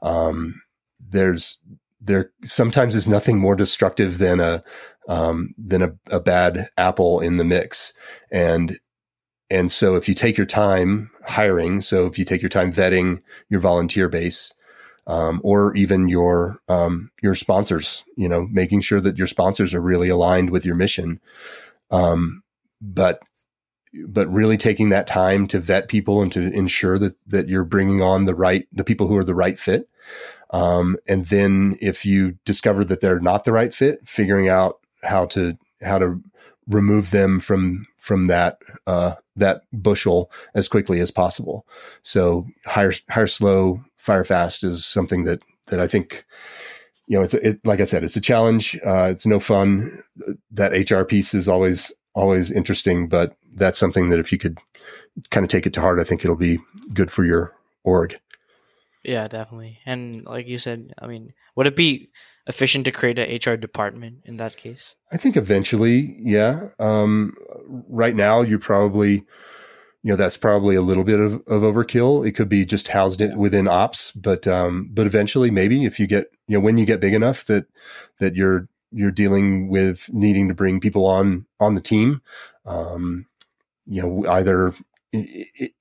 Um, 0.03 0.61
there's 1.01 1.59
there 2.05 2.31
sometimes 2.45 2.95
is 2.95 3.09
nothing 3.09 3.39
more 3.39 3.57
destructive 3.57 4.19
than 4.19 4.41
a 4.41 4.63
um, 5.09 5.55
than 5.59 5.83
a, 5.83 5.93
a 6.11 6.21
bad 6.21 6.69
apple 6.77 7.21
in 7.21 7.37
the 7.37 7.45
mix, 7.45 7.93
and 8.31 8.79
and 9.51 9.71
so 9.71 9.97
if 9.97 10.09
you 10.09 10.15
take 10.15 10.37
your 10.37 10.47
time 10.47 11.11
hiring, 11.27 11.81
so 11.81 12.07
if 12.07 12.19
you 12.19 12.25
take 12.25 12.43
your 12.43 12.49
time 12.49 12.73
vetting 12.73 13.23
your 13.49 13.61
volunteer 13.61 14.09
base, 14.09 14.55
um, 15.07 15.41
or 15.45 15.75
even 15.77 16.09
your 16.09 16.61
um, 16.69 17.11
your 17.23 17.35
sponsors, 17.35 18.05
you 18.17 18.29
know, 18.29 18.47
making 18.51 18.81
sure 18.81 19.01
that 19.01 19.19
your 19.19 19.27
sponsors 19.27 19.75
are 19.75 19.81
really 19.81 20.09
aligned 20.09 20.51
with 20.51 20.65
your 20.65 20.75
mission. 20.75 21.21
Um, 21.91 22.43
but 22.81 23.23
but 24.09 24.29
really 24.29 24.57
taking 24.57 24.89
that 24.89 25.07
time 25.07 25.47
to 25.47 25.61
vet 25.61 25.89
people 25.89 26.23
and 26.23 26.33
to 26.33 26.53
ensure 26.53 26.99
that 26.99 27.17
that 27.27 27.49
you're 27.49 27.65
bringing 27.65 28.03
on 28.03 28.25
the 28.25 28.35
right 28.35 28.67
the 28.73 28.85
people 28.85 29.07
who 29.07 29.17
are 29.17 29.25
the 29.25 29.35
right 29.35 29.59
fit. 29.59 29.89
Um, 30.55 30.97
and 31.09 31.27
then 31.27 31.77
if 31.81 32.07
you 32.07 32.39
discover 32.45 32.85
that 32.85 33.01
they're 33.01 33.19
not 33.19 33.43
the 33.43 33.51
right 33.51 33.75
fit, 33.75 34.07
figuring 34.07 34.49
out 34.49 34.79
how 35.03 35.27
to 35.27 35.59
how 35.83 35.99
to 35.99 36.21
remove 36.69 37.11
them 37.11 37.41
from 37.41 37.87
from 37.99 38.27
that 38.27 38.59
uh, 38.87 39.15
that 39.35 39.63
bushel 39.73 40.31
as 40.55 40.69
quickly 40.69 41.01
as 41.01 41.11
possible. 41.11 41.67
So 42.05 42.47
hire 42.67 42.93
hire 43.11 43.27
slow, 43.27 43.85
fire 43.97 44.25
fast 44.25 44.63
is 44.63 44.87
something 44.87 45.25
that 45.25 45.43
that 45.67 45.81
I 45.81 45.89
think 45.89 46.25
you 47.09 47.19
know 47.19 47.25
it's 47.25 47.35
it, 47.35 47.59
like 47.67 47.81
I 47.81 47.85
said, 47.85 48.05
it's 48.05 48.17
a 48.17 48.21
challenge. 48.21 48.79
Uh, 48.87 49.09
it's 49.11 49.27
no 49.27 49.41
fun. 49.41 50.05
That 50.53 50.71
HR 50.89 51.03
piece 51.03 51.35
is 51.35 51.49
always 51.49 51.91
always 52.15 52.53
interesting, 52.53 53.09
but 53.09 53.37
that's 53.57 53.79
something 53.79 54.11
that 54.11 54.21
if 54.21 54.31
you 54.31 54.39
could 54.39 54.59
kind 55.31 55.43
of 55.43 55.51
take 55.51 55.67
it 55.67 55.73
to 55.73 55.81
heart, 55.81 55.99
I 55.99 56.05
think 56.05 56.25
it'll 56.25 56.37
be 56.37 56.61
good 56.93 57.11
for 57.11 57.25
your 57.25 57.53
org. 57.83 58.21
Yeah, 59.05 59.29
definitely. 59.29 59.79
And 59.85 60.25
like 60.25 60.47
you 60.47 60.59
said, 60.59 60.95
I 60.99 61.07
mean, 61.07 61.35
would 61.57 61.67
it 61.67 61.77
be 61.77 62.11
efficient 62.47 62.85
to 62.87 62.93
create 62.93 63.19
a 63.19 63.37
HR 63.37 63.57
department 63.57 64.23
in 64.25 64.39
that 64.39 64.57
case? 64.57 64.97
I 65.13 65.17
think 65.17 65.37
eventually, 65.37 66.17
yeah. 66.19 66.69
Um, 66.79 67.35
right 67.89 68.17
now, 68.17 68.41
you 68.41 68.59
probably, 68.59 69.25
you 70.03 70.11
know, 70.11 70.17
that's 70.17 70.37
probably 70.37 70.75
a 70.75 70.83
little 70.83 71.05
bit 71.05 71.21
of, 71.21 71.35
of 71.47 71.63
overkill. 71.63 72.27
It 72.27 72.33
could 72.33 72.49
be 72.49 72.65
just 72.65 72.89
housed 72.89 73.23
within 73.37 73.69
ops, 73.69 74.11
but 74.13 74.47
um, 74.47 74.91
but 74.93 75.07
eventually, 75.07 75.51
maybe 75.51 75.85
if 75.85 76.01
you 76.01 76.07
get, 76.07 76.31
you 76.49 76.57
know, 76.57 76.61
when 76.61 76.79
you 76.79 76.87
get 76.87 77.01
big 77.01 77.15
enough 77.15 77.45
that 77.47 77.67
that 78.21 78.35
you're 78.35 78.69
you're 78.91 79.11
dealing 79.11 79.69
with 79.69 80.09
needing 80.13 80.49
to 80.49 80.55
bring 80.55 80.81
people 80.81 81.07
on 81.07 81.47
on 81.61 81.75
the 81.75 81.81
team, 81.81 82.23
um, 82.65 83.27
you 83.87 84.03
know, 84.03 84.25
either 84.29 84.75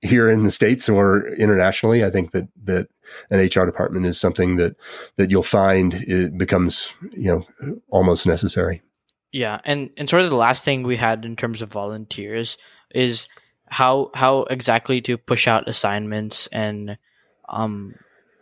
here 0.00 0.30
in 0.30 0.44
the 0.44 0.50
states 0.50 0.88
or 0.88 1.26
internationally, 1.34 2.04
I 2.04 2.10
think 2.10 2.32
that 2.32 2.48
that 2.64 2.88
an 3.30 3.40
HR 3.40 3.66
department 3.66 4.06
is 4.06 4.18
something 4.18 4.56
that 4.56 4.76
that 5.16 5.30
you'll 5.30 5.42
find 5.42 5.94
it 5.94 6.36
becomes 6.38 6.92
you 7.12 7.30
know 7.30 7.78
almost 7.88 8.26
necessary. 8.26 8.82
Yeah, 9.32 9.60
and 9.64 9.90
and 9.96 10.08
sort 10.08 10.22
of 10.22 10.30
the 10.30 10.36
last 10.36 10.64
thing 10.64 10.82
we 10.82 10.96
had 10.96 11.24
in 11.24 11.36
terms 11.36 11.62
of 11.62 11.72
volunteers 11.72 12.56
is 12.94 13.28
how 13.66 14.10
how 14.14 14.42
exactly 14.44 15.00
to 15.02 15.16
push 15.16 15.48
out 15.48 15.68
assignments 15.68 16.46
and 16.48 16.96
um 17.48 17.94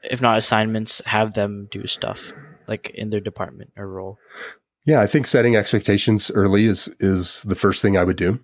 if 0.02 0.20
not 0.20 0.36
assignments 0.36 1.00
have 1.06 1.34
them 1.34 1.68
do 1.70 1.86
stuff 1.86 2.32
like 2.68 2.90
in 2.90 3.10
their 3.10 3.20
department 3.20 3.70
or 3.76 3.86
role. 3.86 4.18
Yeah, 4.84 5.00
I 5.00 5.06
think 5.06 5.26
setting 5.26 5.56
expectations 5.56 6.30
early 6.34 6.66
is 6.66 6.88
is 7.00 7.42
the 7.44 7.54
first 7.54 7.82
thing 7.82 7.96
I 7.96 8.04
would 8.04 8.16
do 8.16 8.40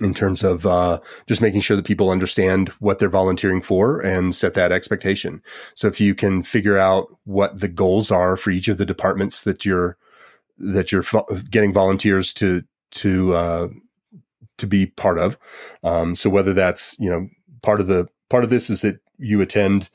in 0.00 0.14
terms 0.14 0.42
of 0.42 0.66
uh, 0.66 1.00
just 1.26 1.42
making 1.42 1.60
sure 1.60 1.76
that 1.76 1.84
people 1.84 2.10
understand 2.10 2.70
what 2.78 2.98
they're 2.98 3.08
volunteering 3.08 3.62
for 3.62 4.00
and 4.00 4.34
set 4.34 4.54
that 4.54 4.72
expectation. 4.72 5.42
So 5.74 5.88
if 5.88 6.00
you 6.00 6.14
can 6.14 6.42
figure 6.42 6.78
out 6.78 7.08
what 7.24 7.60
the 7.60 7.68
goals 7.68 8.10
are 8.10 8.36
for 8.36 8.50
each 8.50 8.68
of 8.68 8.78
the 8.78 8.86
departments 8.86 9.42
that 9.44 9.64
you're 9.64 9.96
that 10.58 10.92
you're 10.92 11.04
getting 11.50 11.72
volunteers 11.72 12.34
to 12.34 12.62
to 12.90 13.34
uh, 13.34 13.68
to 14.58 14.66
be 14.66 14.86
part 14.86 15.18
of. 15.18 15.38
Um, 15.82 16.14
so 16.14 16.30
whether 16.30 16.52
that's 16.52 16.96
you 16.98 17.10
know 17.10 17.28
part 17.62 17.80
of 17.80 17.86
the 17.86 18.08
part 18.28 18.44
of 18.44 18.50
this 18.50 18.70
is 18.70 18.82
that 18.82 19.00
you 19.18 19.40
attend 19.40 19.90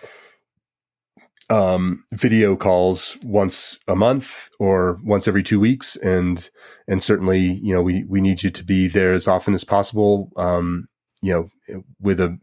um, 1.50 2.04
video 2.12 2.56
calls 2.56 3.18
once 3.24 3.80
a 3.88 3.96
month 3.96 4.50
or 4.60 5.00
once 5.04 5.28
every 5.28 5.44
two 5.44 5.60
weeks, 5.60 5.96
and 5.98 6.50
and 6.88 7.02
certainly 7.02 7.40
you 7.40 7.74
know 7.74 7.82
we 7.82 8.04
we 8.06 8.22
need 8.22 8.44
you 8.44 8.50
to 8.50 8.64
be 8.64 8.88
there 8.88 9.14
as 9.14 9.28
often 9.28 9.54
as 9.54 9.64
possible. 9.64 10.32
Um, 10.38 10.88
you 11.22 11.34
know, 11.34 11.84
with 12.00 12.20
a 12.20 12.38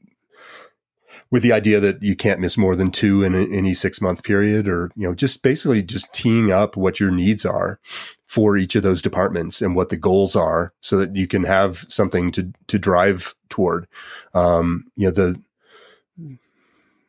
with 1.31 1.43
the 1.43 1.53
idea 1.53 1.81
that 1.81 2.03
you 2.03 2.15
can't 2.15 2.41
miss 2.41 2.59
more 2.59 2.77
than 2.77 2.91
two 2.91 3.25
in 3.25 3.35
any 3.35 3.75
six 3.75 4.01
month 4.01 4.23
period, 4.23 4.69
or 4.69 4.91
you 4.95 5.09
know, 5.09 5.15
just 5.15 5.43
basically 5.43 5.83
just 5.83 6.13
teeing 6.13 6.53
up 6.53 6.77
what 6.77 7.01
your 7.01 7.11
needs 7.11 7.45
are 7.45 7.81
for 8.25 8.57
each 8.57 8.77
of 8.77 8.83
those 8.83 9.03
departments 9.03 9.61
and 9.61 9.75
what 9.75 9.89
the 9.89 9.97
goals 9.97 10.37
are, 10.37 10.73
so 10.81 10.97
that 10.97 11.17
you 11.17 11.27
can 11.27 11.45
have 11.45 11.85
something 11.89 12.31
to 12.33 12.53
to 12.69 12.79
drive 12.79 13.35
toward. 13.49 13.89
Um, 14.35 14.85
you 14.95 15.07
know, 15.07 15.13
the 15.13 15.43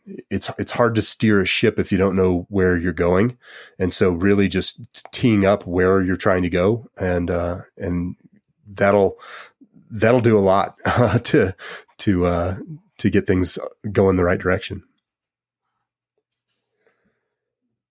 it's 0.06 0.50
it's 0.58 0.72
hard 0.72 0.96
to 0.96 1.02
steer 1.02 1.40
a 1.40 1.46
ship 1.46 1.80
if 1.80 1.92
you 1.92 1.98
don't 1.98 2.16
know 2.16 2.46
where 2.50 2.78
you're 2.78 2.94
going, 2.94 3.38
and 3.80 3.94
so 3.94 4.12
really 4.12 4.48
just 4.48 4.82
teeing 5.12 5.46
up 5.46 5.66
where 5.66 6.02
you're 6.02 6.16
trying 6.16 6.44
to 6.44 6.50
go, 6.50 6.90
and 6.98 7.32
uh, 7.32 7.60
and 7.78 8.16
that'll 8.68 9.18
that'll 9.90 10.22
do 10.22 10.38
a 10.38 10.40
lot 10.40 10.78
uh, 10.86 11.20
to 11.20 11.56
to 12.00 12.26
uh, 12.26 12.58
to 12.98 13.10
get 13.10 13.28
things 13.28 13.58
going 13.92 14.18
the 14.18 14.24
right 14.24 14.40
direction. 14.40 14.84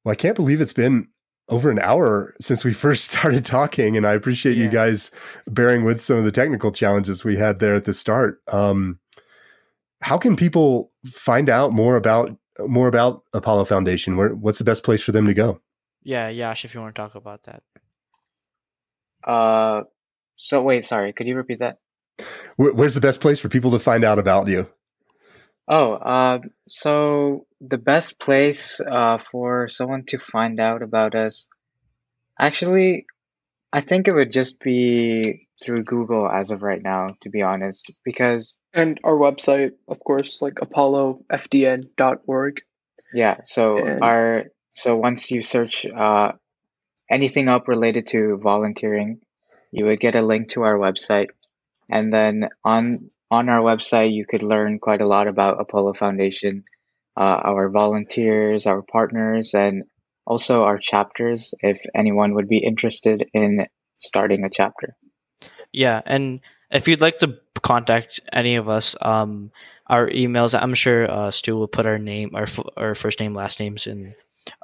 Well, 0.05 0.13
I 0.13 0.17
can't 0.17 0.37
believe 0.37 0.61
it's 0.61 0.73
been 0.73 1.09
over 1.49 1.71
an 1.71 1.79
hour 1.79 2.35
since 2.41 2.65
we 2.65 2.73
first 2.75 3.11
started 3.11 3.45
talking, 3.45 3.97
and 3.97 4.07
I 4.07 4.13
appreciate 4.13 4.57
yeah. 4.57 4.65
you 4.65 4.71
guys 4.71 5.11
bearing 5.47 5.85
with 5.85 6.03
some 6.03 6.17
of 6.17 6.25
the 6.25 6.33
technical 6.33 6.73
challenges 6.73 7.25
we 7.25 7.37
had 7.37 7.59
there 7.59 7.75
at 7.75 7.85
the 7.85 7.95
start. 7.95 8.41
Um, 8.49 8.99
how 10.03 10.19
can 10.19 10.37
people 10.37 10.91
find 11.07 11.49
out 11.49 11.73
more 11.73 11.97
about 11.97 12.37
more 12.59 12.89
about 12.89 13.23
Apollo 13.33 13.65
Foundation? 13.67 14.17
Where 14.17 14.35
what's 14.35 14.59
the 14.59 14.65
best 14.65 14.85
place 14.85 15.03
for 15.03 15.13
them 15.13 15.27
to 15.27 15.35
go? 15.35 15.61
Yeah, 16.03 16.29
Yash, 16.29 16.65
if 16.65 16.75
you 16.75 16.81
want 16.81 16.95
to 16.95 17.01
talk 17.01 17.15
about 17.15 17.45
that. 17.45 17.63
Uh, 19.25 19.83
so 20.37 20.61
wait, 20.61 20.85
sorry, 20.85 21.13
could 21.13 21.29
you 21.29 21.37
repeat 21.37 21.61
that? 21.61 21.79
Where, 22.57 22.73
where's 22.73 22.95
the 22.95 23.01
best 23.01 23.21
place 23.21 23.39
for 23.39 23.49
people 23.49 23.71
to 23.71 23.79
find 23.79 24.05
out 24.05 24.19
about 24.19 24.49
you? 24.49 24.69
Oh, 25.69 25.93
uh, 25.95 26.41
so 26.67 27.47
the 27.61 27.79
best 27.79 28.19
place 28.19 28.81
uh, 28.81 29.19
for 29.19 29.69
someone 29.69 30.05
to 30.07 30.19
find 30.19 30.59
out 30.59 30.83
about 30.83 31.15
us, 31.15 31.47
actually, 32.39 33.07
I 33.73 33.81
think 33.81 34.09
it 34.09 34.13
would 34.13 34.33
just 34.33 34.59
be 34.59 35.47
through 35.63 35.85
Google 35.85 36.29
as 36.29 36.51
of 36.51 36.63
right 36.63 36.83
now, 36.83 37.15
to 37.23 37.31
be 37.31 37.41
honest, 37.43 37.93
because 38.05 38.59
and 38.75 38.99
our 39.05 39.15
website, 39.15 39.73
of 39.89 40.01
course, 40.01 40.43
like 40.43 40.55
apollofdn.org. 40.55 42.61
Yeah. 43.15 43.37
So 43.45 43.79
and... 43.79 44.03
our 44.03 44.45
so 44.73 44.97
once 44.97 45.31
you 45.31 45.43
search 45.43 45.87
uh, 45.87 46.33
anything 47.11 47.49
up 47.49 47.69
related 47.69 48.09
to 48.09 48.39
volunteering, 48.43 49.21
you 49.71 49.85
would 49.87 50.01
get 50.01 50.17
a 50.17 50.23
link 50.23 50.49
to 50.51 50.63
our 50.63 50.79
website, 50.79 51.29
and 51.89 52.13
then 52.13 52.49
on 52.65 53.11
on 53.31 53.49
our 53.49 53.61
website 53.61 54.13
you 54.13 54.27
could 54.27 54.43
learn 54.43 54.79
quite 54.79 55.01
a 55.01 55.07
lot 55.07 55.29
about 55.29 55.61
Apollo 55.61 55.95
Foundation, 55.95 56.65
uh, 57.17 57.41
our 57.45 57.71
volunteers, 57.71 58.67
our 58.67 58.83
partners, 58.83 59.55
and 59.55 59.85
also 60.27 60.65
our 60.65 60.79
chapters. 60.79 61.55
If 61.61 61.81
anyone 61.95 62.35
would 62.35 62.49
be 62.49 62.59
interested 62.59 63.29
in 63.33 63.67
starting 63.99 64.45
a 64.45 64.51
chapter. 64.51 64.97
Yeah, 65.73 66.01
and 66.05 66.41
if 66.71 66.89
you'd 66.89 67.01
like 67.01 67.19
to 67.19 67.39
contact 67.63 68.21
any 68.33 68.57
of 68.57 68.69
us, 68.69 68.97
um, 69.01 69.51
our 69.87 70.09
emails, 70.09 70.59
I'm 70.59 70.75
sure 70.75 71.11
uh, 71.11 71.31
Stu 71.31 71.57
will 71.57 71.69
put 71.69 71.87
our 71.87 71.99
name, 71.99 72.35
our 72.35 72.45
f- 72.45 72.61
our 72.77 72.95
first 72.95 73.21
name, 73.21 73.35
last 73.35 73.61
names 73.61 73.87
in 73.87 74.15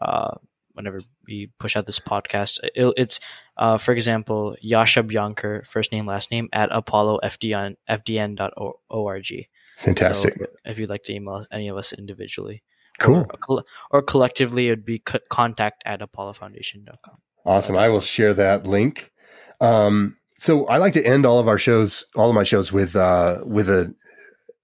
uh, 0.01 0.35
whenever 0.73 1.01
we 1.27 1.51
push 1.59 1.77
out 1.77 1.87
this 1.87 1.99
podcast. 1.99 2.61
It, 2.63 2.95
it's, 2.97 3.21
uh, 3.57 3.79
for 3.79 3.93
example, 3.93 4.57
Yasha 4.61 5.03
Bianker, 5.03 5.67
first 5.67 5.93
name, 5.93 6.07
last 6.07 6.31
name, 6.31 6.49
at 6.53 6.69
apollo 6.71 7.19
apollofdn, 7.23 7.77
fdn.org. 7.91 9.49
Fantastic. 9.77 10.35
So 10.39 10.47
if 10.65 10.79
you'd 10.79 10.91
like 10.91 11.03
to 11.05 11.15
email 11.15 11.47
any 11.51 11.69
of 11.69 11.77
us 11.77 11.93
individually. 11.93 12.63
Cool. 12.99 13.27
Or, 13.49 13.65
or 13.91 14.03
collectively, 14.03 14.69
it 14.69 14.71
would 14.71 14.85
be 14.85 14.99
contact 14.99 15.83
at 15.87 16.01
apollofoundation.com. 16.01 17.19
Awesome. 17.45 17.77
I 17.77 17.89
will 17.89 18.01
share 18.01 18.35
that 18.35 18.67
link. 18.67 19.13
Um, 19.61 20.17
so 20.39 20.67
I 20.67 20.79
like 20.79 20.93
to 20.93 21.05
end 21.05 21.27
all 21.27 21.41
of 21.41 21.49
our 21.49 21.59
shows, 21.59 22.07
all 22.15 22.29
of 22.31 22.35
my 22.35 22.45
shows 22.45 22.73
with 22.73 22.95
uh, 22.95 23.43
with 23.45 23.69
a 23.69 23.93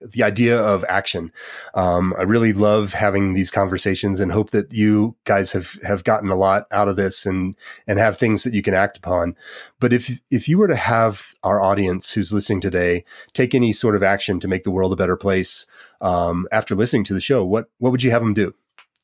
the 0.01 0.23
idea 0.23 0.59
of 0.59 0.85
action. 0.89 1.33
Um, 1.75 2.15
I 2.17 2.23
really 2.23 2.53
love 2.53 2.93
having 2.93 3.35
these 3.35 3.51
conversations 3.51 4.21
and 4.21 4.31
hope 4.31 4.51
that 4.51 4.73
you 4.73 5.17
guys 5.25 5.51
have 5.51 5.73
have 5.83 6.05
gotten 6.05 6.31
a 6.31 6.37
lot 6.37 6.67
out 6.71 6.87
of 6.87 6.95
this 6.95 7.27
and 7.27 7.57
and 7.89 7.99
have 7.99 8.17
things 8.17 8.45
that 8.45 8.55
you 8.55 8.63
can 8.63 8.73
act 8.73 8.99
upon. 8.99 9.35
But 9.81 9.93
if 9.93 10.21
if 10.31 10.49
you 10.49 10.59
were 10.59 10.69
to 10.69 10.77
have 10.77 11.35
our 11.43 11.61
audience 11.61 12.13
who's 12.13 12.33
listening 12.33 12.61
today 12.61 13.05
take 13.33 13.53
any 13.53 13.73
sort 13.73 13.97
of 13.97 14.03
action 14.03 14.39
to 14.41 14.49
make 14.49 14.63
the 14.63 14.71
world 14.71 14.93
a 14.93 14.97
better 14.97 15.17
place 15.17 15.67
um, 16.01 16.47
after 16.53 16.77
listening 16.77 17.05
to 17.05 17.15
the 17.15 17.21
show, 17.21 17.45
what 17.45 17.69
what 17.79 17.91
would 17.91 18.03
you 18.05 18.13
have 18.13 18.23
them 18.23 18.35
do? 18.35 18.55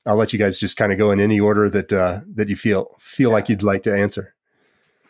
I'll 0.06 0.16
let 0.16 0.32
you 0.32 0.38
guys 0.38 0.60
just 0.60 0.76
kind 0.76 0.92
of 0.92 0.98
go 0.98 1.10
in 1.10 1.18
any 1.18 1.40
order 1.40 1.68
that 1.68 1.92
uh, 1.92 2.20
that 2.32 2.48
you 2.48 2.54
feel 2.54 2.94
feel 3.00 3.30
yeah. 3.30 3.34
like 3.34 3.48
you'd 3.48 3.64
like 3.64 3.82
to 3.84 3.92
answer. 3.94 4.34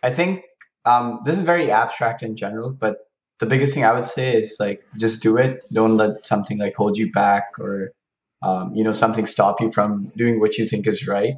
I 0.02 0.10
think 0.10 0.44
um, 0.84 1.20
this 1.24 1.36
is 1.36 1.42
very 1.42 1.70
abstract 1.70 2.22
in 2.22 2.36
general, 2.36 2.72
but 2.72 2.98
the 3.38 3.46
biggest 3.46 3.74
thing 3.74 3.84
I 3.84 3.92
would 3.92 4.06
say 4.06 4.36
is 4.36 4.56
like 4.60 4.82
just 4.98 5.22
do 5.22 5.36
it. 5.36 5.64
Don't 5.72 5.96
let 5.96 6.26
something 6.26 6.58
like 6.58 6.76
hold 6.76 6.98
you 6.98 7.10
back 7.10 7.58
or 7.58 7.92
um, 8.42 8.74
you 8.74 8.84
know 8.84 8.92
something 8.92 9.26
stop 9.26 9.60
you 9.60 9.70
from 9.70 10.12
doing 10.16 10.40
what 10.40 10.58
you 10.58 10.66
think 10.66 10.86
is 10.86 11.06
right. 11.06 11.34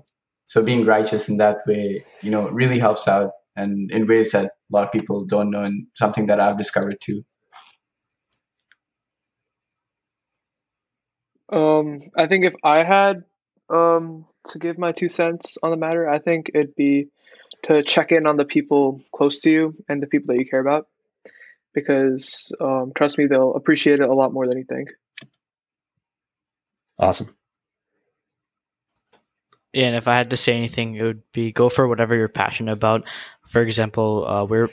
So 0.47 0.62
being 0.62 0.85
righteous 0.85 1.28
in 1.28 1.39
that 1.39 1.59
way, 1.66 2.05
you 2.20 2.31
know, 2.31 2.48
really 2.48 2.78
helps 2.78 3.09
out 3.09 3.32
and 3.56 3.90
in 3.90 4.06
ways 4.06 4.32
that 4.32 4.47
a 4.47 4.51
lot 4.70 4.85
of 4.85 4.93
people 4.93 5.24
don't 5.24 5.51
know 5.51 5.62
and 5.62 5.86
something 5.94 6.27
that 6.27 6.40
I've 6.40 6.59
discovered 6.59 7.01
too. 7.01 7.24
Um, 11.51 12.01
I 12.16 12.27
think 12.27 12.44
if 12.44 12.55
I 12.64 12.82
had 12.82 13.24
um, 13.69 14.27
to 14.48 14.59
give 14.59 14.78
my 14.78 14.93
two 14.93 15.09
cents 15.09 15.59
on 15.62 15.70
the 15.70 15.77
matter, 15.77 16.09
I 16.09 16.19
think 16.19 16.51
it'd 16.55 16.74
be 16.74 17.09
to 17.65 17.83
check 17.83 18.13
in 18.13 18.27
on 18.27 18.37
the 18.37 18.45
people 18.45 19.01
close 19.15 19.41
to 19.41 19.51
you 19.51 19.75
and 19.89 20.03
the 20.03 20.07
people 20.07 20.35
that 20.35 20.41
you 20.41 20.49
care 20.49 20.61
about 20.61 20.87
because 21.75 22.53
um, 22.61 22.93
trust 22.95 23.19
me, 23.19 23.27
they'll 23.27 23.55
appreciate 23.55 24.01
it 24.01 24.09
a 24.09 24.15
lot 24.15 24.33
more 24.33 24.47
than 24.47 24.59
you 24.59 24.65
think. 24.65 24.91
Awesome. 26.99 27.35
Yeah, 29.73 29.87
and 29.87 29.97
if 29.97 30.07
I 30.07 30.17
had 30.17 30.31
to 30.31 30.37
say 30.37 30.55
anything, 30.55 30.97
it 30.97 31.03
would 31.03 31.23
be 31.33 31.51
go 31.51 31.69
for 31.69 31.89
whatever 31.89 32.15
you're 32.15 32.29
passionate 32.29 32.73
about. 32.73 33.09
For 33.49 33.63
example, 33.63 34.27
uh, 34.27 34.45
we're 34.45 34.69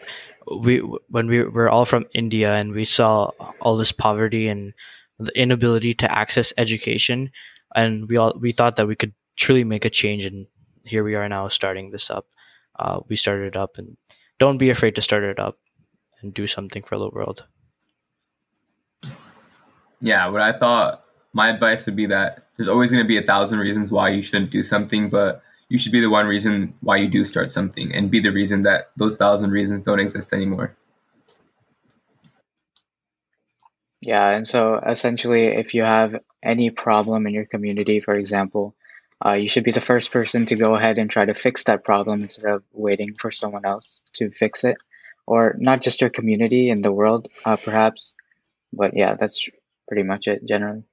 we 0.61 0.79
when 1.07 1.27
we 1.27 1.43
we're 1.43 1.69
all 1.69 1.85
from 1.85 2.05
India 2.13 2.53
and 2.53 2.73
we 2.73 2.83
saw 2.83 3.31
all 3.61 3.77
this 3.77 3.93
poverty 3.93 4.49
and 4.49 4.73
the 5.17 5.31
inability 5.39 5.93
to 5.95 6.11
access 6.11 6.51
education, 6.57 7.31
and 7.75 8.09
we 8.09 8.17
all 8.17 8.37
we 8.39 8.51
thought 8.51 8.75
that 8.75 8.87
we 8.87 8.95
could 8.95 9.13
truly 9.37 9.63
make 9.63 9.85
a 9.85 9.89
change, 9.89 10.25
and 10.25 10.47
here 10.83 11.03
we 11.03 11.15
are 11.15 11.29
now 11.29 11.47
starting 11.47 11.91
this 11.91 12.11
up. 12.11 12.27
Uh, 12.79 13.01
we 13.09 13.15
started 13.15 13.47
it 13.47 13.57
up, 13.57 13.77
and 13.77 13.97
don't 14.39 14.57
be 14.57 14.69
afraid 14.69 14.95
to 14.95 15.01
start 15.01 15.23
it 15.23 15.37
up 15.37 15.57
and 16.21 16.33
do 16.33 16.47
something 16.47 16.81
for 16.81 16.97
the 16.97 17.09
world. 17.09 17.45
Yeah, 20.01 20.27
what 20.27 20.41
I 20.41 20.57
thought 20.57 21.03
my 21.33 21.49
advice 21.49 21.85
would 21.85 21.95
be 21.95 22.05
that 22.07 22.47
there's 22.55 22.69
always 22.69 22.91
going 22.91 23.03
to 23.03 23.07
be 23.07 23.17
a 23.17 23.21
thousand 23.21 23.59
reasons 23.59 23.91
why 23.91 24.09
you 24.09 24.21
shouldn't 24.21 24.49
do 24.49 24.63
something, 24.63 25.09
but 25.09 25.41
you 25.67 25.77
should 25.77 25.91
be 25.91 26.01
the 26.01 26.09
one 26.09 26.25
reason 26.25 26.73
why 26.81 26.97
you 26.97 27.07
do 27.07 27.23
start 27.25 27.51
something 27.51 27.93
and 27.93 28.09
be 28.09 28.19
the 28.19 28.31
reason 28.31 28.63
that 28.63 28.89
those 28.97 29.15
thousand 29.15 29.51
reasons 29.51 29.81
don't 29.81 29.99
exist 29.99 30.33
anymore. 30.33 30.75
Yeah, 34.01 34.29
and 34.29 34.47
so 34.47 34.77
essentially, 34.77 35.47
if 35.47 35.73
you 35.73 35.83
have 35.83 36.15
any 36.41 36.69
problem 36.69 37.27
in 37.27 37.33
your 37.33 37.45
community, 37.45 37.99
for 37.99 38.13
example, 38.13 38.75
uh, 39.25 39.33
you 39.33 39.49
should 39.49 39.63
be 39.63 39.71
the 39.71 39.81
first 39.81 40.11
person 40.11 40.45
to 40.45 40.55
go 40.55 40.75
ahead 40.75 40.97
and 40.97 41.09
try 41.09 41.25
to 41.25 41.33
fix 41.33 41.63
that 41.65 41.83
problem 41.83 42.21
instead 42.21 42.45
of 42.45 42.63
waiting 42.73 43.13
for 43.19 43.31
someone 43.31 43.65
else 43.65 43.99
to 44.13 44.31
fix 44.31 44.63
it 44.63 44.77
or 45.29 45.55
not 45.59 45.81
just 45.81 46.01
your 46.01 46.09
community 46.09 46.69
and 46.69 46.83
the 46.83 46.91
world, 46.91 47.27
uh, 47.45 47.55
perhaps. 47.55 48.13
But 48.73 48.95
yeah, 48.95 49.15
that's 49.15 49.47
pretty 49.87 50.03
much 50.03 50.27
it 50.27 50.45
generally. 50.45 50.83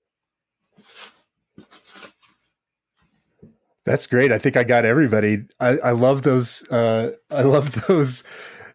That's 3.86 4.06
great. 4.08 4.32
I 4.32 4.38
think 4.38 4.56
I 4.56 4.64
got 4.64 4.84
everybody. 4.84 5.44
I, 5.60 5.78
I 5.78 5.90
love 5.92 6.22
those. 6.22 6.68
Uh, 6.68 7.12
I 7.30 7.42
love 7.42 7.86
those 7.86 8.24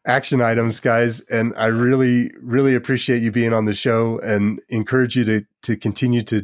action 0.05 0.41
items, 0.41 0.79
guys. 0.79 1.19
And 1.21 1.53
I 1.55 1.67
really, 1.67 2.31
really 2.41 2.75
appreciate 2.75 3.21
you 3.21 3.31
being 3.31 3.53
on 3.53 3.65
the 3.65 3.73
show 3.73 4.19
and 4.19 4.59
encourage 4.69 5.15
you 5.15 5.23
to 5.25 5.45
to 5.63 5.77
continue 5.77 6.23
to 6.23 6.43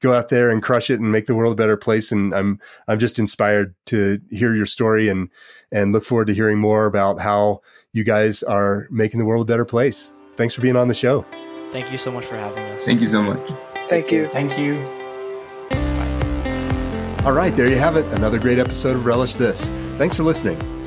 go 0.00 0.12
out 0.12 0.28
there 0.28 0.50
and 0.50 0.62
crush 0.62 0.90
it 0.90 1.00
and 1.00 1.10
make 1.10 1.26
the 1.26 1.34
world 1.34 1.52
a 1.52 1.56
better 1.56 1.76
place. 1.76 2.12
And 2.12 2.34
I'm 2.34 2.60
I'm 2.86 2.98
just 2.98 3.18
inspired 3.18 3.74
to 3.86 4.20
hear 4.30 4.54
your 4.54 4.66
story 4.66 5.08
and 5.08 5.30
and 5.72 5.92
look 5.92 6.04
forward 6.04 6.26
to 6.26 6.34
hearing 6.34 6.58
more 6.58 6.86
about 6.86 7.20
how 7.20 7.62
you 7.92 8.04
guys 8.04 8.42
are 8.42 8.86
making 8.90 9.18
the 9.18 9.26
world 9.26 9.48
a 9.48 9.50
better 9.50 9.64
place. 9.64 10.12
Thanks 10.36 10.54
for 10.54 10.60
being 10.60 10.76
on 10.76 10.88
the 10.88 10.94
show. 10.94 11.24
Thank 11.72 11.90
you 11.90 11.98
so 11.98 12.10
much 12.10 12.24
for 12.24 12.36
having 12.36 12.64
us. 12.64 12.84
Thank 12.84 13.00
you 13.00 13.08
so 13.08 13.22
much. 13.22 13.50
Thank 13.88 14.10
you. 14.10 14.26
Thank 14.28 14.58
you. 14.58 14.76
All 17.24 17.32
right, 17.34 17.54
there 17.54 17.68
you 17.68 17.76
have 17.76 17.96
it. 17.96 18.06
Another 18.14 18.38
great 18.38 18.58
episode 18.58 18.96
of 18.96 19.04
Relish 19.04 19.34
This. 19.34 19.68
Thanks 19.98 20.16
for 20.16 20.22
listening. 20.22 20.77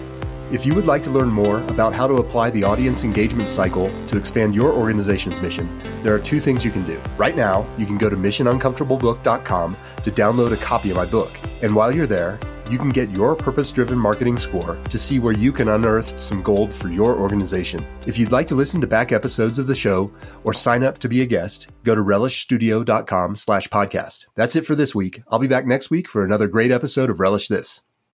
If 0.52 0.66
you 0.66 0.76
would 0.76 0.86
like 0.86 1.02
to 1.04 1.10
learn 1.10 1.30
more 1.30 1.60
about 1.68 1.94
how 1.94 2.08
to 2.08 2.16
apply 2.16 2.50
the 2.50 2.66
audience 2.66 3.06
engagement 3.06 3.48
cycle 3.48 3.90
to 4.08 4.18
expand 4.18 4.54
your 4.54 4.74
organization's 4.74 5.40
mission, 5.40 5.82
there 6.04 6.14
are 6.14 6.20
two 6.20 6.42
things 6.42 6.66
you 6.66 6.72
can 6.72 6.86
do. 6.86 7.02
Right 7.18 7.38
now, 7.38 7.66
you 7.78 7.86
can 7.86 7.98
go 7.98 8.10
to 8.10 8.18
missionuncomfortablebook.com 8.18 9.78
to 10.04 10.12
download 10.12 10.52
a 10.52 10.58
copy 10.58 10.90
of 10.90 10.98
my 10.98 11.06
book. 11.06 11.40
And 11.62 11.74
while 11.74 11.96
you're 11.96 12.06
there, 12.06 12.38
you 12.70 12.78
can 12.78 12.90
get 12.90 13.16
your 13.16 13.34
purpose 13.34 13.72
driven 13.72 13.98
marketing 13.98 14.38
score 14.38 14.78
to 14.90 15.00
see 15.00 15.20
where 15.20 15.34
you 15.34 15.54
can 15.54 15.70
unearth 15.70 16.20
some 16.20 16.42
gold 16.42 16.74
for 16.74 16.90
your 16.90 17.18
organization. 17.18 17.86
If 18.06 18.18
you'd 18.18 18.34
like 18.34 18.48
to 18.48 18.56
listen 18.56 18.82
to 18.82 18.88
back 18.88 19.14
episodes 19.14 19.58
of 19.58 19.68
the 19.68 19.76
show 19.76 20.12
or 20.44 20.54
sign 20.54 20.84
up 20.84 20.98
to 20.98 21.08
be 21.08 21.22
a 21.22 21.26
guest, 21.26 21.70
go 21.86 21.96
to 21.96 22.02
relishstudio.com 22.02 23.38
slash 23.38 23.70
podcast. 23.70 24.26
That's 24.36 24.58
it 24.58 24.66
for 24.66 24.76
this 24.76 24.94
week. 24.94 25.24
I'll 25.30 25.40
be 25.40 25.48
back 25.48 25.66
next 25.66 25.90
week 25.90 26.10
for 26.10 26.26
another 26.26 26.50
great 26.50 26.72
episode 26.72 27.10
of 27.10 27.22
Relish 27.22 27.48
This. 27.48 27.82